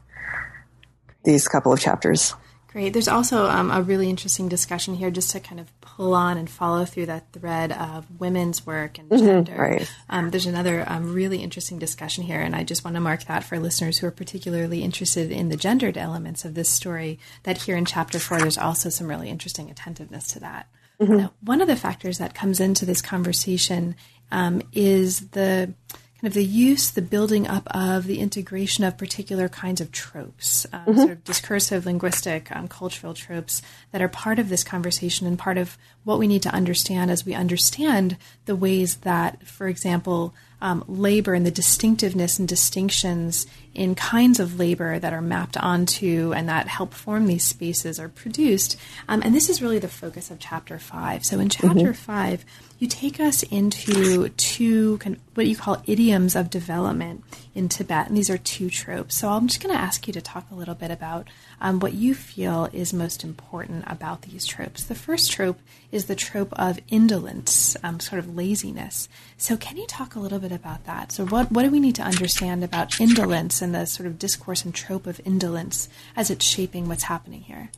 these 1.23 1.47
couple 1.47 1.73
of 1.73 1.79
chapters. 1.79 2.35
Great. 2.75 2.91
There's 2.91 3.07
also 3.07 3.45
um, 3.45 3.71
a 3.71 3.81
really 3.81 4.09
interesting 4.09 4.49
discussion 4.49 4.95
here, 4.95 5.09
just 5.09 5.31
to 5.31 5.39
kind 5.39 5.61
of 5.61 5.79
pull 5.79 6.13
on 6.13 6.37
and 6.37 6.49
follow 6.49 6.83
through 6.83 7.05
that 7.05 7.31
thread 7.31 7.71
of 7.71 8.05
women's 8.19 8.65
work 8.65 8.99
and 8.99 9.09
mm-hmm. 9.09 9.25
gender. 9.25 9.53
Mm-hmm, 9.53 9.61
right. 9.61 9.95
Um, 10.09 10.29
there's 10.29 10.45
another 10.45 10.83
um, 10.85 11.13
really 11.13 11.41
interesting 11.41 11.79
discussion 11.79 12.25
here, 12.25 12.41
and 12.41 12.53
I 12.53 12.65
just 12.65 12.83
want 12.83 12.95
to 12.95 12.99
mark 12.99 13.23
that 13.27 13.45
for 13.45 13.59
listeners 13.59 13.99
who 13.99 14.07
are 14.07 14.11
particularly 14.11 14.83
interested 14.83 15.31
in 15.31 15.47
the 15.47 15.55
gendered 15.55 15.97
elements 15.97 16.43
of 16.43 16.53
this 16.53 16.67
story. 16.67 17.17
That 17.43 17.59
here 17.59 17.77
in 17.77 17.85
chapter 17.85 18.19
four, 18.19 18.39
there's 18.39 18.57
also 18.57 18.89
some 18.89 19.07
really 19.07 19.29
interesting 19.29 19.71
attentiveness 19.71 20.27
to 20.33 20.41
that. 20.41 20.67
Mm-hmm. 20.99 21.15
Now, 21.15 21.31
one 21.39 21.61
of 21.61 21.69
the 21.69 21.77
factors 21.77 22.17
that 22.17 22.35
comes 22.35 22.59
into 22.59 22.85
this 22.85 23.01
conversation 23.01 23.95
um, 24.33 24.61
is 24.73 25.29
the 25.29 25.73
kind 26.21 26.27
of 26.29 26.33
the 26.33 26.45
use, 26.45 26.91
the 26.91 27.01
building 27.01 27.47
up 27.47 27.67
of, 27.71 28.05
the 28.05 28.19
integration 28.19 28.83
of 28.83 28.97
particular 28.97 29.49
kinds 29.49 29.81
of 29.81 29.91
tropes, 29.91 30.65
um, 30.71 30.81
mm-hmm. 30.81 30.97
sort 30.97 31.11
of 31.11 31.23
discursive, 31.23 31.85
linguistic, 31.85 32.55
um, 32.55 32.67
cultural 32.67 33.13
tropes 33.13 33.61
that 33.91 34.01
are 34.01 34.07
part 34.07 34.39
of 34.39 34.47
this 34.47 34.63
conversation 34.63 35.27
and 35.27 35.37
part 35.37 35.57
of 35.57 35.77
what 36.03 36.17
we 36.17 36.27
need 36.27 36.41
to 36.43 36.53
understand 36.53 37.11
as 37.11 37.25
we 37.25 37.33
understand 37.33 38.15
the 38.45 38.55
ways 38.55 38.97
that, 38.97 39.45
for 39.45 39.67
example, 39.67 40.33
um, 40.65 40.83
labor 40.87 41.35
and 41.35 41.45
the 41.45 41.51
distinctiveness 41.51 42.39
and 42.39 42.47
distinctions 42.47 43.45
in 43.75 43.93
kinds 43.93 44.39
of 44.39 44.57
labor 44.57 44.97
that 44.97 45.13
are 45.13 45.21
mapped 45.21 45.57
onto 45.57 46.33
and 46.35 46.49
that 46.49 46.67
help 46.67 46.91
form 46.91 47.27
these 47.27 47.43
spaces 47.43 47.99
are 47.99 48.09
produced. 48.09 48.75
Um, 49.07 49.21
and 49.23 49.35
this 49.35 49.47
is 49.47 49.61
really 49.61 49.77
the 49.77 49.87
focus 49.87 50.31
of 50.31 50.39
chapter 50.39 50.79
five. 50.79 51.23
So 51.23 51.39
in 51.39 51.49
chapter 51.49 51.67
mm-hmm. 51.67 51.91
five, 51.91 52.43
you 52.79 52.87
take 52.87 53.19
us 53.19 53.43
into 53.43 54.29
two 54.29 54.97
kind 54.97 55.17
of 55.17 55.21
what 55.35 55.45
you 55.45 55.55
call 55.55 55.83
idioms 55.85 56.35
of 56.35 56.49
development 56.49 57.23
in 57.53 57.69
Tibet, 57.69 58.07
and 58.07 58.17
these 58.17 58.31
are 58.31 58.39
two 58.39 58.71
tropes. 58.71 59.15
So 59.15 59.29
I'm 59.29 59.47
just 59.47 59.61
going 59.61 59.73
to 59.73 59.79
ask 59.79 60.07
you 60.07 60.13
to 60.13 60.21
talk 60.21 60.49
a 60.49 60.55
little 60.55 60.73
bit 60.73 60.89
about 60.89 61.27
um, 61.61 61.79
what 61.79 61.93
you 61.93 62.13
feel 62.13 62.69
is 62.73 62.93
most 62.93 63.23
important 63.23 63.83
about 63.87 64.23
these 64.23 64.45
tropes. 64.45 64.83
The 64.83 64.95
first 64.95 65.31
trope 65.31 65.59
is 65.91 66.05
the 66.05 66.15
trope 66.15 66.53
of 66.53 66.79
indolence, 66.89 67.75
um, 67.83 67.99
sort 67.99 68.19
of 68.19 68.35
laziness. 68.35 69.07
So 69.37 69.57
can 69.57 69.77
you 69.77 69.87
talk 69.87 70.15
a 70.15 70.19
little 70.19 70.39
bit 70.39 70.51
about 70.51 70.85
that? 70.85 71.11
So 71.11 71.25
what 71.25 71.51
what 71.51 71.63
do 71.63 71.71
we 71.71 71.79
need 71.79 71.95
to 71.95 72.03
understand 72.03 72.63
about 72.63 72.99
indolence 72.99 73.61
and 73.61 73.73
the 73.73 73.85
sort 73.85 74.07
of 74.07 74.19
discourse 74.19 74.65
and 74.65 74.73
trope 74.73 75.07
of 75.07 75.21
indolence 75.25 75.89
as 76.15 76.29
it's 76.29 76.45
shaping 76.45 76.87
what's 76.87 77.03
happening 77.03 77.41
here? 77.41 77.69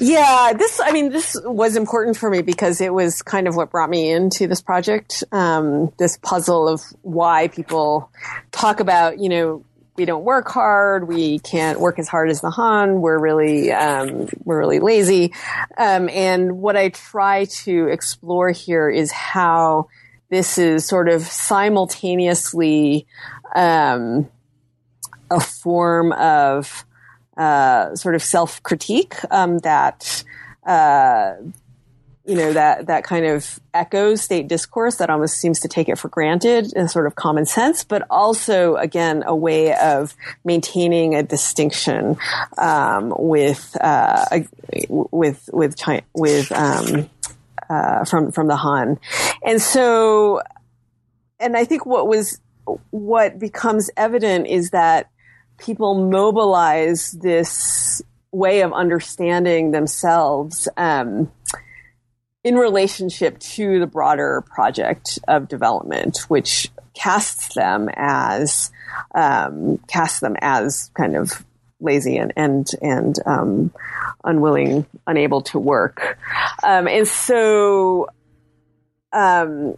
Yeah, 0.00 0.52
this, 0.56 0.80
I 0.82 0.90
mean, 0.90 1.10
this 1.10 1.36
was 1.44 1.76
important 1.76 2.16
for 2.16 2.30
me 2.30 2.42
because 2.42 2.80
it 2.80 2.92
was 2.92 3.22
kind 3.22 3.46
of 3.46 3.56
what 3.56 3.70
brought 3.70 3.90
me 3.90 4.10
into 4.10 4.46
this 4.46 4.60
project. 4.60 5.22
Um, 5.32 5.92
this 5.98 6.18
puzzle 6.18 6.66
of 6.66 6.82
why 7.02 7.48
people 7.48 8.10
talk 8.50 8.80
about, 8.80 9.18
you 9.18 9.28
know, 9.28 9.64
we 9.96 10.04
don't 10.04 10.24
work 10.24 10.48
hard. 10.48 11.06
We 11.06 11.38
can't 11.38 11.78
work 11.80 11.98
as 11.98 12.08
hard 12.08 12.30
as 12.30 12.40
the 12.40 12.50
Han. 12.50 13.00
We're 13.00 13.18
really, 13.18 13.70
um, 13.72 14.28
we're 14.44 14.58
really 14.58 14.80
lazy. 14.80 15.34
Um, 15.76 16.08
and 16.08 16.58
what 16.58 16.76
I 16.76 16.88
try 16.88 17.44
to 17.44 17.88
explore 17.88 18.50
here 18.50 18.88
is 18.88 19.12
how 19.12 19.88
this 20.30 20.56
is 20.56 20.86
sort 20.86 21.08
of 21.08 21.22
simultaneously, 21.22 23.06
um, 23.54 24.30
a 25.30 25.40
form 25.40 26.12
of, 26.12 26.86
uh, 27.36 27.94
sort 27.94 28.14
of 28.14 28.22
self 28.22 28.62
critique 28.62 29.16
um, 29.30 29.58
that 29.58 30.24
uh, 30.66 31.34
you 32.24 32.36
know 32.36 32.52
that 32.52 32.86
that 32.86 33.04
kind 33.04 33.26
of 33.26 33.58
echoes 33.74 34.22
state 34.22 34.48
discourse 34.48 34.96
that 34.96 35.10
almost 35.10 35.38
seems 35.38 35.60
to 35.60 35.68
take 35.68 35.88
it 35.88 35.98
for 35.98 36.08
granted 36.08 36.72
and 36.76 36.90
sort 36.90 37.06
of 37.06 37.14
common 37.14 37.46
sense, 37.46 37.84
but 37.84 38.06
also 38.10 38.76
again 38.76 39.24
a 39.26 39.34
way 39.34 39.74
of 39.74 40.14
maintaining 40.44 41.14
a 41.14 41.22
distinction 41.22 42.16
um, 42.58 43.12
with 43.16 43.76
uh, 43.80 44.24
with 44.88 45.48
with 45.52 45.76
China, 45.76 46.02
with 46.14 46.52
um, 46.52 47.10
uh, 47.68 48.04
from 48.04 48.30
from 48.30 48.46
the 48.46 48.56
Han, 48.56 48.98
and 49.44 49.60
so 49.60 50.40
and 51.40 51.56
I 51.56 51.64
think 51.64 51.84
what 51.84 52.06
was 52.06 52.40
what 52.90 53.38
becomes 53.38 53.90
evident 53.96 54.46
is 54.46 54.70
that 54.70 55.10
people 55.58 56.08
mobilize 56.08 57.12
this 57.12 58.00
way 58.30 58.60
of 58.62 58.72
understanding 58.72 59.72
themselves 59.72 60.68
um, 60.76 61.30
in 62.44 62.56
relationship 62.56 63.38
to 63.38 63.78
the 63.78 63.86
broader 63.86 64.42
project 64.46 65.18
of 65.28 65.48
development, 65.48 66.18
which 66.28 66.70
casts 66.94 67.54
them 67.54 67.88
as 67.94 68.70
um, 69.14 69.78
casts 69.88 70.20
them 70.20 70.36
as 70.40 70.90
kind 70.94 71.16
of 71.16 71.44
lazy 71.80 72.16
and 72.16 72.32
and 72.36 72.68
and 72.80 73.16
um, 73.26 73.72
unwilling, 74.24 74.86
unable 75.06 75.42
to 75.42 75.58
work, 75.58 76.18
um, 76.62 76.88
and 76.88 77.06
so. 77.06 78.08
Um, 79.14 79.76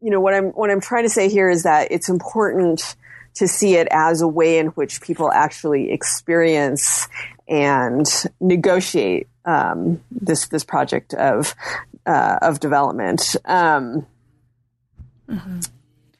you 0.00 0.10
know 0.10 0.20
what 0.20 0.34
I'm 0.34 0.50
what 0.50 0.70
I'm 0.70 0.80
trying 0.80 1.04
to 1.04 1.10
say 1.10 1.28
here 1.28 1.48
is 1.48 1.62
that 1.62 1.90
it's 1.90 2.08
important 2.08 2.96
to 3.34 3.48
see 3.48 3.76
it 3.76 3.88
as 3.90 4.20
a 4.20 4.28
way 4.28 4.58
in 4.58 4.66
which 4.68 5.00
people 5.00 5.32
actually 5.32 5.90
experience 5.90 7.08
and 7.48 8.06
negotiate 8.40 9.28
um, 9.44 10.02
this 10.10 10.46
this 10.46 10.64
project 10.64 11.14
of 11.14 11.54
uh, 12.06 12.38
of 12.42 12.60
development. 12.60 13.36
Um, 13.44 14.06
mm-hmm. 15.28 15.60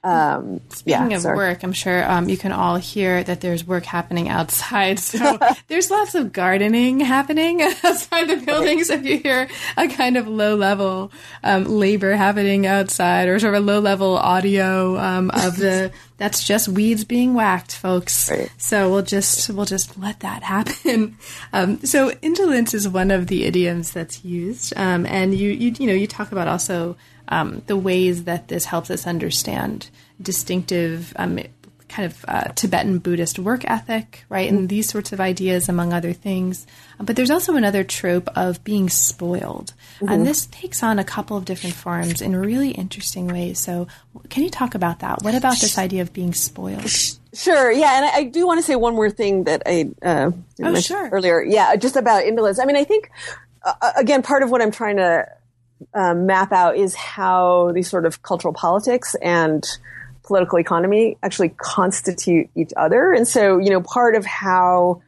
Um, 0.04 0.60
Speaking 0.70 1.10
yeah, 1.10 1.16
of 1.16 1.22
sorry. 1.22 1.36
work, 1.36 1.62
I'm 1.62 1.72
sure 1.72 2.10
um, 2.10 2.28
you 2.28 2.36
can 2.36 2.50
all 2.50 2.76
hear 2.76 3.22
that 3.22 3.40
there's 3.40 3.64
work 3.64 3.84
happening 3.84 4.28
outside. 4.28 5.00
So 5.12 5.38
there's 5.68 5.90
lots 5.90 6.14
of 6.14 6.32
gardening 6.32 7.00
happening 7.00 7.60
outside 7.84 8.28
the 8.28 8.36
buildings. 8.36 8.88
If 8.88 9.04
you 9.04 9.18
hear 9.18 9.48
a 9.76 9.88
kind 9.88 10.16
of 10.16 10.26
low 10.26 10.54
level 10.54 11.12
um, 11.42 11.64
labor 11.64 12.14
happening 12.14 12.66
outside, 12.66 13.28
or 13.28 13.38
sort 13.38 13.54
of 13.54 13.62
a 13.62 13.66
low 13.66 13.78
level 13.78 14.16
audio 14.16 14.96
um, 14.98 15.30
of 15.30 15.56
the 15.56 15.92
that's 16.16 16.44
just 16.44 16.68
weeds 16.68 17.04
being 17.04 17.34
whacked, 17.34 17.74
folks. 17.74 18.30
Right. 18.30 18.50
So 18.56 18.90
we'll 18.90 19.02
just 19.02 19.50
we'll 19.50 19.66
just 19.66 19.98
let 19.98 20.20
that 20.20 20.42
happen. 20.42 21.16
Um, 21.52 21.80
so 21.84 22.12
indolence 22.22 22.74
is 22.74 22.88
one 22.88 23.10
of 23.10 23.26
the 23.26 23.44
idioms 23.44 23.92
that's 23.92 24.24
used, 24.24 24.72
um, 24.76 25.04
and 25.06 25.34
you, 25.34 25.50
you 25.50 25.74
you 25.78 25.86
know 25.86 25.92
you 25.92 26.06
talk 26.06 26.32
about 26.32 26.48
also 26.48 26.96
um, 27.32 27.62
the 27.66 27.76
ways 27.76 28.24
that 28.24 28.48
this 28.48 28.66
helps 28.66 28.90
us 28.90 29.06
understand 29.06 29.88
distinctive 30.20 31.14
um, 31.16 31.38
kind 31.88 32.10
of 32.10 32.24
uh, 32.28 32.44
Tibetan 32.54 32.98
Buddhist 32.98 33.38
work 33.38 33.64
ethic, 33.66 34.24
right? 34.28 34.50
And 34.50 34.68
these 34.68 34.88
sorts 34.88 35.12
of 35.12 35.20
ideas, 35.20 35.68
among 35.68 35.92
other 35.92 36.12
things. 36.12 36.66
But 36.98 37.16
there's 37.16 37.30
also 37.30 37.54
another 37.54 37.84
trope 37.84 38.28
of 38.36 38.62
being 38.64 38.88
spoiled. 38.88 39.72
Mm-hmm. 39.96 40.08
And 40.08 40.26
this 40.26 40.46
takes 40.46 40.82
on 40.82 40.98
a 40.98 41.04
couple 41.04 41.36
of 41.36 41.44
different 41.44 41.74
forms 41.74 42.20
in 42.20 42.36
really 42.36 42.70
interesting 42.70 43.28
ways. 43.28 43.58
So, 43.58 43.88
can 44.28 44.42
you 44.42 44.50
talk 44.50 44.74
about 44.74 45.00
that? 45.00 45.22
What 45.22 45.34
about 45.34 45.58
this 45.60 45.78
idea 45.78 46.02
of 46.02 46.12
being 46.12 46.34
spoiled? 46.34 46.88
Sure. 47.34 47.72
Yeah. 47.72 47.96
And 47.96 48.04
I, 48.06 48.16
I 48.16 48.24
do 48.24 48.46
want 48.46 48.58
to 48.58 48.62
say 48.62 48.76
one 48.76 48.94
more 48.94 49.10
thing 49.10 49.44
that 49.44 49.62
I 49.64 49.90
uh, 50.02 50.32
oh, 50.62 50.80
sure. 50.80 51.08
earlier. 51.10 51.42
Yeah. 51.42 51.76
Just 51.76 51.96
about 51.96 52.24
indolence. 52.24 52.58
I 52.58 52.66
mean, 52.66 52.76
I 52.76 52.84
think, 52.84 53.10
uh, 53.64 53.92
again, 53.96 54.22
part 54.22 54.42
of 54.42 54.50
what 54.50 54.60
I'm 54.60 54.70
trying 54.70 54.96
to 54.96 55.26
um, 55.94 56.26
map 56.26 56.52
out 56.52 56.76
is 56.76 56.94
how 56.94 57.72
these 57.72 57.88
sort 57.88 58.06
of 58.06 58.22
cultural 58.22 58.54
politics 58.54 59.14
and 59.22 59.66
political 60.22 60.58
economy 60.58 61.16
actually 61.22 61.50
constitute 61.50 62.48
each 62.54 62.72
other. 62.76 63.12
And 63.12 63.26
so, 63.26 63.58
you 63.58 63.70
know, 63.70 63.80
part 63.80 64.14
of 64.14 64.24
how 64.24 65.02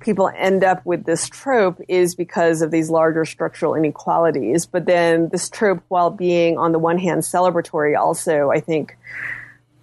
people 0.00 0.30
end 0.36 0.62
up 0.62 0.84
with 0.86 1.04
this 1.04 1.28
trope 1.28 1.80
is 1.88 2.14
because 2.14 2.62
of 2.62 2.70
these 2.70 2.90
larger 2.90 3.24
structural 3.24 3.74
inequalities. 3.74 4.66
But 4.66 4.86
then 4.86 5.28
this 5.30 5.48
trope, 5.48 5.82
while 5.88 6.10
being 6.10 6.58
on 6.58 6.72
the 6.72 6.78
one 6.78 6.98
hand 6.98 7.22
celebratory, 7.22 7.98
also, 7.98 8.50
I 8.50 8.60
think, 8.60 8.96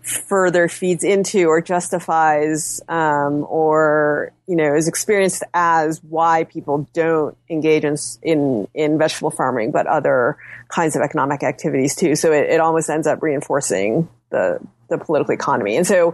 further 0.06 0.68
feeds 0.68 1.04
into 1.04 1.48
or 1.48 1.62
justifies 1.62 2.80
um, 2.88 3.44
or 3.50 4.32
you 4.48 4.56
know 4.56 4.76
is 4.76 4.88
experienced 4.88 5.44
as 5.52 6.00
why 6.04 6.44
people 6.44 6.88
don't 6.94 7.36
engage 7.50 7.84
in 7.84 7.98
in, 8.22 8.68
in 8.76 8.98
vegetable 9.00 9.32
farming 9.32 9.72
but 9.72 9.88
other 9.88 10.38
kinds 10.68 10.96
of 10.96 11.02
economic 11.02 11.42
activities 11.42 11.96
too. 11.96 12.16
So 12.16 12.32
it, 12.32 12.52
it 12.52 12.60
almost 12.60 12.88
ends 12.88 13.08
up 13.08 13.24
reinforcing 13.24 14.08
the 14.30 14.60
the 14.92 15.00
political 15.00 15.34
economy. 15.34 15.76
And 15.76 15.88
so 15.88 16.14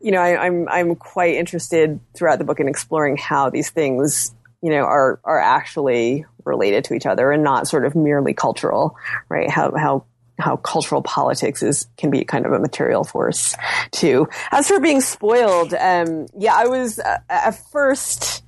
you 0.00 0.10
know 0.10 0.20
I, 0.20 0.44
I'm 0.44 0.68
I'm 0.68 0.96
quite 0.96 1.36
interested 1.36 2.00
throughout 2.16 2.40
the 2.40 2.44
book 2.44 2.58
in 2.58 2.66
exploring 2.66 3.16
how 3.18 3.50
these 3.50 3.70
things 3.70 4.34
you 4.62 4.70
know 4.70 4.82
are 4.82 5.20
are 5.22 5.38
actually 5.38 6.24
related 6.44 6.86
to 6.86 6.94
each 6.94 7.06
other 7.06 7.30
and 7.30 7.44
not 7.44 7.68
sort 7.68 7.84
of 7.84 7.94
merely 7.94 8.34
cultural 8.34 8.96
right? 9.28 9.48
How 9.48 9.72
how 9.76 10.06
how 10.42 10.56
cultural 10.56 11.02
politics 11.02 11.62
is 11.62 11.86
can 11.96 12.10
be 12.10 12.24
kind 12.24 12.44
of 12.44 12.52
a 12.52 12.58
material 12.58 13.04
force 13.04 13.54
too. 13.90 14.28
As 14.50 14.68
for 14.68 14.80
being 14.80 15.00
spoiled, 15.00 15.72
um, 15.74 16.26
yeah, 16.36 16.54
I 16.54 16.66
was 16.66 16.98
uh, 16.98 17.18
at 17.28 17.52
first. 17.70 18.44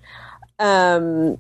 Um, 0.59 1.39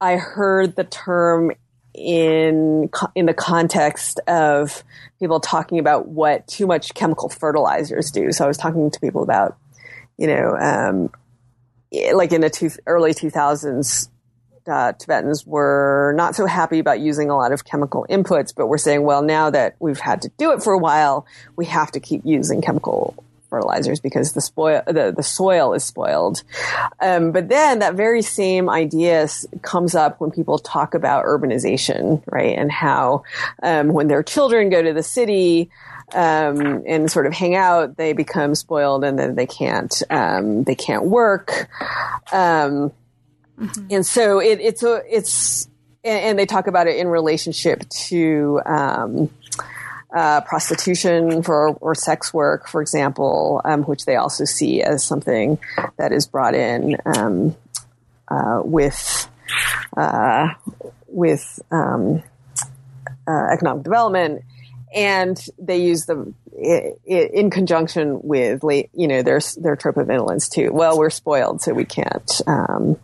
I 0.00 0.16
heard 0.16 0.76
the 0.76 0.84
term 0.84 1.52
in 1.94 2.90
in 3.14 3.26
the 3.26 3.34
context 3.34 4.20
of 4.26 4.82
people 5.18 5.40
talking 5.40 5.78
about 5.78 6.08
what 6.08 6.46
too 6.48 6.66
much 6.66 6.94
chemical 6.94 7.28
fertilizers 7.28 8.10
do. 8.10 8.32
So 8.32 8.44
I 8.44 8.48
was 8.48 8.56
talking 8.56 8.90
to 8.90 9.00
people 9.00 9.22
about, 9.22 9.56
you 10.16 10.26
know, 10.26 10.56
um, 10.56 11.10
like 12.14 12.32
in 12.32 12.40
the 12.40 12.50
two, 12.50 12.70
early 12.86 13.12
2000s, 13.12 14.08
uh, 14.66 14.92
Tibetans 14.92 15.46
were 15.46 16.12
not 16.16 16.34
so 16.34 16.46
happy 16.46 16.78
about 16.78 17.00
using 17.00 17.30
a 17.30 17.36
lot 17.36 17.52
of 17.52 17.64
chemical 17.64 18.06
inputs, 18.08 18.54
but 18.54 18.66
we're 18.66 18.78
saying, 18.78 19.02
well, 19.02 19.22
now 19.22 19.50
that 19.50 19.76
we've 19.80 20.00
had 20.00 20.22
to 20.22 20.30
do 20.38 20.52
it 20.52 20.62
for 20.62 20.72
a 20.72 20.78
while, 20.78 21.26
we 21.56 21.66
have 21.66 21.90
to 21.92 22.00
keep 22.00 22.22
using 22.24 22.62
chemical 22.62 23.14
fertilizers 23.50 24.00
because 24.00 24.32
the 24.32 24.40
spoil 24.40 24.80
the, 24.86 25.12
the 25.14 25.22
soil 25.22 25.74
is 25.74 25.84
spoiled. 25.84 26.42
Um, 27.00 27.32
but 27.32 27.50
then 27.50 27.80
that 27.80 27.94
very 27.94 28.22
same 28.22 28.70
idea 28.70 29.28
comes 29.60 29.94
up 29.94 30.20
when 30.20 30.30
people 30.30 30.58
talk 30.58 30.94
about 30.94 31.26
urbanization, 31.26 32.22
right? 32.26 32.56
And 32.56 32.72
how 32.72 33.24
um, 33.62 33.88
when 33.92 34.08
their 34.08 34.22
children 34.22 34.70
go 34.70 34.82
to 34.82 34.94
the 34.94 35.02
city, 35.02 35.70
um, 36.14 36.82
and 36.86 37.10
sort 37.10 37.26
of 37.26 37.32
hang 37.32 37.54
out, 37.54 37.96
they 37.96 38.12
become 38.12 38.54
spoiled, 38.54 39.04
and 39.04 39.18
then 39.18 39.34
they 39.34 39.46
can't 39.46 40.02
um, 40.10 40.64
they 40.64 40.74
can't 40.74 41.04
work. 41.04 41.68
Um, 42.32 42.92
mm-hmm. 43.58 43.86
And 43.90 44.06
so 44.06 44.40
it, 44.40 44.60
it's 44.60 44.82
a 44.82 45.02
it's 45.08 45.68
and, 46.04 46.38
they 46.38 46.46
talk 46.46 46.66
about 46.66 46.86
it 46.86 46.96
in 46.96 47.08
relationship 47.08 47.88
to. 48.08 48.60
Um, 48.66 49.30
uh, 50.14 50.42
prostitution 50.42 51.42
for 51.42 51.68
or 51.80 51.94
sex 51.94 52.34
work, 52.34 52.68
for 52.68 52.82
example, 52.82 53.62
um, 53.64 53.82
which 53.84 54.04
they 54.04 54.16
also 54.16 54.44
see 54.44 54.82
as 54.82 55.02
something 55.02 55.58
that 55.96 56.12
is 56.12 56.26
brought 56.26 56.54
in 56.54 56.98
um, 57.06 57.56
uh, 58.28 58.60
with 58.62 59.28
uh, 59.96 60.48
with 61.06 61.60
um, 61.70 62.22
uh, 63.26 63.46
economic 63.52 63.84
development, 63.84 64.42
and 64.94 65.46
they 65.58 65.78
use 65.78 66.06
them 66.62 66.92
in 67.06 67.50
conjunction 67.50 68.20
with, 68.22 68.62
you 68.62 69.08
know, 69.08 69.22
their 69.22 69.40
their 69.56 69.76
trope 69.76 69.96
of 69.96 70.10
indolence 70.10 70.48
too. 70.48 70.72
Well, 70.72 70.98
we're 70.98 71.10
spoiled, 71.10 71.62
so 71.62 71.72
we 71.72 71.84
can't, 71.84 72.40
um, 72.46 72.98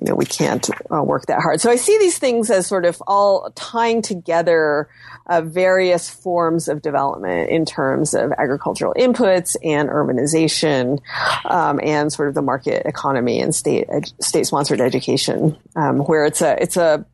you 0.00 0.08
know, 0.08 0.14
we 0.14 0.24
can't 0.24 0.68
uh, 0.92 1.02
work 1.02 1.26
that 1.26 1.40
hard. 1.40 1.60
So 1.60 1.70
I 1.70 1.76
see 1.76 1.98
these 1.98 2.18
things 2.18 2.50
as 2.50 2.66
sort 2.66 2.84
of 2.84 3.02
all 3.06 3.50
tying 3.54 4.02
together 4.02 4.88
uh, 5.26 5.42
various 5.42 6.08
forms 6.08 6.68
of 6.68 6.82
development 6.82 7.50
in 7.50 7.64
terms 7.64 8.14
of 8.14 8.32
agricultural 8.32 8.94
inputs 8.94 9.56
and 9.62 9.88
urbanization, 9.88 11.00
um, 11.44 11.80
and 11.82 12.12
sort 12.12 12.28
of 12.28 12.34
the 12.34 12.42
market 12.42 12.86
economy 12.86 13.40
and 13.40 13.54
state 13.54 13.88
state 14.20 14.46
sponsored 14.46 14.80
education, 14.80 15.56
um, 15.76 15.98
where 15.98 16.24
it's 16.24 16.42
a 16.42 16.60
it's 16.62 16.76
a 16.76 17.04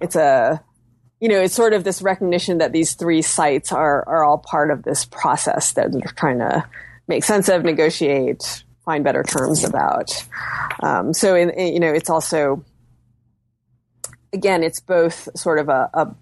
it's 0.00 0.16
a 0.16 0.62
you 1.20 1.28
know, 1.28 1.40
it's 1.40 1.54
sort 1.54 1.72
of 1.72 1.84
this 1.84 2.02
recognition 2.02 2.58
that 2.58 2.72
these 2.72 2.94
three 2.94 3.22
sites 3.22 3.72
are 3.72 4.06
are 4.06 4.24
all 4.24 4.38
part 4.38 4.70
of 4.70 4.82
this 4.82 5.04
process 5.04 5.72
that 5.72 5.92
they're 5.92 6.12
trying 6.16 6.38
to 6.38 6.64
make 7.08 7.24
sense 7.24 7.48
of, 7.48 7.64
negotiate, 7.64 8.64
find 8.84 9.02
better 9.04 9.22
terms 9.22 9.64
about. 9.64 10.10
Um, 10.82 11.14
so, 11.14 11.34
in, 11.34 11.50
in, 11.50 11.72
you 11.72 11.80
know, 11.80 11.92
it's 11.92 12.10
also 12.10 12.64
again, 14.32 14.62
it's 14.62 14.80
both 14.80 15.28
sort 15.36 15.58
of 15.58 15.68
a, 15.68 15.90
a 15.94 16.14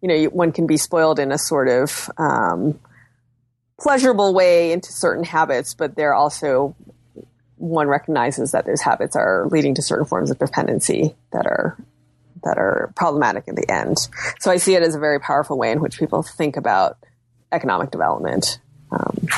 you 0.00 0.08
know, 0.08 0.24
one 0.30 0.52
can 0.52 0.66
be 0.66 0.76
spoiled 0.76 1.18
in 1.18 1.32
a 1.32 1.38
sort 1.38 1.68
of 1.68 2.10
um, 2.18 2.78
pleasurable 3.80 4.34
way 4.34 4.72
into 4.72 4.92
certain 4.92 5.24
habits, 5.24 5.74
but 5.74 5.96
they're 5.96 6.14
also 6.14 6.74
one 7.56 7.88
recognizes 7.88 8.52
that 8.52 8.66
those 8.66 8.80
habits 8.80 9.16
are 9.16 9.46
leading 9.50 9.74
to 9.74 9.82
certain 9.82 10.04
forms 10.04 10.30
of 10.30 10.38
dependency 10.38 11.14
that 11.32 11.46
are 11.46 11.76
that 12.46 12.58
are 12.58 12.92
problematic 12.96 13.44
in 13.48 13.54
the 13.54 13.70
end. 13.70 13.98
So 14.40 14.50
I 14.50 14.56
see 14.56 14.74
it 14.74 14.82
as 14.82 14.94
a 14.94 14.98
very 14.98 15.20
powerful 15.20 15.58
way 15.58 15.72
in 15.72 15.80
which 15.80 15.98
people 15.98 16.22
think 16.22 16.56
about 16.56 16.96
economic 17.52 17.90
development. 17.90 18.60
Um. 18.90 19.28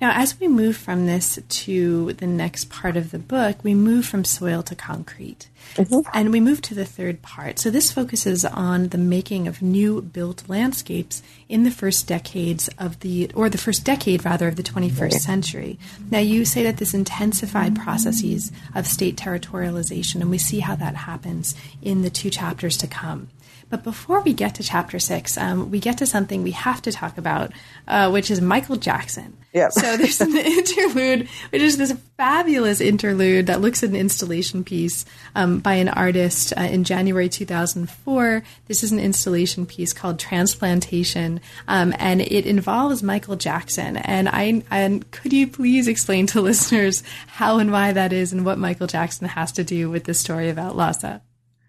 Now, 0.00 0.12
as 0.14 0.38
we 0.38 0.46
move 0.46 0.76
from 0.76 1.06
this 1.06 1.38
to 1.48 2.12
the 2.14 2.26
next 2.26 2.68
part 2.68 2.98
of 2.98 3.12
the 3.12 3.18
book, 3.18 3.64
we 3.64 3.74
move 3.74 4.04
from 4.04 4.24
soil 4.24 4.62
to 4.64 4.74
concrete. 4.74 5.48
Mm-hmm. 5.74 6.08
And 6.12 6.32
we 6.32 6.40
move 6.40 6.60
to 6.62 6.74
the 6.74 6.84
third 6.84 7.22
part. 7.22 7.58
So 7.58 7.70
this 7.70 7.90
focuses 7.90 8.44
on 8.44 8.88
the 8.88 8.98
making 8.98 9.48
of 9.48 9.62
new 9.62 10.02
built 10.02 10.48
landscapes 10.48 11.22
in 11.48 11.64
the 11.64 11.70
first 11.70 12.06
decades 12.06 12.68
of 12.78 13.00
the, 13.00 13.30
or 13.34 13.48
the 13.48 13.58
first 13.58 13.84
decade 13.84 14.24
rather, 14.24 14.48
of 14.48 14.56
the 14.56 14.62
21st 14.62 15.14
century. 15.14 15.78
Now, 16.10 16.18
you 16.18 16.44
say 16.44 16.62
that 16.64 16.76
this 16.76 16.94
intensified 16.94 17.74
processes 17.74 18.52
of 18.74 18.86
state 18.86 19.16
territorialization, 19.16 20.20
and 20.20 20.30
we 20.30 20.38
see 20.38 20.60
how 20.60 20.76
that 20.76 20.94
happens 20.94 21.54
in 21.82 22.02
the 22.02 22.10
two 22.10 22.30
chapters 22.30 22.76
to 22.78 22.86
come. 22.86 23.28
But 23.68 23.82
before 23.82 24.20
we 24.20 24.32
get 24.32 24.54
to 24.56 24.62
chapter 24.62 24.98
six, 24.98 25.36
um, 25.36 25.70
we 25.70 25.80
get 25.80 25.98
to 25.98 26.06
something 26.06 26.42
we 26.42 26.52
have 26.52 26.80
to 26.82 26.92
talk 26.92 27.18
about, 27.18 27.52
uh, 27.88 28.10
which 28.10 28.30
is 28.30 28.40
Michael 28.40 28.76
Jackson. 28.76 29.36
Yep. 29.52 29.72
So 29.72 29.96
there's 29.96 30.20
an 30.20 30.36
interlude, 30.36 31.28
which 31.50 31.62
is 31.62 31.76
this 31.76 31.96
fabulous 32.16 32.80
interlude 32.80 33.46
that 33.46 33.60
looks 33.60 33.82
at 33.82 33.90
an 33.90 33.96
installation 33.96 34.62
piece 34.62 35.04
um, 35.34 35.58
by 35.58 35.74
an 35.74 35.88
artist 35.88 36.52
uh, 36.56 36.60
in 36.60 36.84
January 36.84 37.28
2004. 37.28 38.42
This 38.66 38.84
is 38.84 38.92
an 38.92 39.00
installation 39.00 39.66
piece 39.66 39.92
called 39.92 40.20
Transplantation, 40.20 41.40
um, 41.66 41.92
and 41.98 42.20
it 42.20 42.46
involves 42.46 43.02
Michael 43.02 43.36
Jackson. 43.36 43.96
And 43.96 44.28
I 44.28 44.62
and 44.70 45.10
could 45.10 45.32
you 45.32 45.48
please 45.48 45.88
explain 45.88 46.26
to 46.28 46.40
listeners 46.42 47.02
how 47.26 47.58
and 47.58 47.72
why 47.72 47.92
that 47.92 48.12
is, 48.12 48.32
and 48.32 48.44
what 48.44 48.58
Michael 48.58 48.86
Jackson 48.86 49.26
has 49.26 49.50
to 49.52 49.64
do 49.64 49.90
with 49.90 50.04
the 50.04 50.14
story 50.14 50.50
about 50.50 50.76
Lhasa? 50.76 51.22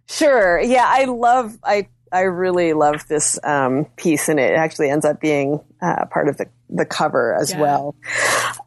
Sure. 0.09 0.59
Yeah, 0.59 0.85
I 0.85 1.05
love. 1.05 1.57
I 1.63 1.87
I 2.11 2.21
really 2.21 2.73
love 2.73 3.07
this 3.07 3.37
um, 3.43 3.85
piece, 3.97 4.29
and 4.29 4.39
it 4.39 4.53
actually 4.53 4.89
ends 4.89 5.05
up 5.05 5.19
being 5.19 5.59
uh, 5.81 6.05
part 6.05 6.29
of 6.29 6.37
the 6.37 6.47
the 6.69 6.85
cover 6.85 7.33
as 7.33 7.51
yeah. 7.51 7.61
well. 7.61 7.95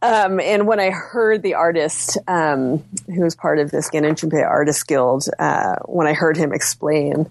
Um, 0.03 0.41
and 0.41 0.67
when 0.67 0.81
I 0.81 0.91
heard 0.91 1.43
the 1.43 1.55
artist 1.55 2.17
um, 2.27 2.85
who 3.07 3.21
was 3.23 3.35
part 3.35 3.59
of 3.59 3.71
this 3.71 3.91
Gendun 3.91 4.13
Choephel 4.13 4.47
Artist 4.47 4.87
Guild, 4.87 5.27
uh, 5.39 5.77
when 5.85 6.07
I 6.07 6.15
heard 6.15 6.37
him 6.37 6.53
explain, 6.53 7.29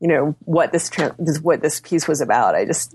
you 0.00 0.08
know, 0.08 0.34
what 0.44 0.72
this, 0.72 0.88
tra- 0.88 1.14
what 1.42 1.60
this 1.60 1.80
piece 1.80 2.08
was 2.08 2.22
about, 2.22 2.54
I 2.54 2.64
just 2.64 2.94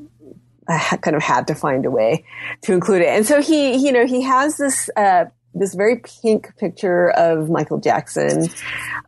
I 0.68 0.98
kind 1.02 1.16
of 1.16 1.22
had 1.22 1.48
to 1.48 1.56
find 1.56 1.86
a 1.86 1.92
way 1.92 2.26
to 2.62 2.74
include 2.74 3.02
it. 3.02 3.10
And 3.10 3.26
so 3.26 3.42
he, 3.42 3.76
you 3.76 3.92
know, 3.92 4.08
he 4.08 4.22
has 4.22 4.58
this 4.58 4.90
uh, 4.96 5.26
this 5.56 5.74
very 5.74 5.98
pink 5.98 6.56
picture 6.58 7.12
of 7.12 7.50
Michael 7.50 7.80
Jackson. 7.80 8.48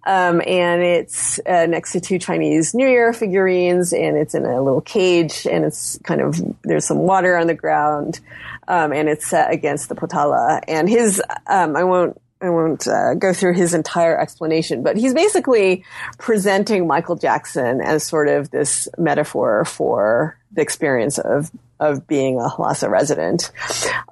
Um, 0.06 0.42
and 0.46 0.82
it's 0.84 1.40
uh, 1.48 1.66
next 1.66 1.94
to 1.94 2.00
two 2.00 2.20
Chinese 2.20 2.76
New 2.76 2.88
Year 2.88 3.12
figurines, 3.14 3.92
and 3.92 4.16
it's 4.18 4.36
in 4.36 4.46
a 4.46 4.62
little 4.62 4.82
cage, 4.82 5.48
and 5.50 5.66
it's 5.66 5.98
kind 6.04 6.22
of 6.22 6.40
there's 6.64 6.86
some 6.86 7.00
water 7.00 7.38
on 7.38 7.48
the 7.48 7.56
ground, 7.56 8.20
um, 8.68 8.94
and 8.94 9.10
it's 9.10 9.26
set 9.26 9.52
against 9.52 9.90
the 9.90 9.96
potala. 9.96 10.62
And 10.68 10.88
his, 10.88 11.22
um, 11.48 11.76
I 11.76 11.84
won't. 11.84 12.22
I 12.42 12.50
won't 12.50 12.86
uh, 12.88 13.14
go 13.16 13.34
through 13.34 13.54
his 13.54 13.74
entire 13.74 14.20
explanation, 14.20 14.84
but 14.84 14.98
he's 14.98 15.14
basically 15.14 15.86
presenting 16.18 16.86
Michael 16.86 17.16
Jackson 17.16 17.82
as 17.82 18.04
sort 18.04 18.28
of 18.28 18.52
this 18.52 18.90
metaphor 18.98 19.66
for 19.66 20.38
the 20.52 20.62
experience 20.62 21.18
of 21.18 21.50
of 21.80 22.08
being 22.08 22.40
a 22.40 22.48
Lhasa 22.58 22.90
resident. 22.90 23.52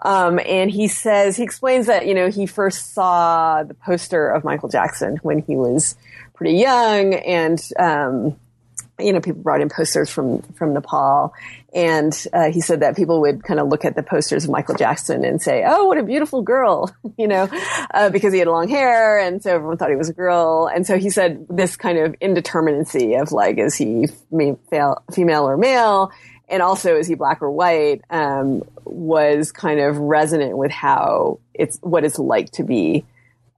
Um, 0.01 0.39
and 0.45 0.69
he 0.69 0.87
says, 0.89 1.37
he 1.37 1.43
explains 1.43 1.87
that, 1.87 2.05
you 2.05 2.13
know, 2.13 2.29
he 2.29 2.45
first 2.45 2.93
saw 2.93 3.63
the 3.63 3.73
poster 3.73 4.29
of 4.29 4.43
Michael 4.43 4.67
Jackson 4.67 5.17
when 5.23 5.39
he 5.39 5.55
was 5.55 5.95
pretty 6.33 6.57
young 6.57 7.13
and, 7.13 7.61
um, 7.79 8.35
you 9.03 9.13
know, 9.13 9.21
people 9.21 9.41
brought 9.41 9.61
in 9.61 9.69
posters 9.69 10.09
from, 10.09 10.41
from 10.53 10.73
Nepal. 10.73 11.33
And, 11.73 12.13
uh, 12.33 12.51
he 12.51 12.61
said 12.61 12.81
that 12.81 12.95
people 12.95 13.21
would 13.21 13.43
kind 13.43 13.59
of 13.59 13.67
look 13.67 13.83
at 13.83 13.95
the 13.95 14.03
posters 14.03 14.45
of 14.45 14.51
Michael 14.51 14.75
Jackson 14.75 15.25
and 15.25 15.41
say, 15.41 15.63
Oh, 15.65 15.85
what 15.85 15.97
a 15.97 16.03
beautiful 16.03 16.41
girl, 16.41 16.93
you 17.17 17.27
know, 17.27 17.49
uh, 17.93 18.09
because 18.09 18.33
he 18.33 18.39
had 18.39 18.47
long 18.47 18.69
hair. 18.69 19.19
And 19.19 19.41
so 19.41 19.55
everyone 19.55 19.77
thought 19.77 19.89
he 19.89 19.95
was 19.95 20.09
a 20.09 20.13
girl. 20.13 20.69
And 20.73 20.85
so 20.85 20.97
he 20.97 21.09
said 21.09 21.45
this 21.49 21.75
kind 21.75 21.97
of 21.97 22.13
indeterminacy 22.19 23.21
of 23.21 23.31
like, 23.31 23.57
is 23.57 23.75
he 23.75 24.07
female 24.29 25.47
or 25.47 25.57
male? 25.57 26.11
and 26.49 26.61
also 26.61 26.95
is 26.97 27.07
he 27.07 27.15
black 27.15 27.41
or 27.41 27.49
white 27.49 28.01
um, 28.09 28.61
was 28.83 29.51
kind 29.51 29.79
of 29.79 29.97
resonant 29.97 30.57
with 30.57 30.71
how 30.71 31.39
it's 31.53 31.79
what 31.81 32.03
it's 32.03 32.19
like 32.19 32.51
to 32.51 32.63
be 32.63 33.05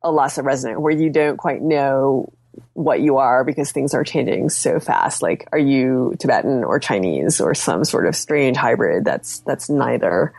a 0.01 0.11
Lhasa 0.11 0.43
resident, 0.43 0.79
where 0.79 0.93
you 0.93 1.09
don't 1.09 1.37
quite 1.37 1.61
know 1.61 2.31
what 2.74 3.01
you 3.01 3.18
are 3.18 3.43
because 3.43 3.72
things 3.72 3.93
are 3.93 4.03
changing 4.03 4.49
so 4.49 4.80
fast. 4.80 5.22
Like, 5.22 5.47
are 5.51 5.60
you 5.60 6.16
Tibetan 6.20 6.64
or 6.64 6.80
Chinese 6.80 7.41
or 7.41 7.53
some 7.53 7.86
sort 7.86 8.08
of 8.08 8.16
strange 8.16 8.58
hybrid? 8.58 9.06
That's 9.06 9.39
that's 9.39 9.70
neither. 9.70 10.34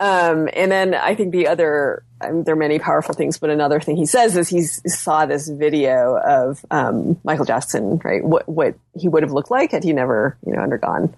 Um, 0.00 0.48
and 0.52 0.70
then 0.70 0.94
I 0.94 1.14
think 1.14 1.32
the 1.32 1.48
other 1.48 2.04
there 2.20 2.54
are 2.54 2.56
many 2.56 2.78
powerful 2.78 3.14
things, 3.14 3.38
but 3.38 3.50
another 3.50 3.80
thing 3.80 3.96
he 3.96 4.06
says 4.06 4.36
is 4.36 4.48
he 4.48 4.62
saw 4.62 5.26
this 5.26 5.48
video 5.48 6.16
of 6.16 6.64
um, 6.70 7.18
Michael 7.24 7.44
Jackson, 7.44 8.00
right? 8.02 8.24
What 8.24 8.48
what 8.48 8.76
he 8.96 9.08
would 9.08 9.22
have 9.22 9.32
looked 9.32 9.50
like 9.50 9.72
had 9.72 9.84
he 9.84 9.92
never, 9.92 10.36
you 10.46 10.52
know, 10.52 10.62
undergone 10.62 11.14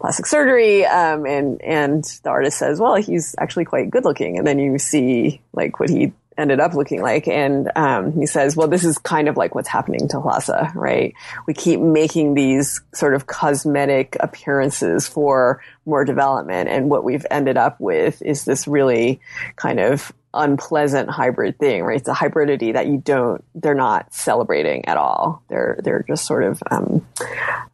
plastic 0.00 0.26
surgery. 0.26 0.84
Um, 0.86 1.26
and 1.26 1.60
and 1.62 2.04
the 2.22 2.30
artist 2.30 2.58
says, 2.58 2.80
well, 2.80 2.96
he's 2.96 3.34
actually 3.38 3.64
quite 3.64 3.90
good 3.90 4.04
looking. 4.04 4.38
And 4.38 4.46
then 4.46 4.58
you 4.58 4.78
see 4.78 5.40
like 5.52 5.80
what 5.80 5.90
he 5.90 6.12
ended 6.38 6.60
up 6.60 6.74
looking 6.74 7.02
like. 7.02 7.28
And 7.28 7.70
um, 7.76 8.12
he 8.12 8.26
says, 8.26 8.56
well, 8.56 8.68
this 8.68 8.84
is 8.84 8.98
kind 8.98 9.28
of 9.28 9.36
like 9.36 9.54
what's 9.54 9.68
happening 9.68 10.08
to 10.08 10.18
Lhasa, 10.18 10.72
right? 10.74 11.14
We 11.46 11.54
keep 11.54 11.80
making 11.80 12.34
these 12.34 12.80
sort 12.94 13.14
of 13.14 13.26
cosmetic 13.26 14.16
appearances 14.20 15.08
for 15.08 15.62
more 15.84 16.04
development. 16.04 16.68
And 16.68 16.90
what 16.90 17.04
we've 17.04 17.26
ended 17.30 17.56
up 17.56 17.80
with 17.80 18.22
is 18.22 18.44
this 18.44 18.66
really 18.66 19.20
kind 19.56 19.80
of 19.80 20.12
unpleasant 20.34 21.08
hybrid 21.08 21.58
thing, 21.58 21.82
right? 21.82 21.98
It's 21.98 22.08
a 22.08 22.12
hybridity 22.12 22.74
that 22.74 22.86
you 22.86 22.98
don't, 22.98 23.42
they're 23.54 23.74
not 23.74 24.12
celebrating 24.12 24.84
at 24.86 24.98
all. 24.98 25.42
They're, 25.48 25.78
they're 25.82 26.04
just 26.06 26.26
sort 26.26 26.44
of, 26.44 26.62
um, 26.70 27.06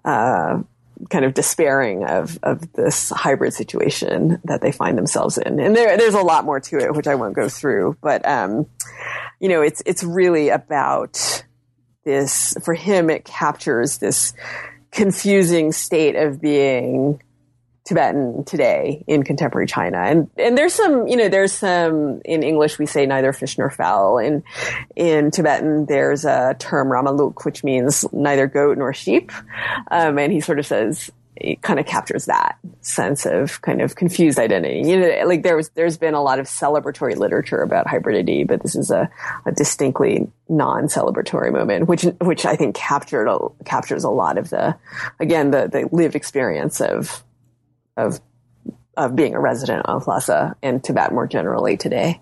uh, 0.04 0.62
kind 1.11 1.24
of 1.24 1.34
despairing 1.34 2.05
of, 2.05 2.38
of 2.42 2.72
this 2.72 3.11
hybrid 3.11 3.55
situation 3.55 4.40
that 4.44 4.61
they 4.61 4.72
find 4.72 4.96
themselves 4.96 5.38
in. 5.38 5.59
And 5.59 5.74
there, 5.74 5.96
there's 5.96 6.14
a 6.14 6.22
lot 6.22 6.44
more 6.44 6.61
to 6.61 6.78
it, 6.78 6.94
which 6.94 7.07
I 7.07 7.14
won't 7.14 7.34
go 7.34 7.48
through, 7.48 7.96
but, 8.00 8.26
um, 8.26 8.66
you 9.40 9.48
know, 9.48 9.62
it's, 9.62 9.82
it's 9.86 10.05
really 10.05 10.48
about 10.50 11.44
this, 12.05 12.55
for 12.64 12.74
him, 12.74 13.11
it 13.11 13.24
captures 13.24 13.98
this 13.98 14.32
confusing 14.90 15.72
state 15.72 16.16
of 16.16 16.40
being 16.40 17.22
Tibetan 17.84 18.44
today 18.44 19.04
in 19.06 19.24
contemporary 19.24 19.66
China. 19.66 19.98
And 19.98 20.30
and 20.36 20.56
there's 20.56 20.74
some, 20.74 21.08
you 21.08 21.16
know, 21.16 21.28
there's 21.28 21.52
some 21.52 22.20
in 22.24 22.42
English 22.42 22.78
we 22.78 22.86
say 22.86 23.06
neither 23.06 23.32
fish 23.32 23.58
nor 23.58 23.70
fowl. 23.70 24.18
In 24.18 24.44
in 24.94 25.30
Tibetan 25.30 25.86
there's 25.86 26.24
a 26.24 26.54
term 26.58 26.88
ramaluk, 26.88 27.44
which 27.44 27.64
means 27.64 28.04
neither 28.12 28.46
goat 28.46 28.78
nor 28.78 28.92
sheep. 28.92 29.32
Um, 29.90 30.18
and 30.18 30.32
he 30.32 30.40
sort 30.40 30.58
of 30.58 30.66
says 30.66 31.10
it 31.34 31.62
kind 31.62 31.80
of 31.80 31.86
captures 31.86 32.26
that 32.26 32.56
sense 32.82 33.26
of 33.26 33.60
kind 33.62 33.80
of 33.80 33.96
confused 33.96 34.38
identity. 34.38 34.82
You 34.88 35.00
know, 35.00 35.26
like 35.26 35.42
there 35.42 35.56
was, 35.56 35.70
there's 35.70 35.96
been 35.96 36.14
a 36.14 36.22
lot 36.22 36.38
of 36.38 36.46
celebratory 36.46 37.16
literature 37.16 37.62
about 37.62 37.86
hybridity, 37.86 38.46
but 38.46 38.62
this 38.62 38.76
is 38.76 38.90
a, 38.90 39.10
a 39.46 39.50
distinctly 39.50 40.30
non-celebratory 40.48 41.50
moment, 41.50 41.88
which, 41.88 42.02
which 42.20 42.44
I 42.44 42.54
think 42.54 42.76
captured, 42.76 43.26
a, 43.26 43.38
captures 43.64 44.04
a 44.04 44.10
lot 44.10 44.36
of 44.36 44.50
the, 44.50 44.76
again, 45.18 45.50
the, 45.50 45.68
the 45.72 45.88
lived 45.90 46.14
experience 46.14 46.80
of, 46.80 47.24
of, 47.97 48.20
of 48.97 49.16
being 49.16 49.34
a 49.34 49.40
resident 49.40 49.86
of 49.86 50.07
Lhasa 50.07 50.57
and 50.62 50.82
Tibet 50.82 51.12
more 51.12 51.26
generally 51.26 51.76
today. 51.76 52.20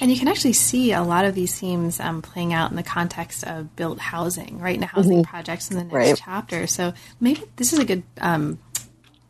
And 0.00 0.10
you 0.10 0.18
can 0.18 0.28
actually 0.28 0.54
see 0.54 0.92
a 0.92 1.02
lot 1.02 1.24
of 1.24 1.34
these 1.34 1.58
themes 1.58 2.00
um, 2.00 2.22
playing 2.22 2.52
out 2.52 2.70
in 2.70 2.76
the 2.76 2.82
context 2.82 3.44
of 3.44 3.74
built 3.76 3.98
housing, 3.98 4.58
right? 4.58 4.74
And 4.74 4.84
housing 4.84 5.18
mm-hmm. 5.18 5.30
projects 5.30 5.70
in 5.70 5.76
the 5.76 5.84
next 5.84 5.94
right. 5.94 6.16
chapter. 6.16 6.66
So 6.66 6.94
maybe 7.20 7.42
this 7.56 7.72
is 7.72 7.78
a 7.78 7.84
good 7.84 8.02
um, 8.20 8.58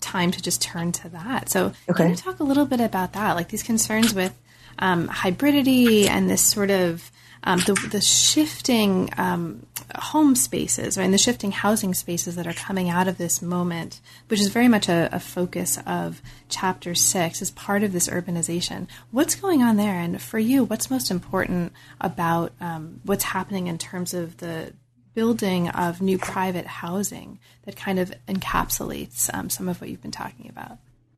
time 0.01 0.31
to 0.31 0.43
just 0.43 0.63
turn 0.63 0.93
to 0.93 1.09
that. 1.11 1.49
So 1.49 1.73
okay. 1.89 2.05
can 2.05 2.11
you 2.11 2.17
talk 2.17 2.41
a 2.41 2.45
little 2.45 2.67
bit 2.67 2.81
about 2.81 3.15
that, 3.15 3.35
like 3.35 3.49
these 3.49 3.63
concerns 3.63 4.15
with 4.15 4.37
um, 4.79 5.09
hybridity 5.09 6.09
and 6.09 6.31
this 6.31 6.43
sort 6.43 6.71
of 6.71 7.11
um, 7.49 7.61
the, 7.61 7.73
the 7.91 8.01
shifting 8.03 9.09
um, 9.17 9.65
home 9.97 10.35
spaces, 10.35 10.99
right, 10.99 11.05
and 11.05 11.15
the 11.15 11.19
shifting 11.19 11.51
housing 11.51 11.95
spaces 11.95 12.37
that 12.37 12.47
are 12.47 12.53
coming 12.53 12.91
out 12.91 13.09
of 13.09 13.17
this 13.17 13.41
moment, 13.41 14.03
which 14.29 14.39
is 14.39 14.49
very 14.49 14.69
much 14.69 14.87
a, 14.91 15.09
a, 15.13 15.19
focus 15.19 15.79
of 15.87 16.21
chapter 16.51 16.95
six, 16.95 17.41
is 17.41 17.51
part 17.51 17.83
of 17.83 17.95
this 17.95 18.07
urbanization. 18.07 18.87
What's 19.13 19.35
going 19.35 19.63
on 19.63 19.79
there? 19.79 19.95
And 19.95 20.21
for 20.21 20.39
you, 20.39 20.65
what's 20.65 20.91
most 20.91 21.11
important 21.11 21.73
about 22.03 22.53
um, 22.61 23.01
what's 23.05 23.25
happening 23.25 23.67
in 23.67 23.79
terms 23.79 24.13
of 24.13 24.37
the 24.37 24.75
building 25.15 25.71
of 25.71 26.03
new 26.03 26.19
private 26.19 26.67
housing 26.67 27.39
that 27.63 27.77
kind 27.77 27.99
of 27.99 28.13
encapsulates 28.29 29.33
um, 29.33 29.49
some 29.49 29.71
of 29.71 29.81
what 29.81 29.89
you've 29.89 30.03
been 30.03 30.11
talking 30.11 30.51
about? 30.51 30.77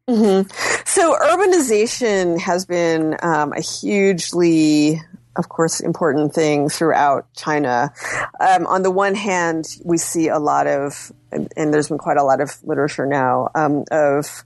Mm-hmm. 0.08 0.48
So 0.86 1.16
urbanization 1.16 2.38
has 2.40 2.66
been 2.66 3.16
um, 3.20 3.52
a 3.52 3.60
hugely 3.60 5.00
of 5.36 5.48
course, 5.48 5.80
important 5.80 6.34
thing 6.34 6.68
throughout 6.68 7.32
China. 7.34 7.92
Um, 8.40 8.66
on 8.66 8.82
the 8.82 8.90
one 8.90 9.14
hand, 9.14 9.66
we 9.84 9.96
see 9.96 10.28
a 10.28 10.38
lot 10.38 10.66
of, 10.66 11.12
and, 11.30 11.52
and 11.56 11.72
there's 11.72 11.88
been 11.88 11.98
quite 11.98 12.16
a 12.16 12.24
lot 12.24 12.40
of 12.40 12.62
literature 12.64 13.06
now 13.06 13.48
um, 13.54 13.84
of 13.90 14.44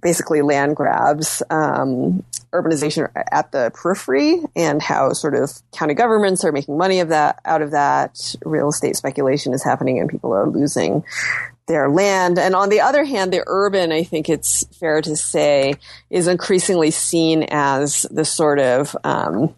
basically 0.00 0.42
land 0.42 0.76
grabs, 0.76 1.42
um, 1.50 2.24
urbanization 2.52 3.10
at 3.30 3.52
the 3.52 3.70
periphery, 3.74 4.40
and 4.56 4.80
how 4.80 5.12
sort 5.12 5.34
of 5.34 5.50
county 5.72 5.94
governments 5.94 6.44
are 6.44 6.52
making 6.52 6.78
money 6.78 7.00
of 7.00 7.08
that 7.08 7.40
out 7.44 7.62
of 7.62 7.72
that. 7.72 8.34
Real 8.44 8.68
estate 8.68 8.96
speculation 8.96 9.52
is 9.52 9.62
happening, 9.62 9.98
and 9.98 10.08
people 10.08 10.32
are 10.32 10.48
losing 10.48 11.04
their 11.66 11.90
land. 11.90 12.38
And 12.38 12.54
on 12.54 12.70
the 12.70 12.80
other 12.80 13.04
hand, 13.04 13.32
the 13.32 13.44
urban, 13.46 13.92
I 13.92 14.02
think 14.02 14.28
it's 14.28 14.64
fair 14.78 15.02
to 15.02 15.16
say, 15.16 15.74
is 16.08 16.26
increasingly 16.26 16.90
seen 16.90 17.44
as 17.50 18.06
the 18.10 18.24
sort 18.24 18.58
of 18.58 18.96
um, 19.04 19.54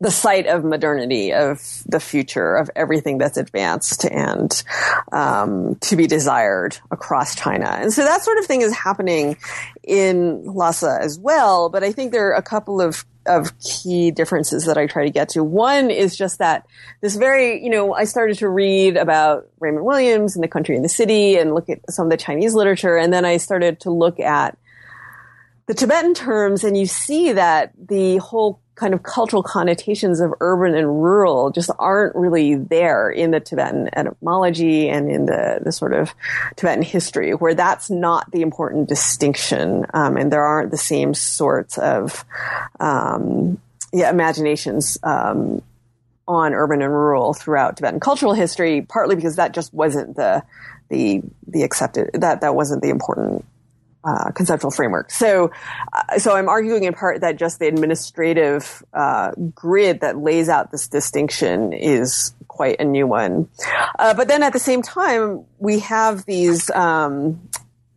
the 0.00 0.10
site 0.10 0.46
of 0.46 0.64
modernity, 0.64 1.32
of 1.32 1.82
the 1.86 2.00
future, 2.00 2.56
of 2.56 2.70
everything 2.74 3.18
that's 3.18 3.36
advanced 3.36 4.06
and 4.06 4.62
um, 5.12 5.74
to 5.76 5.94
be 5.94 6.06
desired 6.06 6.78
across 6.90 7.34
China. 7.34 7.66
And 7.66 7.92
so 7.92 8.04
that 8.04 8.22
sort 8.22 8.38
of 8.38 8.46
thing 8.46 8.62
is 8.62 8.74
happening 8.74 9.36
in 9.82 10.42
Lhasa 10.44 10.98
as 11.02 11.18
well. 11.18 11.68
But 11.68 11.84
I 11.84 11.92
think 11.92 12.12
there 12.12 12.30
are 12.30 12.34
a 12.34 12.42
couple 12.42 12.80
of 12.80 13.04
of 13.26 13.52
key 13.58 14.10
differences 14.10 14.64
that 14.64 14.78
I 14.78 14.86
try 14.86 15.04
to 15.04 15.10
get 15.10 15.28
to. 15.30 15.44
One 15.44 15.90
is 15.90 16.16
just 16.16 16.38
that 16.38 16.66
this 17.02 17.16
very, 17.16 17.62
you 17.62 17.68
know, 17.68 17.92
I 17.94 18.04
started 18.04 18.38
to 18.38 18.48
read 18.48 18.96
about 18.96 19.46
Raymond 19.60 19.84
Williams 19.84 20.34
and 20.34 20.42
the 20.42 20.48
country 20.48 20.74
and 20.74 20.82
the 20.84 20.88
city 20.88 21.36
and 21.36 21.54
look 21.54 21.68
at 21.68 21.80
some 21.90 22.06
of 22.06 22.10
the 22.10 22.16
Chinese 22.16 22.54
literature. 22.54 22.96
And 22.96 23.12
then 23.12 23.26
I 23.26 23.36
started 23.36 23.80
to 23.80 23.90
look 23.90 24.18
at 24.20 24.56
the 25.66 25.74
Tibetan 25.74 26.14
terms 26.14 26.64
and 26.64 26.76
you 26.76 26.86
see 26.86 27.32
that 27.32 27.72
the 27.78 28.16
whole 28.16 28.59
kind 28.74 28.94
of 28.94 29.02
cultural 29.02 29.42
connotations 29.42 30.20
of 30.20 30.32
urban 30.40 30.74
and 30.74 30.88
rural 30.88 31.50
just 31.50 31.70
aren't 31.78 32.16
really 32.16 32.54
there 32.54 33.10
in 33.10 33.30
the 33.30 33.40
Tibetan 33.40 33.90
etymology 33.94 34.88
and 34.88 35.10
in 35.10 35.26
the, 35.26 35.60
the 35.62 35.72
sort 35.72 35.92
of 35.92 36.14
Tibetan 36.56 36.82
history, 36.82 37.32
where 37.32 37.54
that's 37.54 37.90
not 37.90 38.30
the 38.30 38.40
important 38.40 38.88
distinction. 38.88 39.84
Um, 39.92 40.16
and 40.16 40.32
there 40.32 40.44
aren't 40.44 40.70
the 40.70 40.78
same 40.78 41.12
sorts 41.12 41.76
of, 41.76 42.24
um, 42.78 43.60
yeah, 43.92 44.08
imaginations, 44.08 44.96
um, 45.02 45.62
on 46.26 46.54
urban 46.54 46.80
and 46.80 46.92
rural 46.92 47.34
throughout 47.34 47.76
Tibetan 47.76 47.98
cultural 47.98 48.32
history, 48.32 48.82
partly 48.82 49.16
because 49.16 49.36
that 49.36 49.52
just 49.52 49.74
wasn't 49.74 50.16
the, 50.16 50.42
the, 50.88 51.22
the 51.48 51.64
accepted, 51.64 52.10
that, 52.14 52.40
that 52.40 52.54
wasn't 52.54 52.82
the 52.82 52.90
important 52.90 53.44
uh, 54.04 54.30
conceptual 54.32 54.70
framework. 54.70 55.10
So, 55.10 55.50
uh, 55.92 56.18
so 56.18 56.34
I'm 56.34 56.48
arguing 56.48 56.84
in 56.84 56.94
part 56.94 57.20
that 57.20 57.36
just 57.36 57.58
the 57.58 57.68
administrative 57.68 58.82
uh, 58.92 59.32
grid 59.54 60.00
that 60.00 60.18
lays 60.18 60.48
out 60.48 60.70
this 60.70 60.88
distinction 60.88 61.72
is 61.72 62.34
quite 62.48 62.80
a 62.80 62.84
new 62.84 63.06
one. 63.06 63.48
Uh, 63.98 64.14
but 64.14 64.28
then 64.28 64.42
at 64.42 64.52
the 64.52 64.58
same 64.58 64.82
time, 64.82 65.44
we 65.58 65.80
have 65.80 66.24
these. 66.26 66.70
Um, 66.70 67.40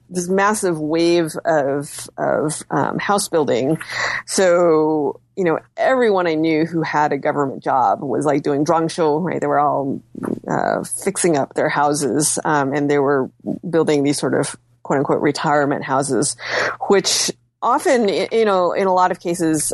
this 0.10 0.30
massive 0.30 0.80
wave 0.80 1.32
of 1.44 2.08
of 2.18 2.62
um, 2.70 3.00
house 3.00 3.30
building, 3.30 3.80
so 4.28 5.20
you 5.36 5.44
know 5.44 5.60
everyone 5.76 6.28
I 6.28 6.36
knew 6.36 6.66
who 6.66 6.84
had 6.84 7.12
a 7.12 7.18
government 7.18 7.64
job 7.64 8.02
was 8.02 8.24
like 8.24 8.44
doing 8.44 8.64
zhuangxiu, 8.64 9.24
right? 9.24 9.42
They 9.42 9.48
were 9.48 9.60
all 9.60 10.04
uh, 10.48 10.84
fixing 10.84 11.36
up 11.36 11.56
their 11.56 11.70
houses, 11.70 12.38
um, 12.46 12.74
and 12.74 12.92
they 12.92 13.00
were 13.00 13.32
building 13.68 14.04
these 14.04 14.20
sort 14.20 14.36
of 14.36 14.56
quote 14.84 15.00
unquote 15.00 15.22
retirement 15.22 15.84
houses, 15.84 16.36
which 16.88 17.32
often, 17.62 18.10
you 18.10 18.46
know, 18.46 18.74
in 18.74 18.88
a 18.88 18.94
lot 18.94 19.12
of 19.12 19.20
cases, 19.20 19.74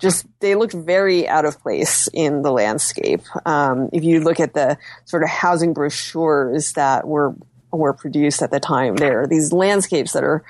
just 0.00 0.26
they 0.40 0.54
looked 0.54 0.74
very 0.74 1.28
out 1.28 1.44
of 1.44 1.60
place 1.60 2.08
in 2.12 2.42
the 2.42 2.50
landscape. 2.50 3.22
Um, 3.46 3.88
if 3.92 4.04
you 4.04 4.20
look 4.20 4.40
at 4.40 4.54
the 4.54 4.76
sort 5.04 5.22
of 5.22 5.28
housing 5.28 5.72
brochures 5.72 6.72
that 6.72 7.06
were 7.06 7.34
were 7.70 7.92
produced 7.92 8.42
at 8.42 8.50
the 8.50 8.60
time, 8.60 8.96
there 8.96 9.22
are 9.22 9.26
these 9.26 9.52
landscapes 9.52 10.12
that 10.12 10.24
are 10.24 10.44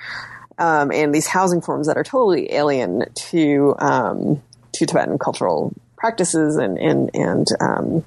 um, 0.57 0.91
and 0.91 1.13
these 1.15 1.27
housing 1.27 1.61
forms 1.61 1.87
that 1.87 1.97
are 1.97 2.03
totally 2.03 2.51
alien 2.53 3.05
to 3.13 3.75
um, 3.79 4.41
to 4.73 4.85
Tibetan 4.85 5.17
cultural 5.17 5.73
practices 5.97 6.57
and 6.57 6.77
and 6.77 7.11
and 7.13 7.47
um, 7.61 8.05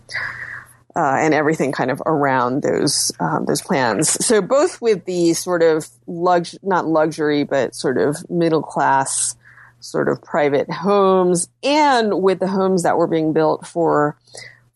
uh, 0.95 1.17
and 1.19 1.35
everything 1.35 1.73
kind 1.73 1.91
of 1.91 2.03
around 2.07 2.63
those 2.63 3.13
um, 3.21 3.45
those 3.47 3.63
plans. 3.63 4.11
So 4.25 4.41
both 4.41 4.81
with 4.81 5.05
the 5.05 5.35
sort 5.35 5.63
of 5.63 5.89
lux 6.07 6.57
not 6.63 6.87
luxury 6.87 7.45
but 7.45 7.75
sort 7.75 7.99
of 7.99 8.29
middle 8.31 8.63
class 8.63 9.37
sort 9.81 10.09
of 10.09 10.23
private 10.23 10.71
homes, 10.71 11.49
and 11.63 12.23
with 12.23 12.39
the 12.39 12.47
homes 12.47 12.85
that 12.85 12.97
were 12.97 13.09
being 13.09 13.33
built 13.33 13.67
for 13.67 14.17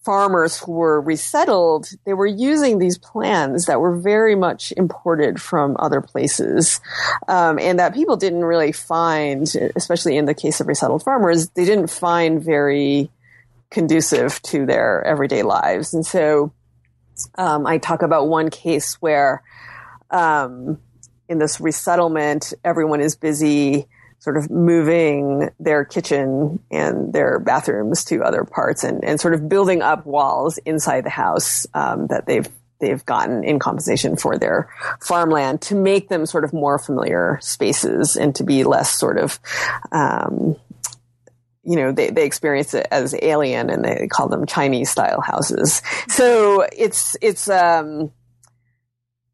farmers 0.04 0.56
who 0.58 0.72
were 0.72 1.00
resettled, 1.00 1.88
they 2.04 2.14
were 2.14 2.26
using 2.26 2.78
these 2.78 2.96
plans 2.96 3.66
that 3.66 3.80
were 3.80 3.96
very 3.96 4.36
much 4.36 4.72
imported 4.76 5.42
from 5.42 5.76
other 5.80 6.00
places, 6.00 6.80
um, 7.26 7.58
and 7.58 7.80
that 7.80 7.92
people 7.92 8.16
didn't 8.16 8.44
really 8.44 8.72
find, 8.72 9.52
especially 9.74 10.16
in 10.16 10.24
the 10.24 10.34
case 10.34 10.60
of 10.60 10.68
resettled 10.68 11.02
farmers, 11.02 11.48
they 11.50 11.64
didn't 11.64 11.88
find 11.88 12.42
very 12.42 13.10
conducive 13.70 14.40
to 14.42 14.66
their 14.66 15.02
everyday 15.04 15.42
lives. 15.42 15.94
And 15.94 16.04
so 16.04 16.52
um, 17.36 17.66
I 17.66 17.78
talk 17.78 18.02
about 18.02 18.28
one 18.28 18.50
case 18.50 18.94
where 18.94 19.42
um, 20.10 20.78
in 21.28 21.38
this 21.38 21.60
resettlement, 21.60 22.52
everyone 22.64 23.00
is 23.00 23.16
busy 23.16 23.86
sort 24.18 24.36
of 24.36 24.50
moving 24.50 25.50
their 25.60 25.84
kitchen 25.84 26.58
and 26.70 27.12
their 27.12 27.38
bathrooms 27.38 28.04
to 28.04 28.22
other 28.22 28.44
parts 28.44 28.82
and, 28.82 29.04
and 29.04 29.20
sort 29.20 29.34
of 29.34 29.48
building 29.48 29.82
up 29.82 30.06
walls 30.06 30.58
inside 30.58 31.04
the 31.04 31.10
house 31.10 31.66
um, 31.74 32.06
that 32.08 32.26
they've 32.26 32.48
they've 32.78 33.06
gotten 33.06 33.42
in 33.42 33.58
compensation 33.58 34.16
for 34.16 34.36
their 34.36 34.68
farmland 35.00 35.62
to 35.62 35.74
make 35.74 36.08
them 36.08 36.26
sort 36.26 36.44
of 36.44 36.52
more 36.52 36.78
familiar 36.78 37.38
spaces 37.40 38.16
and 38.16 38.34
to 38.34 38.44
be 38.44 38.64
less 38.64 38.90
sort 38.90 39.16
of 39.16 39.38
um, 39.92 40.56
you 41.66 41.74
know, 41.74 41.90
they, 41.90 42.10
they 42.10 42.24
experience 42.24 42.74
it 42.74 42.86
as 42.92 43.14
alien 43.20 43.70
and 43.70 43.84
they 43.84 44.06
call 44.06 44.28
them 44.28 44.46
Chinese 44.46 44.88
style 44.88 45.20
houses. 45.20 45.82
So 46.08 46.64
it's, 46.72 47.16
it's, 47.20 47.48
um, 47.50 48.12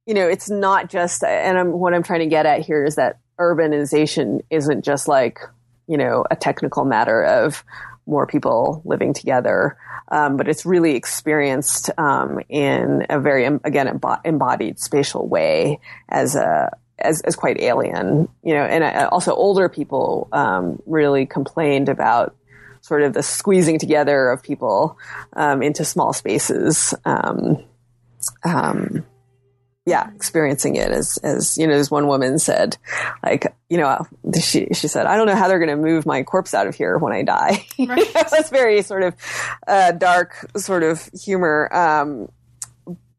you 0.07 0.15
know, 0.15 0.27
it's 0.27 0.49
not 0.49 0.89
just, 0.89 1.23
and 1.23 1.59
I'm, 1.59 1.73
what 1.73 1.93
I'm 1.93 2.03
trying 2.03 2.21
to 2.21 2.27
get 2.27 2.47
at 2.47 2.63
here 2.63 2.85
is 2.85 2.97
that 2.97 3.19
urbanization 3.39 4.41
isn't 4.51 4.83
just 4.85 5.09
like, 5.09 5.41
you 5.87 5.99
know, 5.99 6.25
a 6.31 6.37
technical 6.37 6.87
matter 6.87 7.23
of 7.23 7.65
more 8.07 8.27
people 8.27 8.81
living 8.85 9.13
together. 9.13 9.77
Um, 10.11 10.37
but 10.37 10.49
it's 10.49 10.65
really 10.65 10.97
experienced 10.97 11.91
um, 11.99 12.41
in 12.49 13.07
a 13.11 13.21
very, 13.21 13.45
again, 13.45 14.01
embodied 14.25 14.81
spatial 14.81 15.29
way 15.29 15.81
as 16.09 16.35
a 16.35 16.71
as, 17.03 17.21
as 17.23 17.37
quite 17.37 17.61
alien, 17.61 18.29
you 18.43 18.55
know, 18.55 18.63
and 18.63 18.85
uh, 18.85 19.09
also 19.11 19.35
older 19.35 19.69
people 19.69 20.29
um, 20.33 20.81
really 20.87 21.27
complained 21.27 21.89
about 21.89 22.35
sort 22.81 23.03
of 23.03 23.13
the 23.13 23.23
squeezing 23.23 23.79
together 23.79 24.31
of 24.31 24.43
people 24.43 24.99
um, 25.35 25.63
into 25.63 25.85
small 25.85 26.13
spaces. 26.13 26.95
Um, 27.05 27.65
um, 28.45 29.05
yeah, 29.85 30.11
experiencing 30.15 30.77
it 30.77 30.91
as, 30.91 31.19
as, 31.25 31.59
you 31.59 31.67
know, 31.67 31.75
as 31.75 31.91
one 31.91 32.07
woman 32.07 32.39
said, 32.39 32.77
like, 33.25 33.53
you 33.69 33.79
know, 33.79 34.07
she, 34.41 34.69
she 34.73 34.87
said, 34.87 35.07
I 35.07 35.17
don't 35.17 35.27
know 35.27 35.35
how 35.35 35.49
they're 35.49 35.59
going 35.59 35.77
to 35.77 35.77
move 35.77 36.07
my 36.07 36.23
corpse 36.23 36.55
out 36.55 36.69
of 36.69 36.77
here 36.77 36.99
when 36.99 37.13
I 37.13 37.23
die. 37.23 37.67
Right. 37.79 38.07
That's 38.13 38.51
very 38.51 38.83
sort 38.83 39.03
of, 39.03 39.15
uh, 39.67 39.91
dark 39.93 40.37
sort 40.57 40.85
of 40.85 41.11
humor. 41.21 41.69
Um, 41.75 42.29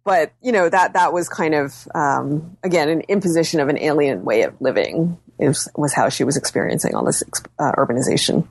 but 0.04 0.34
you 0.42 0.52
know 0.52 0.70
that 0.70 0.94
that 0.94 1.14
was 1.14 1.30
kind 1.30 1.56
of 1.56 1.88
um, 1.96 2.58
again 2.64 2.90
an 2.90 3.02
imposition 3.02 3.60
of 3.60 3.70
an 3.70 3.78
alien 3.78 4.24
way 4.24 4.44
of 4.44 4.60
living 4.60 5.18
is, 5.40 5.70
was 5.76 5.94
how 5.94 6.10
she 6.10 6.24
was 6.24 6.38
experiencing 6.38 6.96
all 6.96 7.06
this 7.06 7.24
uh, 7.60 7.72
urbanization. 7.74 8.48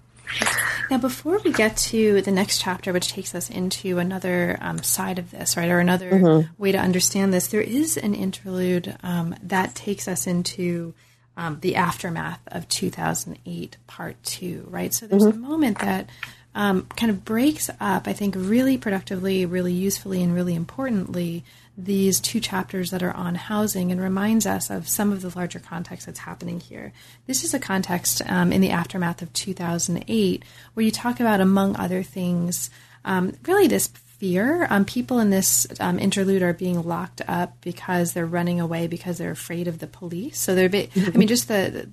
Now, 0.91 0.99
before 0.99 1.39
we 1.45 1.53
get 1.53 1.77
to 1.79 2.23
the 2.23 2.31
next 2.31 2.61
chapter, 2.61 2.93
which 2.93 3.13
takes 3.13 3.35
us 3.35 3.51
into 3.51 3.99
another 3.99 4.59
um, 4.61 4.83
side 4.83 5.19
of 5.19 5.31
this, 5.31 5.57
right, 5.57 5.71
or 5.71 5.79
another 5.79 6.11
mm-hmm. 6.11 6.63
way 6.63 6.73
to 6.73 6.79
understand 6.79 7.33
this, 7.33 7.49
there 7.49 7.61
is 7.61 7.97
an 7.97 8.15
interlude 8.15 8.97
um, 9.03 9.35
that 9.43 9.75
takes 9.75 10.09
us 10.09 10.27
into 10.27 10.95
um, 11.37 11.59
the 11.61 11.77
aftermath 11.77 12.41
of 12.49 12.69
2008, 12.69 13.77
part 13.87 14.23
two, 14.23 14.67
right? 14.69 14.93
So 14.93 15.07
there's 15.07 15.25
mm-hmm. 15.25 15.45
a 15.45 15.49
moment 15.49 15.79
that 15.81 16.09
um, 16.55 16.87
kind 16.97 17.11
of 17.11 17.25
breaks 17.25 17.71
up, 17.81 18.07
I 18.07 18.13
think, 18.13 18.35
really 18.37 18.77
productively, 18.77 19.47
really 19.47 19.73
usefully, 19.73 20.23
and 20.23 20.35
really 20.35 20.55
importantly, 20.55 21.45
these 21.77 22.21
two 22.21 22.41
chapters 22.41 22.91
that 22.91 23.03
are 23.03 23.15
on 23.15 23.35
housing 23.35 23.91
and 23.91 24.01
reminds 24.01 24.47
us 24.47 24.69
of 24.69 24.87
some 24.87 25.11
of 25.13 25.23
the 25.23 25.33
larger 25.35 25.59
context 25.59 26.05
that's 26.05 26.21
happening 26.21 26.61
here. 26.61 26.93
This 27.27 27.45
is 27.45 27.55
a 27.55 27.59
context 27.59 28.21
um, 28.29 28.53
in 28.53 28.61
the 28.61 28.71
aftermath 28.71 29.23
of 29.23 29.33
2008 29.33 30.45
where 30.75 30.85
you 30.85 30.93
talk 30.93 31.21
about, 31.21 31.41
among 31.41 31.77
other 31.77 32.03
things, 32.03 32.69
um, 33.05 33.33
really 33.47 33.67
this 33.67 33.87
fear. 33.87 34.67
Um, 34.69 34.85
people 34.85 35.19
in 35.19 35.31
this 35.31 35.67
um, 35.81 35.99
interlude 35.99 36.43
are 36.43 36.53
being 36.53 36.83
locked 36.83 37.23
up 37.27 37.57
because 37.63 38.13
they're 38.13 38.27
running 38.27 38.61
away 38.61 38.87
because 38.87 39.17
they're 39.17 39.31
afraid 39.31 39.67
of 39.67 39.79
the 39.79 39.87
police. 39.87 40.39
So 40.39 40.55
they're, 40.55 40.69
be- 40.69 40.91
I 40.97 41.17
mean, 41.17 41.29
just 41.29 41.49
the 41.49 41.89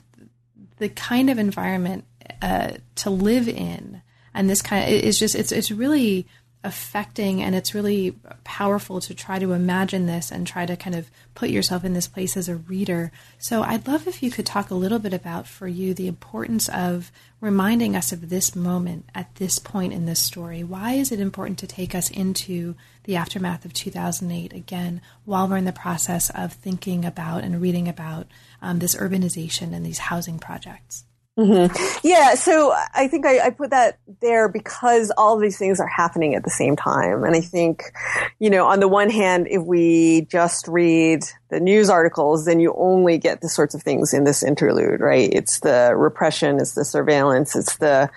the 0.80 0.89
kind 0.89 1.30
of 1.30 1.38
environment 1.38 2.05
uh, 2.41 2.72
to 2.95 3.10
live 3.10 3.49
in 3.49 4.01
and 4.34 4.49
this 4.49 4.61
kind 4.61 4.84
of 4.84 4.89
is 4.89 5.19
just 5.19 5.36
it's 5.36 5.51
it's 5.51 5.71
really 5.71 6.27
affecting 6.61 7.41
and 7.41 7.55
it's 7.55 7.73
really 7.73 8.13
powerful 8.43 8.99
to 8.99 9.13
try 9.13 9.39
to 9.39 9.53
imagine 9.53 10.07
this 10.07 10.30
and 10.30 10.45
try 10.45 10.65
to 10.65 10.75
kind 10.75 10.95
of 10.95 11.09
put 11.34 11.49
yourself 11.49 11.86
in 11.86 11.93
this 11.93 12.07
place 12.07 12.36
as 12.36 12.49
a 12.49 12.57
reader. 12.57 13.13
So 13.38 13.63
I'd 13.63 13.88
love 13.88 14.07
if 14.07 14.21
you 14.21 14.30
could 14.30 14.45
talk 14.45 14.69
a 14.69 14.75
little 14.75 14.99
bit 14.99 15.13
about 15.13 15.47
for 15.47 15.69
you 15.69 15.93
the 15.93 16.09
importance 16.09 16.67
of 16.67 17.13
reminding 17.39 17.95
us 17.95 18.11
of 18.11 18.27
this 18.27 18.57
moment 18.57 19.05
at 19.15 19.34
this 19.36 19.57
point 19.57 19.93
in 19.93 20.05
this 20.05 20.19
story. 20.19 20.61
Why 20.61 20.93
is 20.93 21.13
it 21.13 21.21
important 21.21 21.59
to 21.59 21.67
take 21.67 21.95
us 21.95 22.11
into 22.11 22.75
the 23.05 23.15
aftermath 23.15 23.63
of 23.63 23.71
2008 23.71 24.51
again 24.51 25.01
while 25.23 25.47
we're 25.47 25.55
in 25.55 25.63
the 25.63 25.71
process 25.71 26.30
of 26.32 26.51
thinking 26.51 27.05
about 27.05 27.45
and 27.45 27.61
reading 27.61 27.88
about 27.88 28.27
um, 28.61 28.80
this 28.80 28.95
urbanization 28.95 29.73
and 29.73 29.86
these 29.86 29.99
housing 29.99 30.39
projects? 30.39 31.05
Mm-hmm. 31.39 32.05
Yeah, 32.05 32.35
so 32.35 32.73
I 32.93 33.07
think 33.07 33.25
I, 33.25 33.39
I, 33.45 33.49
put 33.51 33.69
that 33.69 33.97
there 34.19 34.49
because 34.49 35.09
all 35.17 35.37
these 35.37 35.57
things 35.57 35.79
are 35.79 35.87
happening 35.87 36.35
at 36.35 36.43
the 36.43 36.49
same 36.49 36.75
time. 36.75 37.23
And 37.23 37.33
I 37.33 37.39
think, 37.39 37.93
you 38.39 38.49
know, 38.49 38.67
on 38.67 38.81
the 38.81 38.89
one 38.89 39.09
hand, 39.09 39.47
if 39.49 39.63
we 39.63 40.27
just 40.29 40.67
read 40.67 41.21
the 41.49 41.61
news 41.61 41.89
articles, 41.89 42.43
then 42.43 42.59
you 42.59 42.75
only 42.77 43.19
get 43.19 43.39
the 43.39 43.47
sorts 43.47 43.73
of 43.73 43.81
things 43.81 44.13
in 44.13 44.25
this 44.25 44.43
interlude, 44.43 44.99
right? 44.99 45.29
It's 45.31 45.61
the 45.61 45.93
repression, 45.95 46.57
it's 46.57 46.73
the 46.73 46.83
surveillance, 46.83 47.55
it's 47.55 47.77
the 47.77 48.09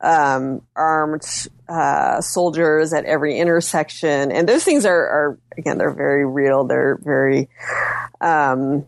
um, 0.00 0.62
armed 0.76 1.26
uh, 1.68 2.20
soldiers 2.20 2.92
at 2.92 3.04
every 3.04 3.36
intersection. 3.36 4.30
And 4.30 4.48
those 4.48 4.62
things 4.62 4.86
are, 4.86 4.94
are, 4.94 5.38
again, 5.58 5.78
they're 5.78 5.90
very 5.90 6.24
real. 6.24 6.62
They're 6.62 7.00
very, 7.02 7.48
um, 8.20 8.86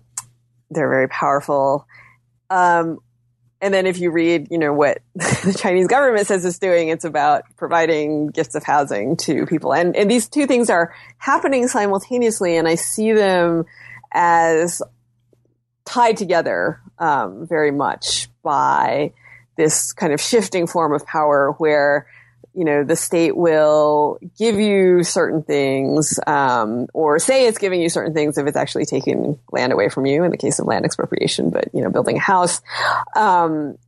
they're 0.70 0.88
very 0.88 1.08
powerful. 1.08 1.88
Um, 2.48 3.00
and 3.62 3.72
then 3.72 3.86
if 3.86 3.98
you 4.00 4.10
read, 4.10 4.48
you 4.50 4.58
know, 4.58 4.72
what 4.72 4.98
the 5.14 5.56
Chinese 5.56 5.86
government 5.86 6.26
says 6.26 6.44
it's 6.44 6.58
doing, 6.58 6.88
it's 6.88 7.04
about 7.04 7.44
providing 7.56 8.26
gifts 8.26 8.56
of 8.56 8.64
housing 8.64 9.16
to 9.18 9.46
people. 9.46 9.72
And, 9.72 9.94
and 9.96 10.10
these 10.10 10.28
two 10.28 10.48
things 10.48 10.68
are 10.68 10.92
happening 11.16 11.68
simultaneously. 11.68 12.56
And 12.56 12.66
I 12.66 12.74
see 12.74 13.12
them 13.12 13.64
as 14.10 14.82
tied 15.84 16.16
together, 16.16 16.80
um, 16.98 17.46
very 17.46 17.70
much 17.70 18.28
by 18.42 19.12
this 19.56 19.92
kind 19.92 20.12
of 20.12 20.20
shifting 20.20 20.66
form 20.66 20.92
of 20.92 21.06
power 21.06 21.52
where 21.58 22.08
you 22.54 22.64
know, 22.64 22.84
the 22.84 22.96
state 22.96 23.36
will 23.36 24.18
give 24.38 24.60
you 24.60 25.02
certain 25.02 25.42
things, 25.42 26.20
um, 26.26 26.86
or 26.92 27.18
say 27.18 27.46
it's 27.46 27.58
giving 27.58 27.80
you 27.80 27.88
certain 27.88 28.12
things 28.12 28.36
if 28.36 28.46
it's 28.46 28.56
actually 28.56 28.84
taking 28.84 29.38
land 29.50 29.72
away 29.72 29.88
from 29.88 30.04
you 30.06 30.24
in 30.24 30.30
the 30.30 30.36
case 30.36 30.58
of 30.58 30.66
land 30.66 30.84
expropriation, 30.84 31.50
but, 31.50 31.68
you 31.72 31.82
know, 31.82 31.90
building 31.90 32.16
a 32.16 32.20
house. 32.20 32.60
Um, 33.16 33.78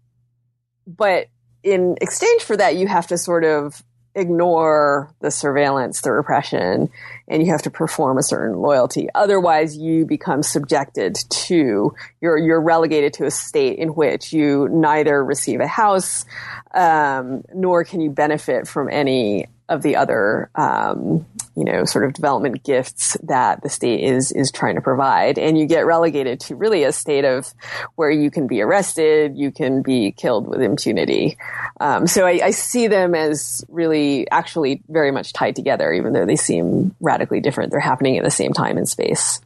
but 0.86 1.28
in 1.62 1.96
exchange 2.00 2.42
for 2.42 2.56
that, 2.56 2.76
you 2.76 2.86
have 2.86 3.06
to 3.08 3.18
sort 3.18 3.44
of 3.44 3.82
ignore 4.14 5.12
the 5.20 5.30
surveillance, 5.30 6.00
the 6.00 6.12
repression, 6.12 6.90
and 7.26 7.44
you 7.44 7.50
have 7.50 7.62
to 7.62 7.70
perform 7.70 8.18
a 8.18 8.22
certain 8.22 8.58
loyalty. 8.58 9.08
Otherwise, 9.14 9.76
you 9.76 10.04
become 10.06 10.42
subjected 10.42 11.16
to, 11.30 11.94
you're, 12.20 12.38
you're 12.38 12.60
relegated 12.60 13.14
to 13.14 13.24
a 13.24 13.30
state 13.30 13.78
in 13.78 13.88
which 13.88 14.32
you 14.32 14.68
neither 14.70 15.24
receive 15.24 15.60
a 15.60 15.66
house, 15.66 16.24
um, 16.72 17.42
nor 17.54 17.84
can 17.84 18.00
you 18.00 18.10
benefit 18.10 18.68
from 18.68 18.88
any 18.90 19.46
of 19.68 19.82
the 19.82 19.96
other, 19.96 20.50
um, 20.54 21.26
you 21.56 21.64
know, 21.64 21.84
sort 21.84 22.04
of 22.04 22.12
development 22.12 22.62
gifts 22.62 23.16
that 23.22 23.62
the 23.62 23.68
state 23.68 24.00
is 24.00 24.32
is 24.32 24.50
trying 24.50 24.74
to 24.74 24.80
provide, 24.80 25.38
and 25.38 25.56
you 25.56 25.66
get 25.66 25.86
relegated 25.86 26.40
to 26.40 26.56
really 26.56 26.84
a 26.84 26.92
state 26.92 27.24
of 27.24 27.52
where 27.94 28.10
you 28.10 28.30
can 28.30 28.46
be 28.46 28.60
arrested, 28.60 29.36
you 29.36 29.50
can 29.50 29.82
be 29.82 30.12
killed 30.12 30.46
with 30.46 30.60
impunity. 30.60 31.38
Um, 31.80 32.06
so 32.06 32.26
I, 32.26 32.40
I, 32.44 32.50
see 32.50 32.88
them 32.88 33.14
as 33.14 33.64
really, 33.68 34.30
actually, 34.30 34.82
very 34.88 35.10
much 35.10 35.32
tied 35.32 35.56
together, 35.56 35.92
even 35.92 36.12
though 36.12 36.26
they 36.26 36.36
seem 36.36 36.94
radically 37.00 37.40
different. 37.40 37.70
They're 37.70 37.80
happening 37.80 38.18
at 38.18 38.24
the 38.24 38.30
same 38.30 38.52
time 38.52 38.78
in 38.78 38.86
space. 38.86 39.40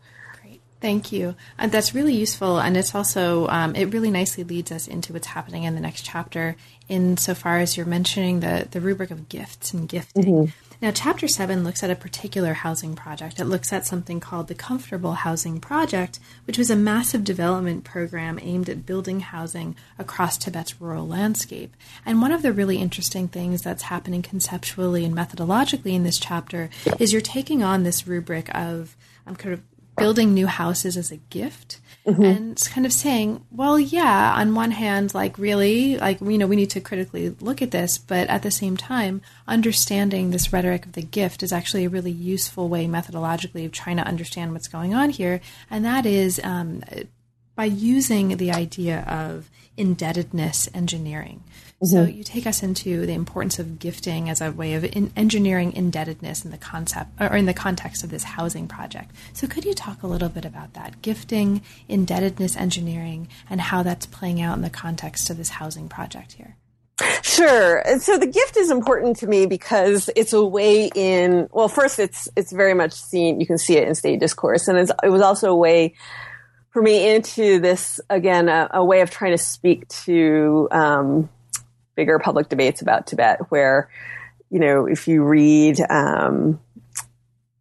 Thank 0.80 1.10
you. 1.10 1.34
And 1.58 1.72
that's 1.72 1.94
really 1.94 2.14
useful. 2.14 2.58
And 2.58 2.76
it's 2.76 2.94
also, 2.94 3.48
um, 3.48 3.74
it 3.74 3.86
really 3.86 4.10
nicely 4.10 4.44
leads 4.44 4.70
us 4.70 4.86
into 4.86 5.12
what's 5.12 5.26
happening 5.26 5.64
in 5.64 5.74
the 5.74 5.80
next 5.80 6.04
chapter, 6.04 6.56
insofar 6.88 7.58
as 7.58 7.76
you're 7.76 7.86
mentioning 7.86 8.40
the, 8.40 8.68
the 8.70 8.80
rubric 8.80 9.10
of 9.10 9.28
gifts 9.28 9.72
and 9.72 9.88
gifting. 9.88 10.24
Mm-hmm. 10.24 10.50
Now, 10.80 10.92
chapter 10.92 11.26
seven 11.26 11.64
looks 11.64 11.82
at 11.82 11.90
a 11.90 11.96
particular 11.96 12.54
housing 12.54 12.94
project. 12.94 13.40
It 13.40 13.46
looks 13.46 13.72
at 13.72 13.84
something 13.84 14.20
called 14.20 14.46
the 14.46 14.54
Comfortable 14.54 15.14
Housing 15.14 15.58
Project, 15.58 16.20
which 16.46 16.56
was 16.56 16.70
a 16.70 16.76
massive 16.76 17.24
development 17.24 17.82
program 17.82 18.38
aimed 18.40 18.68
at 18.68 18.86
building 18.86 19.18
housing 19.18 19.74
across 19.98 20.38
Tibet's 20.38 20.80
rural 20.80 21.08
landscape. 21.08 21.74
And 22.06 22.22
one 22.22 22.30
of 22.30 22.42
the 22.42 22.52
really 22.52 22.76
interesting 22.76 23.26
things 23.26 23.62
that's 23.62 23.82
happening 23.82 24.22
conceptually 24.22 25.04
and 25.04 25.16
methodologically 25.16 25.94
in 25.94 26.04
this 26.04 26.18
chapter 26.18 26.70
is 27.00 27.12
you're 27.12 27.22
taking 27.22 27.64
on 27.64 27.82
this 27.82 28.06
rubric 28.06 28.48
of 28.54 28.96
um, 29.26 29.34
kind 29.34 29.54
of 29.54 29.62
building 29.98 30.34
new 30.34 30.46
houses 30.46 30.96
as 30.96 31.10
a 31.10 31.16
gift 31.16 31.80
mm-hmm. 32.06 32.22
and 32.22 32.68
kind 32.72 32.86
of 32.86 32.92
saying, 32.92 33.44
well, 33.50 33.78
yeah, 33.78 34.34
on 34.36 34.54
one 34.54 34.70
hand, 34.70 35.14
like 35.14 35.38
really, 35.38 35.96
like, 35.98 36.20
you 36.20 36.38
know, 36.38 36.46
we 36.46 36.56
need 36.56 36.70
to 36.70 36.80
critically 36.80 37.30
look 37.40 37.62
at 37.62 37.70
this, 37.70 37.98
but 37.98 38.28
at 38.28 38.42
the 38.42 38.50
same 38.50 38.76
time, 38.76 39.20
understanding 39.46 40.30
this 40.30 40.52
rhetoric 40.52 40.86
of 40.86 40.92
the 40.92 41.02
gift 41.02 41.42
is 41.42 41.52
actually 41.52 41.84
a 41.84 41.90
really 41.90 42.10
useful 42.10 42.68
way 42.68 42.86
methodologically 42.86 43.64
of 43.66 43.72
trying 43.72 43.96
to 43.96 44.06
understand 44.06 44.52
what's 44.52 44.68
going 44.68 44.94
on 44.94 45.10
here. 45.10 45.40
And 45.70 45.84
that 45.84 46.06
is 46.06 46.40
um, 46.42 46.82
by 47.54 47.66
using 47.66 48.36
the 48.36 48.52
idea 48.52 49.00
of 49.08 49.50
indebtedness 49.76 50.68
engineering. 50.74 51.42
Mm-hmm. 51.82 51.96
So 51.96 52.04
you 52.04 52.24
take 52.24 52.46
us 52.46 52.62
into 52.62 53.06
the 53.06 53.12
importance 53.12 53.60
of 53.60 53.78
gifting 53.78 54.28
as 54.28 54.40
a 54.40 54.50
way 54.50 54.74
of 54.74 54.84
in 54.84 55.12
engineering 55.16 55.72
indebtedness 55.72 56.44
in 56.44 56.50
the 56.50 56.58
concept 56.58 57.10
or 57.20 57.36
in 57.36 57.46
the 57.46 57.54
context 57.54 58.02
of 58.02 58.10
this 58.10 58.24
housing 58.24 58.66
project. 58.66 59.12
So 59.32 59.46
could 59.46 59.64
you 59.64 59.74
talk 59.74 60.02
a 60.02 60.08
little 60.08 60.28
bit 60.28 60.44
about 60.44 60.74
that 60.74 61.02
gifting, 61.02 61.62
indebtedness 61.88 62.56
engineering, 62.56 63.28
and 63.48 63.60
how 63.60 63.84
that's 63.84 64.06
playing 64.06 64.40
out 64.40 64.56
in 64.56 64.62
the 64.62 64.70
context 64.70 65.30
of 65.30 65.36
this 65.36 65.50
housing 65.50 65.88
project 65.88 66.32
here? 66.32 66.56
Sure. 67.22 67.84
So 68.00 68.18
the 68.18 68.26
gift 68.26 68.56
is 68.56 68.72
important 68.72 69.18
to 69.18 69.28
me 69.28 69.46
because 69.46 70.10
it's 70.16 70.32
a 70.32 70.44
way 70.44 70.90
in, 70.92 71.48
well, 71.52 71.68
first 71.68 72.00
it's, 72.00 72.28
it's 72.34 72.52
very 72.52 72.74
much 72.74 72.92
seen, 72.92 73.40
you 73.40 73.46
can 73.46 73.56
see 73.56 73.76
it 73.76 73.86
in 73.86 73.94
state 73.94 74.18
discourse. 74.18 74.66
And 74.66 74.78
it 74.78 75.08
was 75.08 75.22
also 75.22 75.50
a 75.52 75.56
way 75.56 75.94
for 76.70 76.82
me 76.82 77.14
into 77.14 77.60
this, 77.60 78.00
again, 78.10 78.48
a, 78.48 78.68
a 78.74 78.84
way 78.84 79.00
of 79.02 79.10
trying 79.10 79.30
to 79.30 79.38
speak 79.38 79.86
to, 79.88 80.66
um, 80.72 81.28
bigger 81.98 82.20
public 82.20 82.48
debates 82.48 82.80
about 82.80 83.08
Tibet 83.08 83.40
where, 83.50 83.90
you 84.50 84.60
know, 84.60 84.86
if 84.86 85.08
you 85.08 85.24
read, 85.24 85.80
um, 85.90 86.60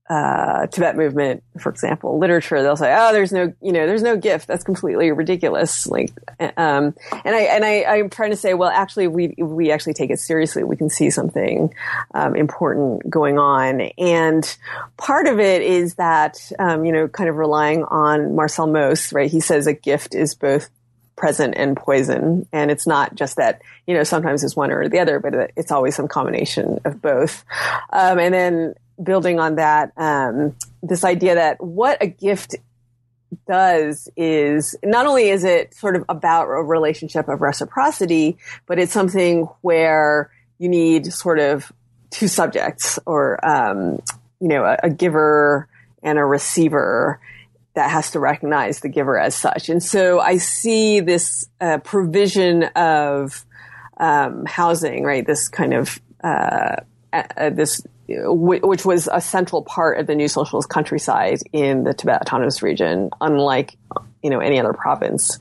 uh, 0.10 0.68
Tibet 0.68 0.96
movement, 0.96 1.44
for 1.60 1.70
example, 1.70 2.18
literature, 2.18 2.62
they'll 2.62 2.78
say, 2.78 2.96
"Oh, 2.98 3.12
there's 3.12 3.34
no, 3.34 3.54
you 3.62 3.74
know, 3.74 3.86
there's 3.86 4.04
no 4.04 4.16
gift. 4.16 4.48
That's 4.48 4.64
completely 4.64 5.12
ridiculous." 5.12 5.86
Like, 5.86 6.12
um, 6.40 6.96
and 7.26 7.36
I 7.36 7.42
and 7.42 7.66
I, 7.66 7.84
I'm 7.84 8.10
trying 8.10 8.30
to 8.30 8.38
say, 8.38 8.54
well, 8.54 8.70
actually, 8.70 9.10
we 9.10 9.36
we 9.38 9.70
actually 9.70 9.96
take 9.96 10.10
it 10.10 10.20
seriously. 10.20 10.64
We 10.64 10.78
can 10.78 10.90
see 10.90 11.10
something 11.10 11.74
um, 12.14 12.38
important 12.38 13.10
going 13.10 13.38
on, 13.38 13.82
and 13.98 14.58
part 14.96 15.28
of 15.28 15.42
it 15.42 15.62
is 15.62 15.96
that 15.96 16.40
um, 16.58 16.86
you 16.86 16.94
know, 16.94 17.10
kind 17.10 17.30
of 17.30 17.36
relying 17.36 17.84
on 17.84 18.34
Marcel 18.34 18.68
Mauss, 18.68 19.12
right? 19.12 19.30
He 19.30 19.42
says 19.42 19.68
a 19.68 19.74
gift 19.74 20.16
is 20.16 20.36
both 20.36 20.70
present 21.18 21.56
and 21.58 21.76
poison. 21.76 22.48
And 22.54 22.72
it's 22.72 22.88
not 22.88 23.16
just 23.16 23.36
that, 23.36 23.62
you 23.86 23.94
know, 23.94 24.04
sometimes 24.04 24.44
it's 24.44 24.56
one 24.56 24.72
or 24.72 24.88
the 24.88 25.00
other, 25.00 25.20
but 25.20 25.52
it's 25.58 25.72
always 25.72 25.96
some 25.96 26.08
combination 26.08 26.80
of 26.86 27.02
both. 27.02 27.44
Um, 27.92 28.20
and 28.20 28.34
then 28.34 28.76
building 29.04 29.40
on 29.40 29.56
that, 29.56 29.92
um, 29.98 30.56
this 30.82 31.04
idea 31.04 31.36
that 31.36 31.62
what 31.62 31.98
a 32.02 32.08
gift 32.08 32.56
does 33.48 34.10
is 34.16 34.76
not 34.84 35.06
only 35.06 35.30
is 35.30 35.44
it 35.44 35.74
sort 35.74 35.96
of 35.96 36.06
about 36.08 36.46
a 36.46 36.64
relationship 36.64 37.28
of 37.28 37.42
reciprocity, 37.42 38.38
but 38.66 38.80
it's 38.80 38.94
something 38.94 39.44
where 39.62 40.32
you 40.60 40.70
need 40.70 41.12
sort 41.12 41.40
of 41.40 41.72
two 42.10 42.28
subjects 42.28 43.00
or, 43.06 43.44
um, 43.46 44.02
you 44.40 44.48
know, 44.48 44.64
a, 44.64 44.78
a 44.84 44.90
giver 44.90 45.68
and 46.04 46.18
a 46.18 46.24
receiver 46.24 47.20
that 47.78 47.92
has 47.92 48.10
to 48.10 48.20
recognize 48.20 48.80
the 48.80 48.90
giver 48.90 49.20
as 49.20 49.36
such. 49.36 49.70
And 49.70 49.84
so 49.84 50.20
I 50.20 50.38
see 50.38 51.00
this 51.00 51.48
uh, 51.62 51.78
provision 51.78 52.64
of 52.76 53.46
um, 53.98 54.48
housing, 54.48 55.04
right? 55.04 55.26
This 55.26 55.48
kind 55.48 55.76
of 55.76 56.02
uh, 56.24 56.78
uh, 57.14 57.50
this 57.52 57.86
which 58.10 58.84
was 58.84 59.08
a 59.12 59.22
central 59.22 59.62
part 59.62 60.00
of 60.00 60.08
the 60.08 60.16
new 60.16 60.28
socialist 60.28 60.70
countryside 60.70 61.38
in 61.54 61.84
the 61.84 61.94
Tibet 61.94 62.22
Autonomous 62.22 62.64
Region, 62.64 63.12
unlike 63.22 63.78
you 64.24 64.32
know 64.32 64.40
any 64.40 64.60
other 64.60 64.74
province 64.74 65.38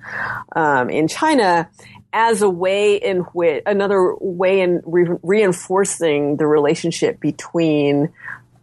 um, 0.55 0.91
in 0.91 1.09
China, 1.09 1.71
as 2.13 2.43
a 2.43 2.51
way 2.51 2.97
in 2.97 3.21
which 3.33 3.63
another 3.65 4.15
way 4.21 4.61
in 4.61 4.83
re- 4.85 5.17
reinforcing 5.23 6.37
the 6.37 6.47
relationship 6.47 7.19
between 7.19 8.13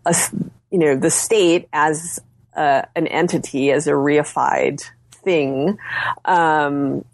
us, 0.05 0.29
you 0.69 0.77
know, 0.77 0.95
the 0.95 1.09
state 1.09 1.67
as 1.73 2.19
uh, 2.55 2.83
an 2.95 3.07
entity, 3.07 3.71
as 3.71 3.87
a 3.87 3.91
reified 3.91 4.83
thing, 5.11 5.77
um, 6.25 7.05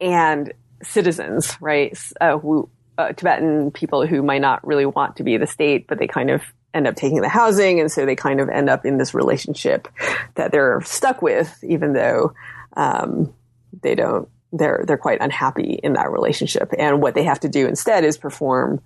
and 0.00 0.52
citizens, 0.82 1.56
right? 1.60 1.98
Uh, 2.20 2.38
who 2.38 2.68
uh, 2.98 3.12
Tibetan 3.12 3.70
people 3.70 4.06
who 4.06 4.22
might 4.22 4.40
not 4.40 4.66
really 4.66 4.86
want 4.86 5.16
to 5.16 5.22
be 5.22 5.36
the 5.36 5.46
state, 5.46 5.86
but 5.86 5.98
they 5.98 6.06
kind 6.06 6.30
of 6.30 6.42
end 6.72 6.86
up 6.86 6.96
taking 6.96 7.20
the 7.20 7.28
housing, 7.28 7.80
and 7.80 7.90
so 7.90 8.06
they 8.06 8.16
kind 8.16 8.40
of 8.40 8.48
end 8.48 8.68
up 8.68 8.84
in 8.84 8.98
this 8.98 9.14
relationship 9.14 9.88
that 10.34 10.52
they're 10.52 10.80
stuck 10.82 11.22
with, 11.22 11.62
even 11.64 11.92
though 11.92 12.34
um, 12.76 13.32
they 13.82 13.94
don't. 13.94 14.28
They're 14.52 14.82
they're 14.84 14.98
quite 14.98 15.20
unhappy 15.20 15.78
in 15.80 15.92
that 15.92 16.10
relationship, 16.10 16.72
and 16.76 17.00
what 17.00 17.14
they 17.14 17.22
have 17.22 17.38
to 17.40 17.48
do 17.48 17.68
instead 17.68 18.04
is 18.04 18.18
perform 18.18 18.80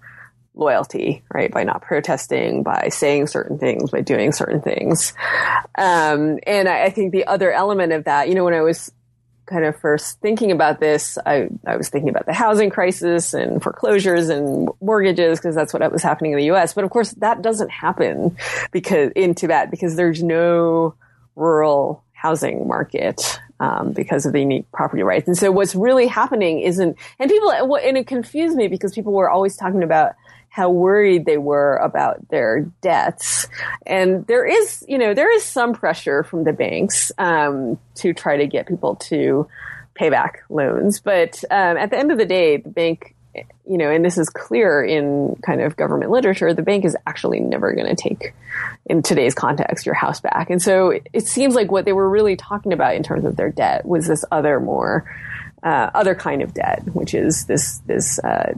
loyalty, 0.55 1.23
right? 1.33 1.51
By 1.51 1.65
not 1.65 1.83
protesting, 1.83 2.63
by 2.63 2.89
saying 2.91 3.27
certain 3.27 3.59
things, 3.59 3.91
by 3.91 4.01
doing 4.01 4.33
certain 4.33 4.61
things. 4.61 5.13
Um, 5.77 6.39
and 6.47 6.69
I, 6.69 6.85
I, 6.85 6.91
think 6.91 7.13
the 7.13 7.27
other 7.27 7.53
element 7.53 7.93
of 7.93 8.05
that, 8.05 8.29
you 8.29 8.35
know, 8.35 8.45
when 8.45 8.55
I 8.55 8.63
was 8.63 8.93
kind 9.47 9.65
of 9.65 9.79
first 9.81 10.21
thinking 10.21 10.53
about 10.53 10.81
this, 10.81 11.19
I, 11.27 11.49
I 11.67 11.77
was 11.77 11.89
thinking 11.89 12.09
about 12.09 12.27
the 12.27 12.33
housing 12.33 12.71
crisis 12.71 13.35
and 13.35 13.63
foreclosures 13.63 14.29
and 14.29 14.69
mortgages 14.81 15.39
because 15.39 15.55
that's 15.55 15.73
what 15.73 15.91
was 15.93 16.03
happening 16.03 16.33
in 16.33 16.39
the 16.39 16.47
U.S. 16.47 16.75
But 16.75 16.85
of 16.85 16.91
course, 16.91 17.11
that 17.15 17.43
doesn't 17.43 17.71
happen 17.71 18.37
because 18.71 19.11
in 19.17 19.35
Tibet 19.35 19.71
because 19.71 19.97
there's 19.97 20.23
no 20.23 20.95
rural 21.37 22.05
housing 22.13 22.67
market 22.67 23.39
um, 23.61 23.93
because 23.93 24.25
of 24.25 24.33
the 24.33 24.41
unique 24.41 24.71
property 24.73 25.03
rights. 25.03 25.29
And 25.29 25.37
so 25.37 25.53
what's 25.53 25.75
really 25.75 26.07
happening 26.07 26.61
isn't, 26.61 26.97
and 27.19 27.31
people, 27.31 27.77
and 27.77 27.99
it 27.99 28.07
confused 28.07 28.57
me 28.57 28.69
because 28.69 28.95
people 28.95 29.13
were 29.13 29.29
always 29.29 29.57
talking 29.57 29.83
about 29.83 30.15
how 30.55 30.71
worried 30.71 31.27
they 31.27 31.37
were 31.37 31.79
about 31.79 32.29
their 32.29 32.61
debts. 32.81 33.49
And 33.85 34.25
there 34.29 34.47
is, 34.47 34.85
you 34.87 34.99
know, 34.99 35.13
there 35.13 35.35
is 35.35 35.43
some 35.43 35.73
pressure 35.73 36.23
from 36.23 36.45
the 36.45 36.53
banks 36.53 37.11
um, 37.19 37.77
to 37.97 38.15
try 38.15 38.37
to 38.37 38.47
get 38.47 38.69
people 38.69 38.95
to 39.11 39.49
pay 39.95 40.11
back 40.11 40.45
loans. 40.49 41.01
But 41.01 41.43
um, 41.51 41.77
at 41.77 41.91
the 41.91 41.99
end 41.99 42.13
of 42.13 42.19
the 42.19 42.25
day, 42.25 42.59
the 42.59 42.69
bank, 42.69 43.17
you 43.35 43.79
know, 43.79 43.91
and 43.91 44.05
this 44.05 44.17
is 44.17 44.31
clear 44.31 44.81
in 44.85 45.35
kind 45.45 45.61
of 45.61 45.75
government 45.75 46.13
literature, 46.13 46.55
the 46.55 46.63
bank 46.63 46.85
is 46.85 46.97
actually 47.05 47.41
never 47.41 47.73
going 47.73 47.89
to 47.89 48.01
take, 48.01 48.33
in 48.87 49.03
today's 49.03 49.35
context, 49.35 49.85
your 49.85 49.97
house 49.97 50.21
back. 50.21 50.51
And 50.51 50.63
so 50.63 50.91
it, 50.91 51.09
it, 51.13 51.27
seems 51.27 51.57
like 51.57 51.73
what 51.73 51.85
they 51.85 51.93
were 51.93 52.09
really 52.09 52.37
talking 52.37 52.73
about 52.73 52.95
in 52.95 53.03
terms 53.03 53.25
of 53.25 53.35
their 53.35 53.51
debt 53.51 53.85
was 53.85 54.07
this 54.07 54.25
other 54.31 54.61
more, 54.61 55.05
uh, 55.65 55.91
other 55.93 56.15
kind 56.15 56.43
of 56.43 56.55
debt, 56.55 56.85
which 56.95 57.13
is 57.13 57.47
this, 57.47 57.79
this, 57.87 58.21
uh, 58.21 58.55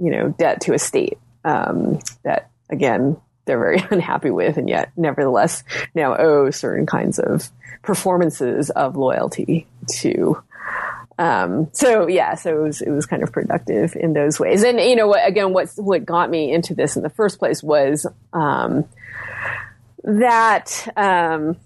you 0.00 0.10
know, 0.10 0.30
debt 0.30 0.62
to 0.62 0.74
a 0.74 0.80
state 0.80 1.16
um, 1.44 1.98
that 2.24 2.50
again 2.70 3.16
they're 3.48 3.58
very 3.58 3.82
unhappy 3.90 4.30
with, 4.30 4.56
and 4.56 4.68
yet 4.68 4.92
nevertheless 4.96 5.64
now 5.94 6.16
owe 6.16 6.50
certain 6.50 6.86
kinds 6.86 7.18
of 7.18 7.50
performances 7.82 8.70
of 8.70 8.96
loyalty 8.96 9.66
to. 10.00 10.40
Um, 11.18 11.68
so 11.72 12.06
yeah, 12.06 12.36
so 12.36 12.60
it 12.60 12.62
was, 12.62 12.80
it 12.80 12.90
was 12.90 13.06
kind 13.06 13.24
of 13.24 13.32
productive 13.32 13.96
in 13.96 14.12
those 14.12 14.38
ways. 14.38 14.62
And 14.62 14.78
you 14.78 14.94
know 14.94 15.12
again, 15.14 15.52
what, 15.52 15.68
what 15.76 16.04
got 16.04 16.30
me 16.30 16.52
into 16.52 16.74
this 16.74 16.96
in 16.96 17.02
the 17.02 17.10
first 17.10 17.40
place 17.40 17.60
was, 17.60 18.06
um, 18.32 18.84
that, 20.04 20.86
um, 20.96 21.56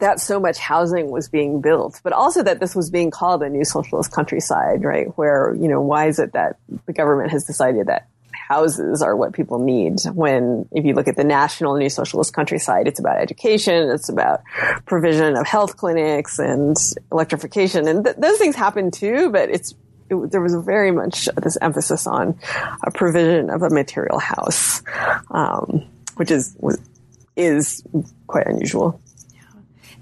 that 0.00 0.18
so 0.18 0.40
much 0.40 0.58
housing 0.58 1.10
was 1.10 1.28
being 1.28 1.60
built, 1.60 2.00
but 2.02 2.12
also 2.12 2.42
that 2.42 2.58
this 2.58 2.74
was 2.74 2.90
being 2.90 3.12
called 3.12 3.44
a 3.44 3.48
new 3.48 3.64
socialist 3.64 4.10
countryside, 4.10 4.82
right? 4.82 5.06
Where, 5.16 5.54
you 5.54 5.68
know, 5.68 5.80
why 5.80 6.08
is 6.08 6.18
it 6.18 6.32
that 6.32 6.56
the 6.86 6.92
government 6.92 7.30
has 7.30 7.44
decided 7.44 7.86
that 7.86 8.08
houses 8.48 9.02
are 9.02 9.16
what 9.16 9.32
people 9.32 9.58
need. 9.58 10.00
When, 10.12 10.68
if 10.72 10.84
you 10.84 10.94
look 10.94 11.08
at 11.08 11.16
the 11.16 11.24
national 11.24 11.76
new 11.76 11.88
socialist 11.88 12.34
countryside, 12.34 12.86
it's 12.86 13.00
about 13.00 13.18
education, 13.18 13.90
it's 13.90 14.08
about 14.08 14.42
provision 14.86 15.36
of 15.36 15.46
health 15.46 15.76
clinics 15.76 16.38
and 16.38 16.76
electrification. 17.10 17.88
And 17.88 18.04
th- 18.04 18.16
those 18.16 18.38
things 18.38 18.56
happen 18.56 18.90
too, 18.90 19.30
but 19.30 19.50
it's, 19.50 19.74
it, 20.10 20.30
there 20.30 20.40
was 20.40 20.54
very 20.54 20.90
much 20.90 21.28
this 21.36 21.56
emphasis 21.60 22.06
on 22.06 22.38
a 22.82 22.90
provision 22.90 23.50
of 23.50 23.62
a 23.62 23.70
material 23.70 24.18
house, 24.18 24.82
um, 25.30 25.86
which 26.16 26.30
is, 26.30 26.56
is 27.36 27.82
quite 28.26 28.46
unusual. 28.46 29.00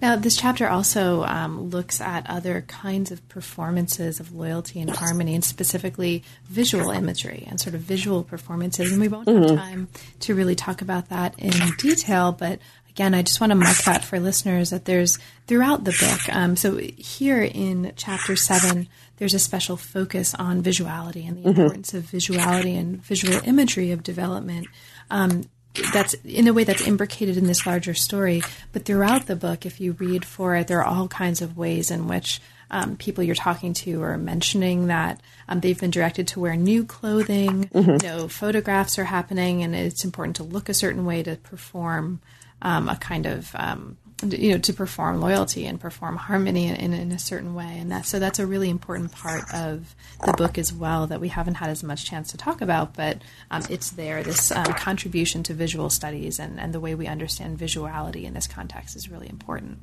Now, 0.03 0.17
this 0.17 0.37
chapter 0.37 0.69
also 0.69 1.23
um, 1.23 1.71
looks 1.71 2.01
at 2.01 2.29
other 2.29 2.63
kinds 2.63 3.13
of 3.13 3.27
performances 3.29 4.19
of 4.19 4.35
loyalty 4.35 4.81
and 4.81 4.91
harmony, 4.91 5.37
and 5.37 5.45
specifically 5.45 6.25
visual 6.47 6.91
imagery 6.91 7.47
and 7.49 7.61
sort 7.61 7.77
of 7.77 7.83
visual 7.83 8.25
performances. 8.25 8.91
And 8.91 9.01
we 9.01 9.07
won't 9.07 9.29
mm-hmm. 9.29 9.55
have 9.55 9.59
time 9.59 9.89
to 10.21 10.35
really 10.35 10.57
talk 10.57 10.83
about 10.83 11.11
that 11.11 11.39
in 11.39 11.53
detail, 11.79 12.33
but 12.33 12.59
again, 12.91 13.15
I 13.15 13.23
just 13.23 13.41
want 13.41 13.53
to 13.53 13.57
mark 13.57 13.77
that 13.85 14.05
for 14.05 14.21
listeners 14.21 14.71
that 14.71 14.85
there's 14.85 15.19
throughout 15.47 15.85
the 15.85 15.97
book. 15.99 16.35
Um, 16.35 16.57
so 16.57 16.77
here 16.77 17.43
in 17.43 17.93
chapter 17.97 18.37
seven, 18.37 18.89
there's 19.17 19.35
a 19.35 19.39
special 19.39 19.77
focus 19.77 20.35
on 20.35 20.63
visuality 20.63 21.27
and 21.27 21.37
the 21.37 21.49
mm-hmm. 21.49 21.61
importance 21.61 21.95
of 21.95 22.05
visuality 22.05 22.77
and 22.79 23.03
visual 23.03 23.41
imagery 23.45 23.93
of 23.93 24.03
development. 24.03 24.67
Um, 25.11 25.45
that's 25.93 26.15
in 26.25 26.49
a 26.49 26.53
way 26.53 26.65
that's 26.65 26.87
imbricated 26.87 27.37
in 27.37 27.47
this 27.47 27.67
larger 27.67 27.95
story. 27.95 28.43
But 28.73 28.85
throughout 28.85 29.27
the 29.27 29.37
book, 29.37 29.65
if 29.65 29.81
you 29.81 29.93
read 29.93 30.25
for 30.25 30.55
it, 30.57 30.67
there 30.67 30.81
are 30.81 30.85
all 30.85 31.09
kinds 31.09 31.43
of 31.43 31.57
ways 31.57 31.91
in 31.91 32.09
which 32.09 32.41
um, 32.71 32.97
people 32.97 33.23
you're 33.23 33.35
talking 33.35 33.75
to 33.75 34.03
are 34.03 34.19
mentioning 34.19 34.87
that 34.87 35.21
um, 35.49 35.61
they've 35.61 35.79
been 35.79 35.91
directed 35.91 36.29
to 36.29 36.41
wear 36.41 36.57
new 36.57 36.85
clothing. 36.85 37.69
Mm-hmm. 37.69 38.07
Know, 38.07 38.29
photographs 38.29 38.99
are 38.99 39.05
happening, 39.05 39.63
and 39.63 39.75
it's 39.75 40.05
important 40.05 40.37
to 40.37 40.43
look 40.43 40.69
a 40.69 40.75
certain 40.75 41.05
way 41.05 41.23
to 41.23 41.37
perform 41.37 42.21
um, 42.63 42.89
a 42.89 42.97
kind 42.97 43.27
of 43.27 43.51
um, 43.55 43.99
you 44.23 44.53
know 44.53 44.59
to 44.59 44.73
perform 44.73 45.21
loyalty 45.21 45.67
and 45.67 45.81
perform 45.81 46.17
harmony 46.17 46.69
in, 46.69 46.77
in, 46.77 46.93
in, 46.93 47.13
a 47.13 47.19
certain 47.19 47.55
way. 47.55 47.79
And 47.79 47.91
that 47.91 48.07
so 48.07 48.19
that's 48.19 48.39
a 48.39 48.47
really 48.47 48.71
important 48.71 49.13
part 49.13 49.43
of 49.53 49.95
the 50.25 50.33
book 50.33 50.59
as 50.59 50.73
well 50.73 51.07
that 51.09 51.21
we 51.21 51.29
haven't 51.29 51.55
had 51.55 51.71
as 51.71 51.83
much 51.83 52.05
chance 52.05 52.31
to 52.31 52.37
talk 52.37 52.61
about 52.61 52.95
but 52.95 53.23
um, 53.51 53.63
it's 53.71 53.91
there. 53.91 54.23
This 54.23 54.51
um, 54.51 54.65
contribution 54.65 55.43
to 55.45 55.55
visual 55.55 55.91
studies 55.91 56.39
and, 56.39 56.59
and 56.59 56.73
the 56.73 56.81
way 56.81 56.95
we 56.95 57.07
understand 57.07 57.59
visuality 57.59 58.25
in 58.25 58.35
this 58.35 58.47
context 58.47 58.97
is 58.97 59.11
really 59.11 59.29
important 59.29 59.79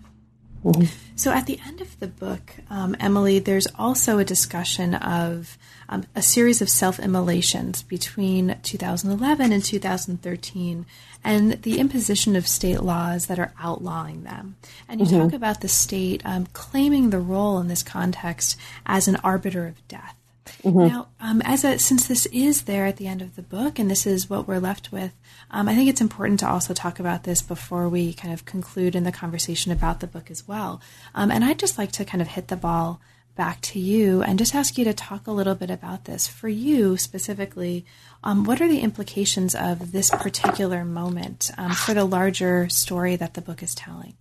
mm-hmm. 0.63 0.85
so 1.15 1.31
at 1.31 1.45
the 1.45 1.59
end 1.65 1.81
of 1.81 1.99
the 1.99 2.07
book 2.07 2.55
um, 2.69 2.95
emily 2.99 3.39
there's 3.39 3.67
also 3.77 4.17
a 4.17 4.25
discussion 4.25 4.95
of 4.95 5.57
um, 5.89 6.05
a 6.15 6.21
series 6.21 6.61
of 6.61 6.69
self-immolations 6.69 7.81
between 7.81 8.55
2011 8.61 9.51
and 9.51 9.63
2013 9.63 10.85
and 11.23 11.51
the 11.63 11.79
imposition 11.79 12.35
of 12.35 12.47
state 12.47 12.81
laws 12.81 13.25
that 13.25 13.39
are 13.39 13.53
outlawing 13.59 14.23
them. 14.23 14.55
And 14.87 14.99
you 14.99 15.05
mm-hmm. 15.05 15.19
talk 15.19 15.33
about 15.33 15.61
the 15.61 15.67
state 15.67 16.21
um, 16.23 16.47
claiming 16.53 17.09
the 17.09 17.19
role 17.19 17.59
in 17.59 17.67
this 17.67 17.83
context 17.83 18.57
as 18.85 19.07
an 19.07 19.17
arbiter 19.17 19.67
of 19.67 19.85
death. 19.87 20.15
Mm-hmm. 20.63 20.87
Now, 20.87 21.07
um, 21.19 21.41
as 21.43 21.63
a, 21.63 21.77
since 21.77 22.07
this 22.07 22.25
is 22.27 22.63
there 22.63 22.85
at 22.85 22.97
the 22.97 23.07
end 23.07 23.21
of 23.21 23.35
the 23.35 23.41
book, 23.41 23.79
and 23.79 23.89
this 23.89 24.05
is 24.07 24.29
what 24.29 24.47
we're 24.47 24.59
left 24.59 24.91
with, 24.91 25.11
um, 25.51 25.67
I 25.67 25.75
think 25.75 25.89
it's 25.89 26.01
important 26.01 26.39
to 26.41 26.49
also 26.49 26.73
talk 26.73 26.99
about 26.99 27.23
this 27.23 27.41
before 27.41 27.89
we 27.89 28.13
kind 28.13 28.33
of 28.33 28.45
conclude 28.45 28.95
in 28.95 29.03
the 29.03 29.11
conversation 29.11 29.71
about 29.71 29.99
the 29.99 30.07
book 30.07 30.29
as 30.29 30.47
well. 30.47 30.81
Um, 31.15 31.31
and 31.31 31.43
I'd 31.43 31.59
just 31.59 31.77
like 31.77 31.91
to 31.93 32.05
kind 32.05 32.21
of 32.21 32.29
hit 32.29 32.47
the 32.47 32.55
ball 32.55 33.01
back 33.35 33.61
to 33.61 33.79
you 33.79 34.21
and 34.21 34.37
just 34.37 34.53
ask 34.53 34.77
you 34.77 34.83
to 34.83 34.93
talk 34.93 35.25
a 35.25 35.31
little 35.31 35.55
bit 35.55 35.69
about 35.69 36.05
this. 36.05 36.27
For 36.27 36.49
you 36.49 36.97
specifically, 36.97 37.85
um, 38.23 38.43
what 38.43 38.59
are 38.59 38.67
the 38.67 38.81
implications 38.81 39.55
of 39.55 39.93
this 39.93 40.09
particular 40.09 40.83
moment 40.83 41.49
um, 41.57 41.71
for 41.71 41.93
the 41.93 42.03
larger 42.03 42.67
story 42.67 43.15
that 43.15 43.35
the 43.35 43.41
book 43.41 43.63
is 43.63 43.73
telling? 43.73 44.15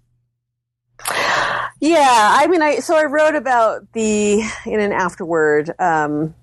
Yeah, 1.81 2.07
I 2.09 2.47
mean, 2.49 2.63
I 2.63 2.77
so 2.77 2.97
I 2.97 3.05
wrote 3.05 3.35
about 3.35 3.93
the 3.93 4.41
in 4.67 4.81
an 4.81 4.93
afterword 4.93 5.71
um, 5.79 6.35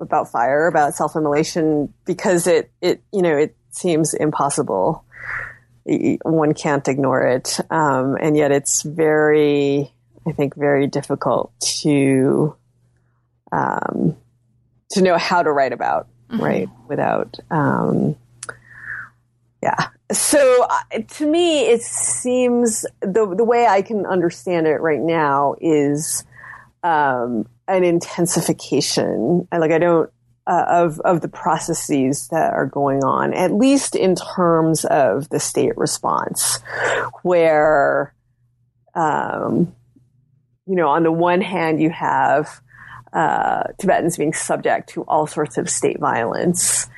about 0.00 0.30
fire, 0.30 0.66
about 0.66 0.94
self-immolation, 0.94 1.92
because 2.04 2.46
it 2.46 2.70
it 2.80 3.02
you 3.12 3.22
know 3.22 3.36
it 3.36 3.56
seems 3.76 4.14
impossible. 4.14 5.04
One 5.84 6.54
can't 6.54 6.86
ignore 6.88 7.22
it, 7.26 7.60
um, 7.70 8.16
and 8.20 8.36
yet 8.36 8.50
it's 8.50 8.82
very, 8.82 9.92
I 10.26 10.32
think, 10.32 10.56
very 10.56 10.88
difficult 10.88 11.52
to 11.82 12.56
um, 13.52 14.16
to 14.90 15.02
know 15.02 15.16
how 15.16 15.42
to 15.42 15.52
write 15.52 15.72
about, 15.72 16.08
mm-hmm. 16.28 16.42
right? 16.42 16.68
Without, 16.88 17.38
um, 17.50 18.16
yeah, 19.62 19.88
so 20.12 20.66
uh, 20.68 20.98
to 21.16 21.26
me, 21.26 21.66
it 21.66 21.82
seems 21.82 22.86
the 23.00 23.34
the 23.34 23.44
way 23.44 23.66
I 23.66 23.82
can 23.82 24.06
understand 24.06 24.66
it 24.66 24.80
right 24.80 25.00
now 25.00 25.56
is 25.60 26.24
um, 26.82 27.46
an 27.66 27.84
intensification. 27.84 29.48
like 29.52 29.72
I 29.72 29.78
don't 29.78 30.10
uh, 30.46 30.64
of 30.68 31.00
of 31.00 31.20
the 31.20 31.28
processes 31.28 32.28
that 32.28 32.52
are 32.52 32.66
going 32.66 33.02
on, 33.02 33.34
at 33.34 33.52
least 33.52 33.96
in 33.96 34.14
terms 34.14 34.84
of 34.84 35.28
the 35.28 35.40
state 35.40 35.76
response, 35.76 36.60
where 37.22 38.14
um, 38.94 39.74
you 40.66 40.74
know, 40.74 40.88
on 40.88 41.02
the 41.02 41.12
one 41.12 41.40
hand, 41.40 41.80
you 41.80 41.90
have 41.90 42.60
uh, 43.12 43.64
Tibetans 43.78 44.16
being 44.16 44.32
subject 44.32 44.90
to 44.90 45.02
all 45.02 45.26
sorts 45.26 45.58
of 45.58 45.70
state 45.70 45.98
violence. 45.98 46.88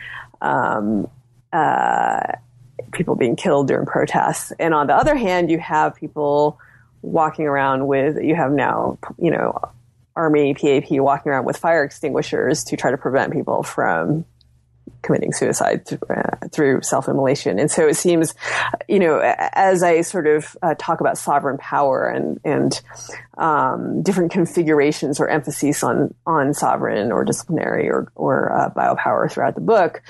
Um, 0.41 1.09
uh, 1.53 2.21
people 2.93 3.17
being 3.17 3.37
killed 3.37 3.69
during 3.69 3.87
protests. 3.87 4.53
And 4.59 4.75
on 4.75 4.87
the 4.87 4.95
other 4.95 5.15
hand, 5.15 5.51
you 5.51 5.59
have 5.59 5.95
people 5.95 6.59
walking 7.03 7.47
around 7.47 7.87
with, 7.87 8.23
you 8.23 8.35
have 8.35 8.53
now, 8.53 8.99
you 9.19 9.31
know, 9.31 9.61
Army 10.19 10.55
PAP 10.55 10.91
walking 10.91 11.31
around 11.31 11.47
with 11.47 11.57
fire 11.57 11.85
extinguishers 11.85 12.65
to 12.65 12.77
try 12.77 12.91
to 12.91 12.99
prevent 12.99 13.33
people 13.33 13.63
from 13.63 14.25
committing 15.03 15.33
suicide 15.33 15.87
th- 15.87 16.01
uh, 16.11 16.49
through 16.51 16.83
self-immolation. 16.83 17.59
And 17.59 17.71
so 17.71 17.87
it 17.87 17.95
seems, 17.95 18.35
you 18.89 18.99
know, 18.99 19.21
as 19.53 19.83
I 19.83 20.01
sort 20.03 20.27
of 20.27 20.57
uh, 20.63 20.75
talk 20.79 21.01
about 21.01 21.19
sovereign 21.19 21.59
power 21.59 22.09
and 22.09 22.41
and 22.45 22.81
um, 23.37 24.03
different 24.03 24.33
configurations 24.33 25.21
or 25.21 25.29
emphases 25.29 25.83
on 25.83 26.15
on 26.27 26.55
sovereign 26.55 27.13
or 27.13 27.25
disciplinary 27.25 27.89
or 27.89 28.11
or 28.17 28.53
uh, 28.53 28.71
biopower 28.71 29.31
throughout 29.31 29.55
the 29.55 29.61
book, 29.61 30.03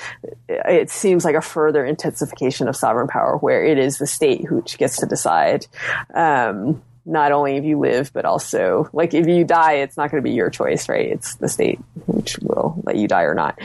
it 0.48 0.90
seems 0.90 1.24
like 1.24 1.36
a 1.36 1.42
further 1.42 1.84
intensification 1.84 2.68
of 2.68 2.76
sovereign 2.76 3.08
power, 3.08 3.36
where 3.36 3.62
it 3.64 3.78
is 3.78 3.98
the 3.98 4.06
state 4.06 4.46
who 4.46 4.62
gets 4.62 4.96
to 4.98 5.06
decide. 5.06 5.66
Um, 6.14 6.82
not 7.08 7.32
only 7.32 7.56
if 7.56 7.64
you 7.64 7.78
live, 7.78 8.12
but 8.12 8.24
also 8.24 8.88
like 8.92 9.14
if 9.14 9.26
you 9.26 9.44
die, 9.44 9.74
it's 9.74 9.96
not 9.96 10.10
going 10.10 10.22
to 10.22 10.28
be 10.28 10.34
your 10.34 10.50
choice, 10.50 10.88
right? 10.88 11.06
It's 11.06 11.36
the 11.36 11.48
state 11.48 11.80
which 12.06 12.38
will 12.38 12.80
let 12.84 12.96
you 12.96 13.08
die 13.08 13.22
or 13.22 13.34
not. 13.34 13.58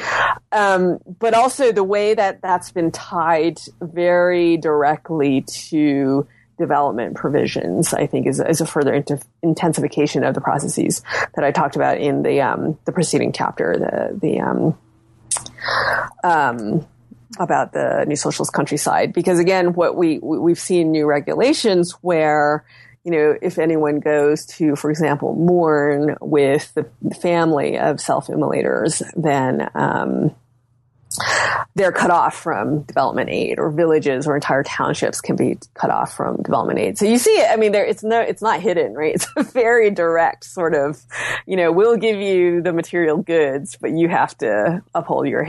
Um, 0.51 0.99
but 1.19 1.33
also 1.33 1.71
the 1.71 1.83
way 1.83 2.13
that 2.13 2.41
that's 2.41 2.71
been 2.71 2.91
tied 2.91 3.59
very 3.81 4.57
directly 4.57 5.41
to 5.41 6.25
development 6.57 7.15
provisions, 7.15 7.93
I 7.93 8.07
think, 8.07 8.27
is, 8.27 8.39
is 8.39 8.61
a 8.61 8.65
further 8.65 8.93
inter- 8.93 9.19
intensification 9.41 10.23
of 10.23 10.35
the 10.35 10.41
processes 10.41 11.01
that 11.35 11.43
I 11.43 11.51
talked 11.51 11.75
about 11.75 11.97
in 11.97 12.23
the 12.23 12.41
um, 12.41 12.77
the 12.85 12.91
preceding 12.91 13.33
chapter. 13.33 13.75
The 13.77 14.19
the 14.19 14.39
um, 14.39 14.77
um, 16.23 16.87
about 17.39 17.73
the 17.73 18.05
new 18.07 18.15
socialist 18.15 18.53
countryside, 18.53 19.11
because 19.11 19.39
again, 19.39 19.73
what 19.73 19.97
we 19.97 20.19
we've 20.19 20.59
seen 20.59 20.91
new 20.91 21.05
regulations 21.05 21.91
where 22.01 22.63
you 23.03 23.11
know, 23.11 23.37
if 23.41 23.59
anyone 23.59 23.99
goes 23.99 24.45
to, 24.45 24.75
for 24.75 24.89
example, 24.89 25.35
mourn 25.35 26.15
with 26.21 26.73
the 26.73 26.89
family 27.15 27.77
of 27.77 27.99
self-immolators, 27.99 29.01
then 29.15 29.69
um, 29.75 30.33
they're 31.75 31.91
cut 31.91 32.11
off 32.11 32.35
from 32.35 32.83
development 32.83 33.29
aid, 33.29 33.59
or 33.59 33.71
villages 33.71 34.25
or 34.25 34.35
entire 34.35 34.63
townships 34.63 35.21
can 35.21 35.35
be 35.35 35.57
cut 35.73 35.89
off 35.89 36.15
from 36.15 36.37
development 36.43 36.79
aid. 36.79 36.97
So 36.97 37.05
you 37.05 37.17
see 37.17 37.31
it. 37.31 37.49
I 37.51 37.55
mean, 37.55 37.71
there 37.71 37.85
it's 37.85 38.03
no, 38.03 38.21
it's 38.21 38.41
not 38.41 38.61
hidden, 38.61 38.93
right? 38.93 39.13
It's 39.15 39.27
a 39.35 39.43
very 39.43 39.91
direct 39.91 40.43
sort 40.45 40.73
of, 40.73 41.01
you 41.45 41.55
know, 41.55 41.71
we'll 41.71 41.97
give 41.97 42.19
you 42.19 42.61
the 42.61 42.73
material 42.73 43.17
goods, 43.17 43.77
but 43.79 43.91
you 43.91 44.07
have 44.09 44.37
to 44.39 44.81
uphold 44.93 45.27
your 45.27 45.43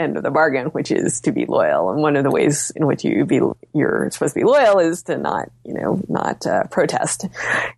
end 0.00 0.16
of 0.16 0.22
the 0.22 0.30
bargain, 0.30 0.66
which 0.68 0.90
is 0.90 1.20
to 1.22 1.32
be 1.32 1.46
loyal. 1.46 1.90
And 1.90 2.02
one 2.02 2.16
of 2.16 2.24
the 2.24 2.30
ways 2.30 2.72
in 2.74 2.86
which 2.86 3.04
you 3.04 3.24
be 3.24 3.40
you're 3.74 4.10
supposed 4.10 4.34
to 4.34 4.40
be 4.40 4.44
loyal 4.44 4.78
is 4.78 5.02
to 5.04 5.16
not, 5.16 5.50
you 5.64 5.74
know, 5.74 6.00
not 6.08 6.46
uh, 6.46 6.64
protest 6.64 7.26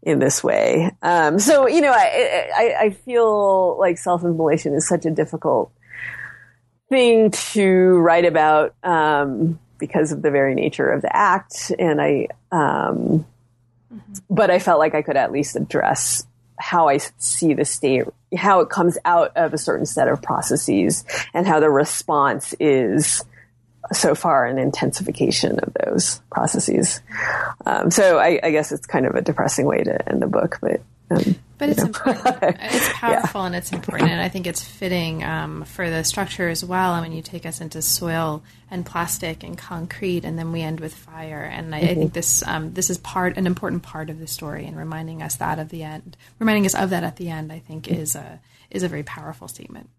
in 0.03 0.19
this 0.19 0.43
way. 0.43 0.91
Um, 1.03 1.39
so 1.39 1.67
you 1.67 1.81
know, 1.81 1.93
I, 1.93 2.51
I, 2.55 2.77
I 2.81 2.91
feel 2.91 3.79
like 3.79 3.99
self-immolation 3.99 4.75
is 4.75 4.89
such 4.89 5.05
a 5.05 5.11
difficult 5.11 5.73
thing 6.89 7.31
to 7.31 7.99
write 7.99 8.25
about 8.25 8.75
um, 8.83 9.59
because 9.79 10.13
of 10.13 10.23
the 10.23 10.31
very 10.31 10.55
nature 10.55 10.89
of 10.89 11.03
the 11.03 11.15
act, 11.15 11.73
and 11.79 12.01
I. 12.01 12.29
Um, 12.51 13.27
mm-hmm. 13.93 14.13
But 14.31 14.51
I 14.51 14.59
felt 14.59 14.79
like 14.79 14.95
I 14.95 15.03
could 15.03 15.17
at 15.17 15.33
least 15.33 15.57
address 15.57 16.27
how 16.59 16.89
I 16.89 16.99
see 17.19 17.55
the 17.55 17.65
state, 17.65 18.05
how 18.37 18.61
it 18.61 18.71
comes 18.71 18.99
out 19.05 19.37
of 19.37 19.53
a 19.53 19.59
certain 19.59 19.87
set 19.87 20.09
of 20.09 20.23
processes 20.23 21.05
and 21.35 21.47
how 21.47 21.61
the 21.61 21.71
response 21.71 22.55
is 22.61 23.25
so 23.91 24.15
far 24.15 24.47
an 24.47 24.59
intensification 24.59 25.59
of 25.59 25.75
those 25.85 26.21
processes. 26.31 27.01
Um, 27.67 27.91
so 27.91 28.19
I, 28.19 28.39
I, 28.43 28.51
guess 28.51 28.71
it's 28.71 28.87
kind 28.87 29.07
of 29.07 29.15
a 29.15 29.23
depressing 29.23 29.67
way 29.67 29.83
to 29.83 30.09
end 30.09 30.23
the 30.23 30.29
book, 30.29 30.59
but 30.61 30.83
um, 31.11 31.37
but 31.59 31.69
it's 31.69 31.83
important. 31.83 32.25
it's 32.61 32.93
powerful 32.95 33.43
yeah. 33.43 33.47
and 33.47 33.57
it's 33.57 33.73
important, 33.73 34.11
and 34.11 34.21
I 34.21 34.29
think 34.29 34.47
it's 34.47 34.65
fitting 34.65 35.23
um, 35.23 35.65
for 35.65 35.89
the 35.89 36.05
structure 36.05 36.49
as 36.49 36.65
well. 36.65 36.93
I 36.93 37.03
mean, 37.03 37.13
you 37.13 37.23
take 37.23 37.45
us 37.45 37.61
into 37.61 37.83
soil 37.83 38.43
and 38.71 38.87
plastic 38.87 39.45
and 39.45 39.57
concrete, 39.57 40.25
and 40.25 40.39
then 40.39 40.53
we 40.53 40.63
end 40.63 40.81
with 40.81 40.95
fire. 40.95 41.43
And 41.45 41.75
I, 41.75 41.81
mm-hmm. 41.81 41.91
I 41.91 41.95
think 41.95 42.13
this 42.15 42.43
um, 42.47 42.73
this 42.73 42.89
is 42.89 42.99
part 42.99 43.37
an 43.37 43.47
important 43.47 43.83
part 43.83 44.11
of 44.11 44.19
the 44.19 44.27
story, 44.27 44.65
and 44.67 44.77
reminding 44.77 45.23
us 45.23 45.37
that 45.37 45.59
of 45.59 45.69
the 45.69 45.83
end, 45.83 46.17
reminding 46.39 46.67
us 46.67 46.75
of 46.75 46.91
that 46.91 47.05
at 47.05 47.17
the 47.17 47.29
end, 47.29 47.53
I 47.53 47.59
think 47.59 47.89
is 47.89 48.17
a 48.17 48.41
is 48.71 48.83
a 48.83 48.89
very 48.89 49.03
powerful 49.03 49.49
statement. 49.49 49.91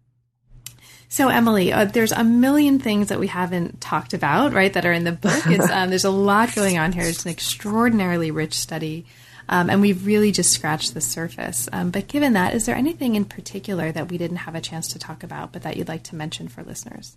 So, 1.08 1.28
Emily, 1.28 1.72
uh, 1.72 1.84
there's 1.84 2.12
a 2.12 2.24
million 2.24 2.78
things 2.78 3.08
that 3.08 3.20
we 3.20 3.28
haven't 3.28 3.80
talked 3.80 4.14
about, 4.14 4.52
right, 4.52 4.72
that 4.72 4.84
are 4.84 4.92
in 4.92 5.04
the 5.04 5.12
book. 5.12 5.44
Um, 5.70 5.90
there's 5.90 6.04
a 6.04 6.10
lot 6.10 6.54
going 6.54 6.78
on 6.78 6.92
here. 6.92 7.04
It's 7.04 7.24
an 7.24 7.30
extraordinarily 7.30 8.30
rich 8.30 8.54
study. 8.54 9.06
Um, 9.48 9.70
and 9.70 9.80
we've 9.80 10.06
really 10.06 10.32
just 10.32 10.52
scratched 10.52 10.94
the 10.94 11.00
surface. 11.00 11.68
Um, 11.72 11.90
but 11.90 12.08
given 12.08 12.32
that, 12.32 12.54
is 12.54 12.66
there 12.66 12.76
anything 12.76 13.14
in 13.14 13.24
particular 13.24 13.92
that 13.92 14.10
we 14.10 14.18
didn't 14.18 14.38
have 14.38 14.54
a 14.54 14.60
chance 14.60 14.88
to 14.88 14.98
talk 14.98 15.22
about, 15.22 15.52
but 15.52 15.62
that 15.62 15.76
you'd 15.76 15.88
like 15.88 16.02
to 16.04 16.16
mention 16.16 16.48
for 16.48 16.62
listeners? 16.62 17.16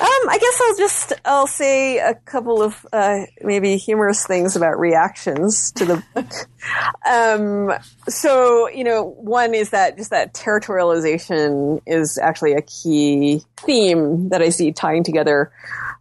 Um, 0.00 0.28
I 0.28 0.38
guess 0.38 0.60
I'll 0.60 0.76
just 0.76 1.12
I'll 1.24 1.46
say 1.48 1.98
a 1.98 2.14
couple 2.14 2.62
of 2.62 2.86
uh, 2.92 3.22
maybe 3.40 3.76
humorous 3.78 4.24
things 4.24 4.54
about 4.54 4.78
reactions 4.78 5.72
to 5.72 5.84
the 5.84 6.02
book. 6.14 6.32
um, 7.10 7.72
so 8.08 8.68
you 8.68 8.84
know, 8.84 9.02
one 9.02 9.54
is 9.54 9.70
that 9.70 9.96
just 9.96 10.10
that 10.10 10.34
territorialization 10.34 11.80
is 11.84 12.16
actually 12.16 12.52
a 12.52 12.62
key 12.62 13.42
theme 13.56 14.28
that 14.28 14.40
I 14.40 14.50
see 14.50 14.70
tying 14.70 15.02
together 15.02 15.50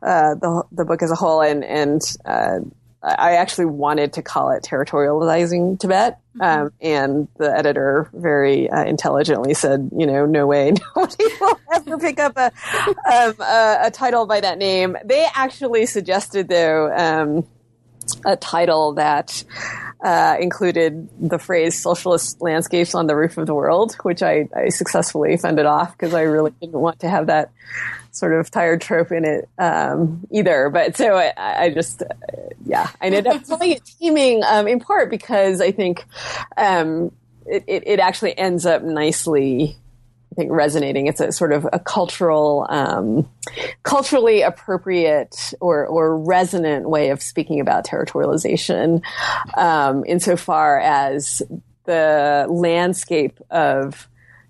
uh, 0.03 0.35
the 0.35 0.63
the 0.71 0.85
book 0.85 1.01
as 1.01 1.09
a 1.09 1.15
whole, 1.15 1.41
and 1.41 1.63
and 1.63 2.01
uh, 2.23 2.59
I 3.03 3.33
actually 3.33 3.65
wanted 3.65 4.13
to 4.13 4.21
call 4.21 4.51
it 4.51 4.63
territorializing 4.63 5.79
Tibet. 5.79 6.19
Mm-hmm. 6.37 6.41
Um, 6.41 6.71
and 6.81 7.27
the 7.37 7.55
editor 7.55 8.09
very 8.13 8.69
uh, 8.69 8.83
intelligently 8.83 9.53
said, 9.53 9.89
you 9.95 10.05
know, 10.05 10.25
no 10.25 10.45
way, 10.45 10.73
nobody 10.95 11.25
will 11.39 11.59
ever 11.73 11.97
pick 11.97 12.19
up 12.19 12.37
a, 12.37 12.51
um, 13.11 13.35
a, 13.39 13.77
a, 13.83 13.91
title 13.91 14.27
by 14.27 14.39
that 14.41 14.57
name. 14.57 14.97
They 15.03 15.27
actually 15.33 15.85
suggested, 15.87 16.47
though, 16.47 16.93
um, 16.95 17.47
a 18.25 18.35
title 18.35 18.93
that 18.93 19.43
uh, 20.03 20.37
included 20.39 21.09
the 21.19 21.39
phrase 21.39 21.81
socialist 21.81 22.41
landscapes 22.41 22.93
on 22.93 23.07
the 23.07 23.15
roof 23.15 23.37
of 23.37 23.47
the 23.47 23.53
world, 23.53 23.95
which 24.03 24.21
I, 24.21 24.47
I 24.55 24.69
successfully 24.69 25.37
fended 25.37 25.65
off 25.65 25.91
because 25.91 26.13
I 26.13 26.21
really 26.21 26.51
didn't 26.61 26.79
want 26.79 26.99
to 26.99 27.09
have 27.09 27.27
that 27.27 27.51
sort 28.11 28.33
of 28.33 28.49
tired 28.51 28.81
trope 28.81 29.11
in 29.11 29.25
it 29.25 29.49
um, 29.57 30.25
either. 30.31 30.69
But 30.69 30.97
so 30.97 31.15
I, 31.15 31.33
I 31.37 31.69
just, 31.69 32.01
uh, 32.01 32.05
yeah, 32.65 32.89
I 33.01 33.07
ended 33.07 33.27
up 33.27 33.47
calling 33.47 33.71
it 33.71 33.81
Taming 33.99 34.43
um, 34.43 34.67
in 34.67 34.79
part 34.79 35.09
because 35.09 35.61
I 35.61 35.71
think 35.71 36.05
um, 36.57 37.11
it, 37.45 37.63
it, 37.67 37.83
it, 37.87 37.99
actually 37.99 38.37
ends 38.37 38.65
up 38.65 38.83
nicely 38.83 39.77
think 40.37 40.51
resonating. 40.51 41.07
It's 41.07 41.19
a 41.19 41.31
sort 41.33 41.51
of 41.51 41.67
a 41.73 41.79
cultural, 41.79 42.65
um, 42.69 43.27
culturally 43.83 44.43
appropriate 44.43 45.53
or, 45.59 45.85
or 45.85 46.17
resonant 46.17 46.89
way 46.89 47.09
of 47.09 47.21
speaking 47.21 47.59
about 47.59 47.85
territorialization, 47.85 49.01
um, 49.57 50.05
insofar 50.05 50.79
as 50.79 51.41
the 51.85 52.45
landscape 52.49 53.39
of 53.49 54.07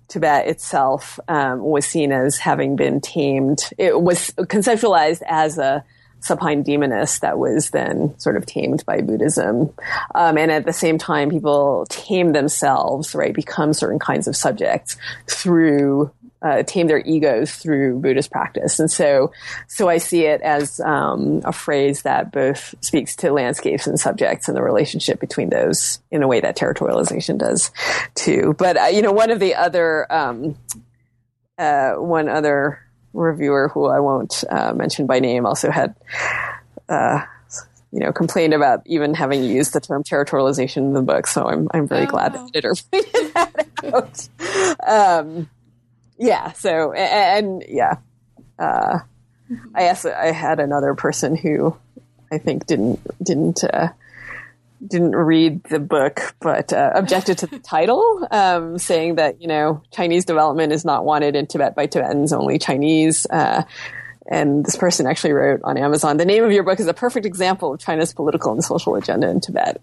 Tibet 0.08 0.46
itself 0.46 1.18
um, 1.28 1.62
was 1.62 1.86
seen 1.86 2.12
as 2.12 2.36
having 2.36 2.76
been 2.76 3.00
tamed. 3.00 3.70
It 3.78 4.00
was 4.00 4.30
conceptualized 4.36 5.22
as 5.26 5.58
a 5.58 5.84
supine 6.20 6.62
demoness 6.62 7.20
that 7.20 7.38
was 7.38 7.70
then 7.70 8.18
sort 8.18 8.36
of 8.36 8.46
tamed 8.46 8.84
by 8.84 9.00
Buddhism. 9.00 9.72
Um, 10.14 10.38
and 10.38 10.50
at 10.50 10.64
the 10.64 10.72
same 10.72 10.98
time, 10.98 11.30
people 11.30 11.86
tame 11.88 12.32
themselves, 12.32 13.14
right, 13.14 13.32
become 13.34 13.72
certain 13.72 13.98
kinds 13.98 14.28
of 14.28 14.36
subjects 14.36 14.96
through 15.26 16.10
uh, 16.40 16.62
tame 16.62 16.86
their 16.86 17.00
egos 17.04 17.52
through 17.52 17.98
Buddhist 17.98 18.30
practice. 18.30 18.78
And 18.78 18.90
so, 18.90 19.32
so 19.66 19.88
I 19.88 19.98
see 19.98 20.24
it 20.24 20.40
as 20.40 20.80
um, 20.80 21.42
a 21.44 21.52
phrase 21.52 22.02
that 22.02 22.30
both 22.30 22.74
speaks 22.80 23.16
to 23.16 23.32
landscapes 23.32 23.86
and 23.86 23.98
subjects 23.98 24.48
and 24.48 24.56
the 24.56 24.62
relationship 24.62 25.20
between 25.20 25.50
those 25.50 26.00
in 26.10 26.22
a 26.22 26.28
way 26.28 26.40
that 26.40 26.56
territorialization 26.56 27.38
does 27.38 27.72
too. 28.14 28.54
But, 28.56 28.76
uh, 28.76 28.84
you 28.86 29.02
know, 29.02 29.12
one 29.12 29.30
of 29.30 29.40
the 29.40 29.56
other, 29.56 30.10
um, 30.12 30.56
uh, 31.58 31.94
one 31.94 32.28
other 32.28 32.80
reviewer 33.12 33.68
who 33.68 33.86
I 33.86 34.00
won't 34.00 34.44
uh, 34.48 34.72
mention 34.74 35.06
by 35.06 35.20
name 35.20 35.46
also 35.46 35.70
had, 35.70 35.94
uh, 36.88 37.22
you 37.92 38.00
know, 38.00 38.12
complained 38.12 38.54
about 38.54 38.82
even 38.86 39.14
having 39.14 39.44
used 39.44 39.72
the 39.72 39.80
term 39.80 40.04
territorialization 40.04 40.78
in 40.78 40.92
the 40.92 41.02
book. 41.02 41.26
So 41.26 41.46
I'm 41.46 41.68
I'm 41.72 41.86
very 41.88 42.06
oh, 42.06 42.10
glad 42.10 42.32
the 42.34 42.50
editor 42.54 42.74
pointed 42.90 43.34
that 43.34 44.28
out. 44.86 45.18
Um, 45.18 45.48
yeah. 46.18 46.52
So 46.52 46.92
and, 46.92 47.46
and 47.46 47.64
yeah, 47.68 47.96
uh, 48.58 49.00
I 49.74 49.88
also 49.88 50.12
I 50.12 50.32
had 50.32 50.60
another 50.60 50.94
person 50.94 51.36
who 51.36 51.76
I 52.30 52.38
think 52.38 52.66
didn't 52.66 53.00
didn't 53.22 53.64
uh, 53.64 53.88
didn't 54.86 55.14
read 55.14 55.62
the 55.64 55.78
book, 55.78 56.34
but 56.40 56.72
uh, 56.72 56.92
objected 56.94 57.38
to 57.38 57.46
the 57.46 57.58
title, 57.58 58.26
um, 58.30 58.78
saying 58.78 59.16
that 59.16 59.40
you 59.40 59.48
know 59.48 59.82
Chinese 59.92 60.24
development 60.24 60.72
is 60.72 60.84
not 60.84 61.04
wanted 61.04 61.36
in 61.36 61.46
Tibet 61.46 61.74
by 61.74 61.86
Tibetans, 61.86 62.32
only 62.32 62.58
Chinese. 62.58 63.26
Uh, 63.26 63.64
and 64.30 64.64
this 64.64 64.76
person 64.76 65.06
actually 65.06 65.32
wrote 65.32 65.60
on 65.64 65.78
Amazon, 65.78 66.18
the 66.18 66.26
name 66.26 66.44
of 66.44 66.52
your 66.52 66.62
book 66.62 66.78
is 66.80 66.86
a 66.86 66.92
perfect 66.92 67.24
example 67.24 67.72
of 67.72 67.80
China's 67.80 68.12
political 68.12 68.52
and 68.52 68.62
social 68.62 68.94
agenda 68.94 69.28
in 69.30 69.40
Tibet. 69.40 69.80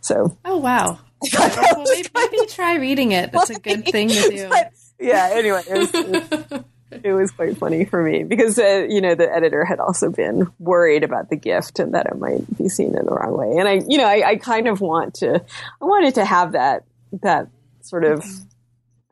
So, 0.00 0.36
oh 0.44 0.56
wow, 0.56 0.98
well, 1.32 1.84
maybe, 1.84 2.08
maybe, 2.14 2.46
try 2.46 2.76
reading 2.76 3.12
it. 3.12 3.32
That's 3.32 3.50
a 3.50 3.60
good 3.60 3.84
thing 3.92 4.08
to 4.08 4.30
do. 4.30 4.48
But, 4.48 4.72
yeah. 4.98 5.30
Anyway, 5.32 5.62
it 5.68 5.78
was, 5.78 5.94
it 5.94 6.50
was, 6.50 6.64
it 7.04 7.12
was 7.12 7.30
quite 7.30 7.56
funny 7.58 7.84
for 7.84 8.02
me 8.02 8.24
because 8.24 8.58
uh, 8.58 8.86
you 8.88 9.00
know 9.00 9.14
the 9.14 9.32
editor 9.32 9.64
had 9.64 9.80
also 9.80 10.10
been 10.10 10.50
worried 10.58 11.04
about 11.04 11.30
the 11.30 11.36
gift 11.36 11.78
and 11.78 11.94
that 11.94 12.06
it 12.06 12.18
might 12.18 12.58
be 12.58 12.68
seen 12.68 12.96
in 12.96 13.06
the 13.06 13.12
wrong 13.12 13.36
way. 13.36 13.56
And 13.58 13.68
I, 13.68 13.80
you 13.86 13.98
know, 13.98 14.06
I, 14.06 14.30
I 14.30 14.36
kind 14.36 14.68
of 14.68 14.80
want 14.80 15.14
to, 15.16 15.44
I 15.80 15.84
wanted 15.84 16.14
to 16.16 16.24
have 16.24 16.52
that 16.52 16.84
that 17.22 17.48
sort 17.82 18.04
of 18.04 18.24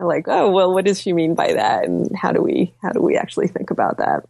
like, 0.07 0.27
oh, 0.29 0.51
well, 0.51 0.73
what 0.73 0.85
does 0.85 1.01
she 1.01 1.13
mean 1.13 1.35
by 1.35 1.53
that? 1.55 1.85
And 1.85 2.15
how 2.17 2.33
do 2.33 2.43
we, 2.43 2.73
how 2.83 2.91
do 2.91 3.01
we 3.01 3.17
actually 3.17 3.49
think 3.49 3.71
about 3.71 3.99
that? 3.99 4.25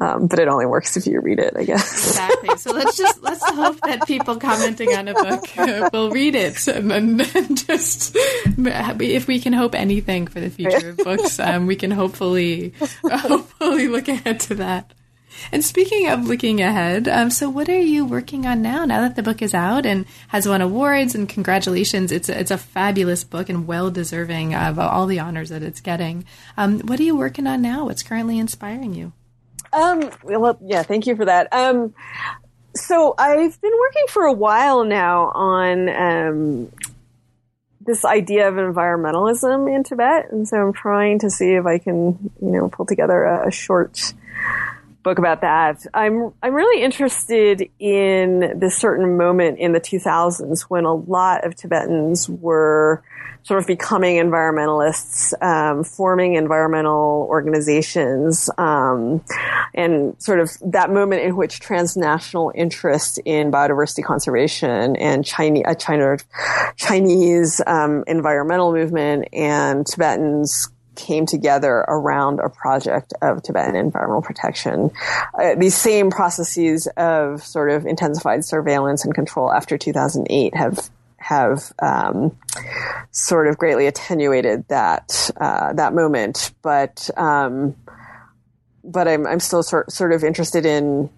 Um, 0.00 0.26
but 0.26 0.38
it 0.38 0.48
only 0.48 0.66
works 0.66 0.96
if 0.96 1.06
you 1.06 1.20
read 1.20 1.38
it, 1.38 1.54
I 1.56 1.64
guess. 1.64 2.08
Exactly. 2.08 2.56
So 2.56 2.72
let's 2.72 2.96
just, 2.96 3.22
let's 3.22 3.48
hope 3.48 3.80
that 3.82 4.06
people 4.06 4.36
commenting 4.36 4.94
on 4.94 5.08
a 5.08 5.14
book 5.14 5.92
will 5.92 6.10
read 6.10 6.34
it 6.34 6.66
and 6.68 7.20
then 7.20 7.56
just, 7.56 8.16
if 8.16 9.26
we 9.26 9.40
can 9.40 9.52
hope 9.52 9.74
anything 9.74 10.26
for 10.26 10.40
the 10.40 10.50
future 10.50 10.90
of 10.90 10.98
books, 10.98 11.38
um, 11.40 11.66
we 11.66 11.76
can 11.76 11.90
hopefully, 11.90 12.72
hopefully 13.04 13.88
look 13.88 14.08
ahead 14.08 14.40
to 14.40 14.56
that. 14.56 14.92
And 15.52 15.64
speaking 15.64 16.08
of 16.08 16.26
looking 16.26 16.60
ahead, 16.60 17.08
um, 17.08 17.30
so 17.30 17.48
what 17.48 17.68
are 17.68 17.80
you 17.80 18.04
working 18.04 18.46
on 18.46 18.62
now? 18.62 18.84
Now 18.84 19.00
that 19.02 19.16
the 19.16 19.22
book 19.22 19.42
is 19.42 19.54
out 19.54 19.86
and 19.86 20.06
has 20.28 20.48
won 20.48 20.60
awards, 20.60 21.14
and 21.14 21.28
congratulations, 21.28 22.12
it's 22.12 22.28
a, 22.28 22.38
it's 22.38 22.50
a 22.50 22.58
fabulous 22.58 23.24
book 23.24 23.48
and 23.48 23.66
well 23.66 23.90
deserving 23.90 24.54
of 24.54 24.78
all 24.78 25.06
the 25.06 25.20
honors 25.20 25.48
that 25.50 25.62
it's 25.62 25.80
getting. 25.80 26.24
Um, 26.56 26.80
what 26.80 27.00
are 27.00 27.04
you 27.04 27.16
working 27.16 27.46
on 27.46 27.62
now? 27.62 27.86
What's 27.86 28.02
currently 28.02 28.38
inspiring 28.38 28.94
you? 28.94 29.12
Um, 29.72 30.10
well, 30.22 30.58
yeah, 30.62 30.82
thank 30.82 31.06
you 31.06 31.16
for 31.16 31.24
that. 31.24 31.52
Um, 31.52 31.94
so 32.74 33.14
I've 33.18 33.60
been 33.60 33.78
working 33.78 34.04
for 34.08 34.24
a 34.24 34.32
while 34.32 34.84
now 34.84 35.30
on 35.34 35.88
um, 35.88 36.72
this 37.80 38.04
idea 38.04 38.48
of 38.48 38.54
environmentalism 38.54 39.74
in 39.74 39.82
Tibet, 39.82 40.30
and 40.30 40.46
so 40.46 40.58
I'm 40.58 40.72
trying 40.72 41.18
to 41.20 41.30
see 41.30 41.54
if 41.54 41.66
I 41.66 41.78
can, 41.78 42.30
you 42.40 42.50
know, 42.50 42.68
pull 42.68 42.86
together 42.86 43.24
a, 43.24 43.48
a 43.48 43.50
short 43.50 44.14
book 45.02 45.18
about 45.18 45.40
that. 45.42 45.86
I'm 45.94 46.32
I'm 46.42 46.54
really 46.54 46.82
interested 46.82 47.68
in 47.78 48.58
this 48.58 48.76
certain 48.78 49.16
moment 49.16 49.58
in 49.58 49.72
the 49.72 49.80
2000s 49.80 50.62
when 50.62 50.84
a 50.84 50.94
lot 50.94 51.44
of 51.44 51.54
Tibetans 51.54 52.28
were 52.28 53.02
sort 53.44 53.60
of 53.60 53.66
becoming 53.66 54.16
environmentalists, 54.16 55.32
um, 55.42 55.82
forming 55.84 56.34
environmental 56.34 57.26
organizations, 57.30 58.50
um, 58.58 59.24
and 59.74 60.20
sort 60.20 60.40
of 60.40 60.50
that 60.60 60.90
moment 60.90 61.22
in 61.22 61.34
which 61.36 61.60
transnational 61.60 62.52
interest 62.54 63.18
in 63.24 63.50
biodiversity 63.50 64.04
conservation 64.04 64.96
and 64.96 65.24
Chinese, 65.24 65.64
uh, 65.66 65.74
China, 65.74 66.18
Chinese 66.76 67.62
um, 67.66 68.04
environmental 68.06 68.72
movement 68.72 69.28
and 69.32 69.86
Tibetans 69.86 70.68
came 70.98 71.24
together 71.24 71.84
around 71.88 72.40
a 72.40 72.50
project 72.50 73.14
of 73.22 73.42
Tibetan 73.42 73.76
environmental 73.76 74.20
protection. 74.20 74.90
Uh, 75.32 75.54
these 75.54 75.74
same 75.74 76.10
processes 76.10 76.88
of 76.96 77.42
sort 77.42 77.70
of 77.70 77.86
intensified 77.86 78.44
surveillance 78.44 79.04
and 79.04 79.14
control 79.14 79.50
after 79.50 79.78
2008 79.78 80.54
have 80.54 80.90
have 81.18 81.72
um, 81.80 82.36
sort 83.10 83.48
of 83.48 83.58
greatly 83.58 83.86
attenuated 83.86 84.66
that 84.68 85.30
uh, 85.40 85.72
that 85.72 85.94
moment, 85.94 86.52
but 86.62 87.08
um, 87.16 87.76
but 88.84 89.08
I'm 89.08 89.26
I'm 89.26 89.40
still 89.40 89.62
sort 89.62 89.90
sort 89.92 90.12
of 90.12 90.24
interested 90.24 90.66
in 90.66 91.10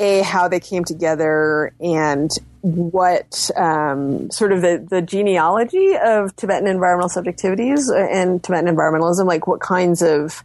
a 0.00 0.22
how 0.22 0.48
they 0.48 0.60
came 0.60 0.84
together 0.84 1.72
and 1.78 2.30
what 2.62 3.50
um, 3.56 4.30
sort 4.30 4.52
of 4.52 4.62
the, 4.62 4.84
the 4.88 5.02
genealogy 5.02 5.94
of 5.96 6.34
Tibetan 6.36 6.66
environmental 6.66 7.22
subjectivities 7.22 7.88
and 7.94 8.42
Tibetan 8.42 8.74
environmentalism, 8.74 9.26
like 9.26 9.46
what 9.46 9.60
kinds 9.60 10.02
of 10.02 10.42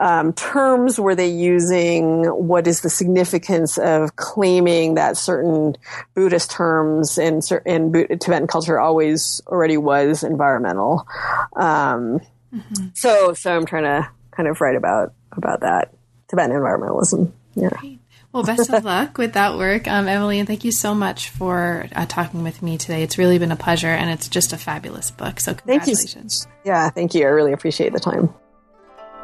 um, 0.00 0.32
terms 0.32 0.98
were 0.98 1.14
they 1.14 1.28
using? 1.28 2.24
What 2.24 2.66
is 2.66 2.80
the 2.80 2.90
significance 2.90 3.76
of 3.78 4.16
claiming 4.16 4.94
that 4.94 5.16
certain 5.16 5.76
Buddhist 6.14 6.50
terms 6.50 7.18
in, 7.18 7.40
in 7.66 7.92
Tibetan 7.92 8.46
culture 8.46 8.80
always 8.80 9.42
already 9.46 9.76
was 9.76 10.24
environmental? 10.24 11.06
Um, 11.54 12.20
mm-hmm. 12.52 12.86
So, 12.94 13.34
so 13.34 13.54
I'm 13.54 13.66
trying 13.66 13.84
to 13.84 14.08
kind 14.30 14.48
of 14.48 14.60
write 14.60 14.76
about 14.76 15.12
about 15.32 15.60
that 15.60 15.92
Tibetan 16.28 16.56
environmentalism. 16.56 17.32
Yeah. 17.54 17.68
Great. 17.68 17.99
Well, 18.32 18.44
best 18.44 18.70
of 18.70 18.84
luck 18.84 19.18
with 19.18 19.32
that 19.32 19.58
work, 19.58 19.88
um, 19.88 20.06
Emily, 20.06 20.38
and 20.38 20.46
thank 20.46 20.64
you 20.64 20.70
so 20.70 20.94
much 20.94 21.30
for 21.30 21.88
uh, 21.94 22.06
talking 22.06 22.44
with 22.44 22.62
me 22.62 22.78
today. 22.78 23.02
It's 23.02 23.18
really 23.18 23.38
been 23.38 23.50
a 23.50 23.56
pleasure, 23.56 23.88
and 23.88 24.08
it's 24.08 24.28
just 24.28 24.52
a 24.52 24.56
fabulous 24.56 25.10
book. 25.10 25.40
So, 25.40 25.54
congratulations. 25.54 26.44
Thank 26.44 26.54
you. 26.64 26.72
Yeah, 26.72 26.90
thank 26.90 27.14
you. 27.14 27.24
I 27.24 27.30
really 27.30 27.52
appreciate 27.52 27.92
the 27.92 27.98
time. 27.98 28.32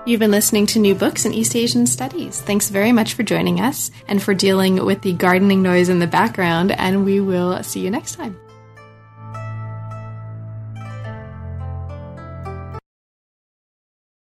You've 0.07 0.21
been 0.21 0.33
listening 0.33 0.67
to 0.67 0.81
New 0.81 0.95
Books 0.95 1.25
in 1.25 1.33
East 1.33 1.55
Asian 1.55 1.87
Studies. 1.87 2.41
Thanks 2.41 2.69
very 2.69 2.93
much 2.93 3.15
for 3.15 3.23
joining 3.23 3.61
us 3.61 3.93
and 4.09 4.21
for 4.21 4.35
dealing 4.35 4.85
with 4.85 5.03
the 5.03 5.13
gardening 5.13 5.63
noise 5.63 5.89
in 5.89 6.01
the 6.01 6.07
background, 6.09 6.73
and 6.73 7.05
we 7.05 7.21
will 7.21 7.63
see 7.63 7.81
you 7.81 7.91
next 7.91 8.17
time. 8.17 8.37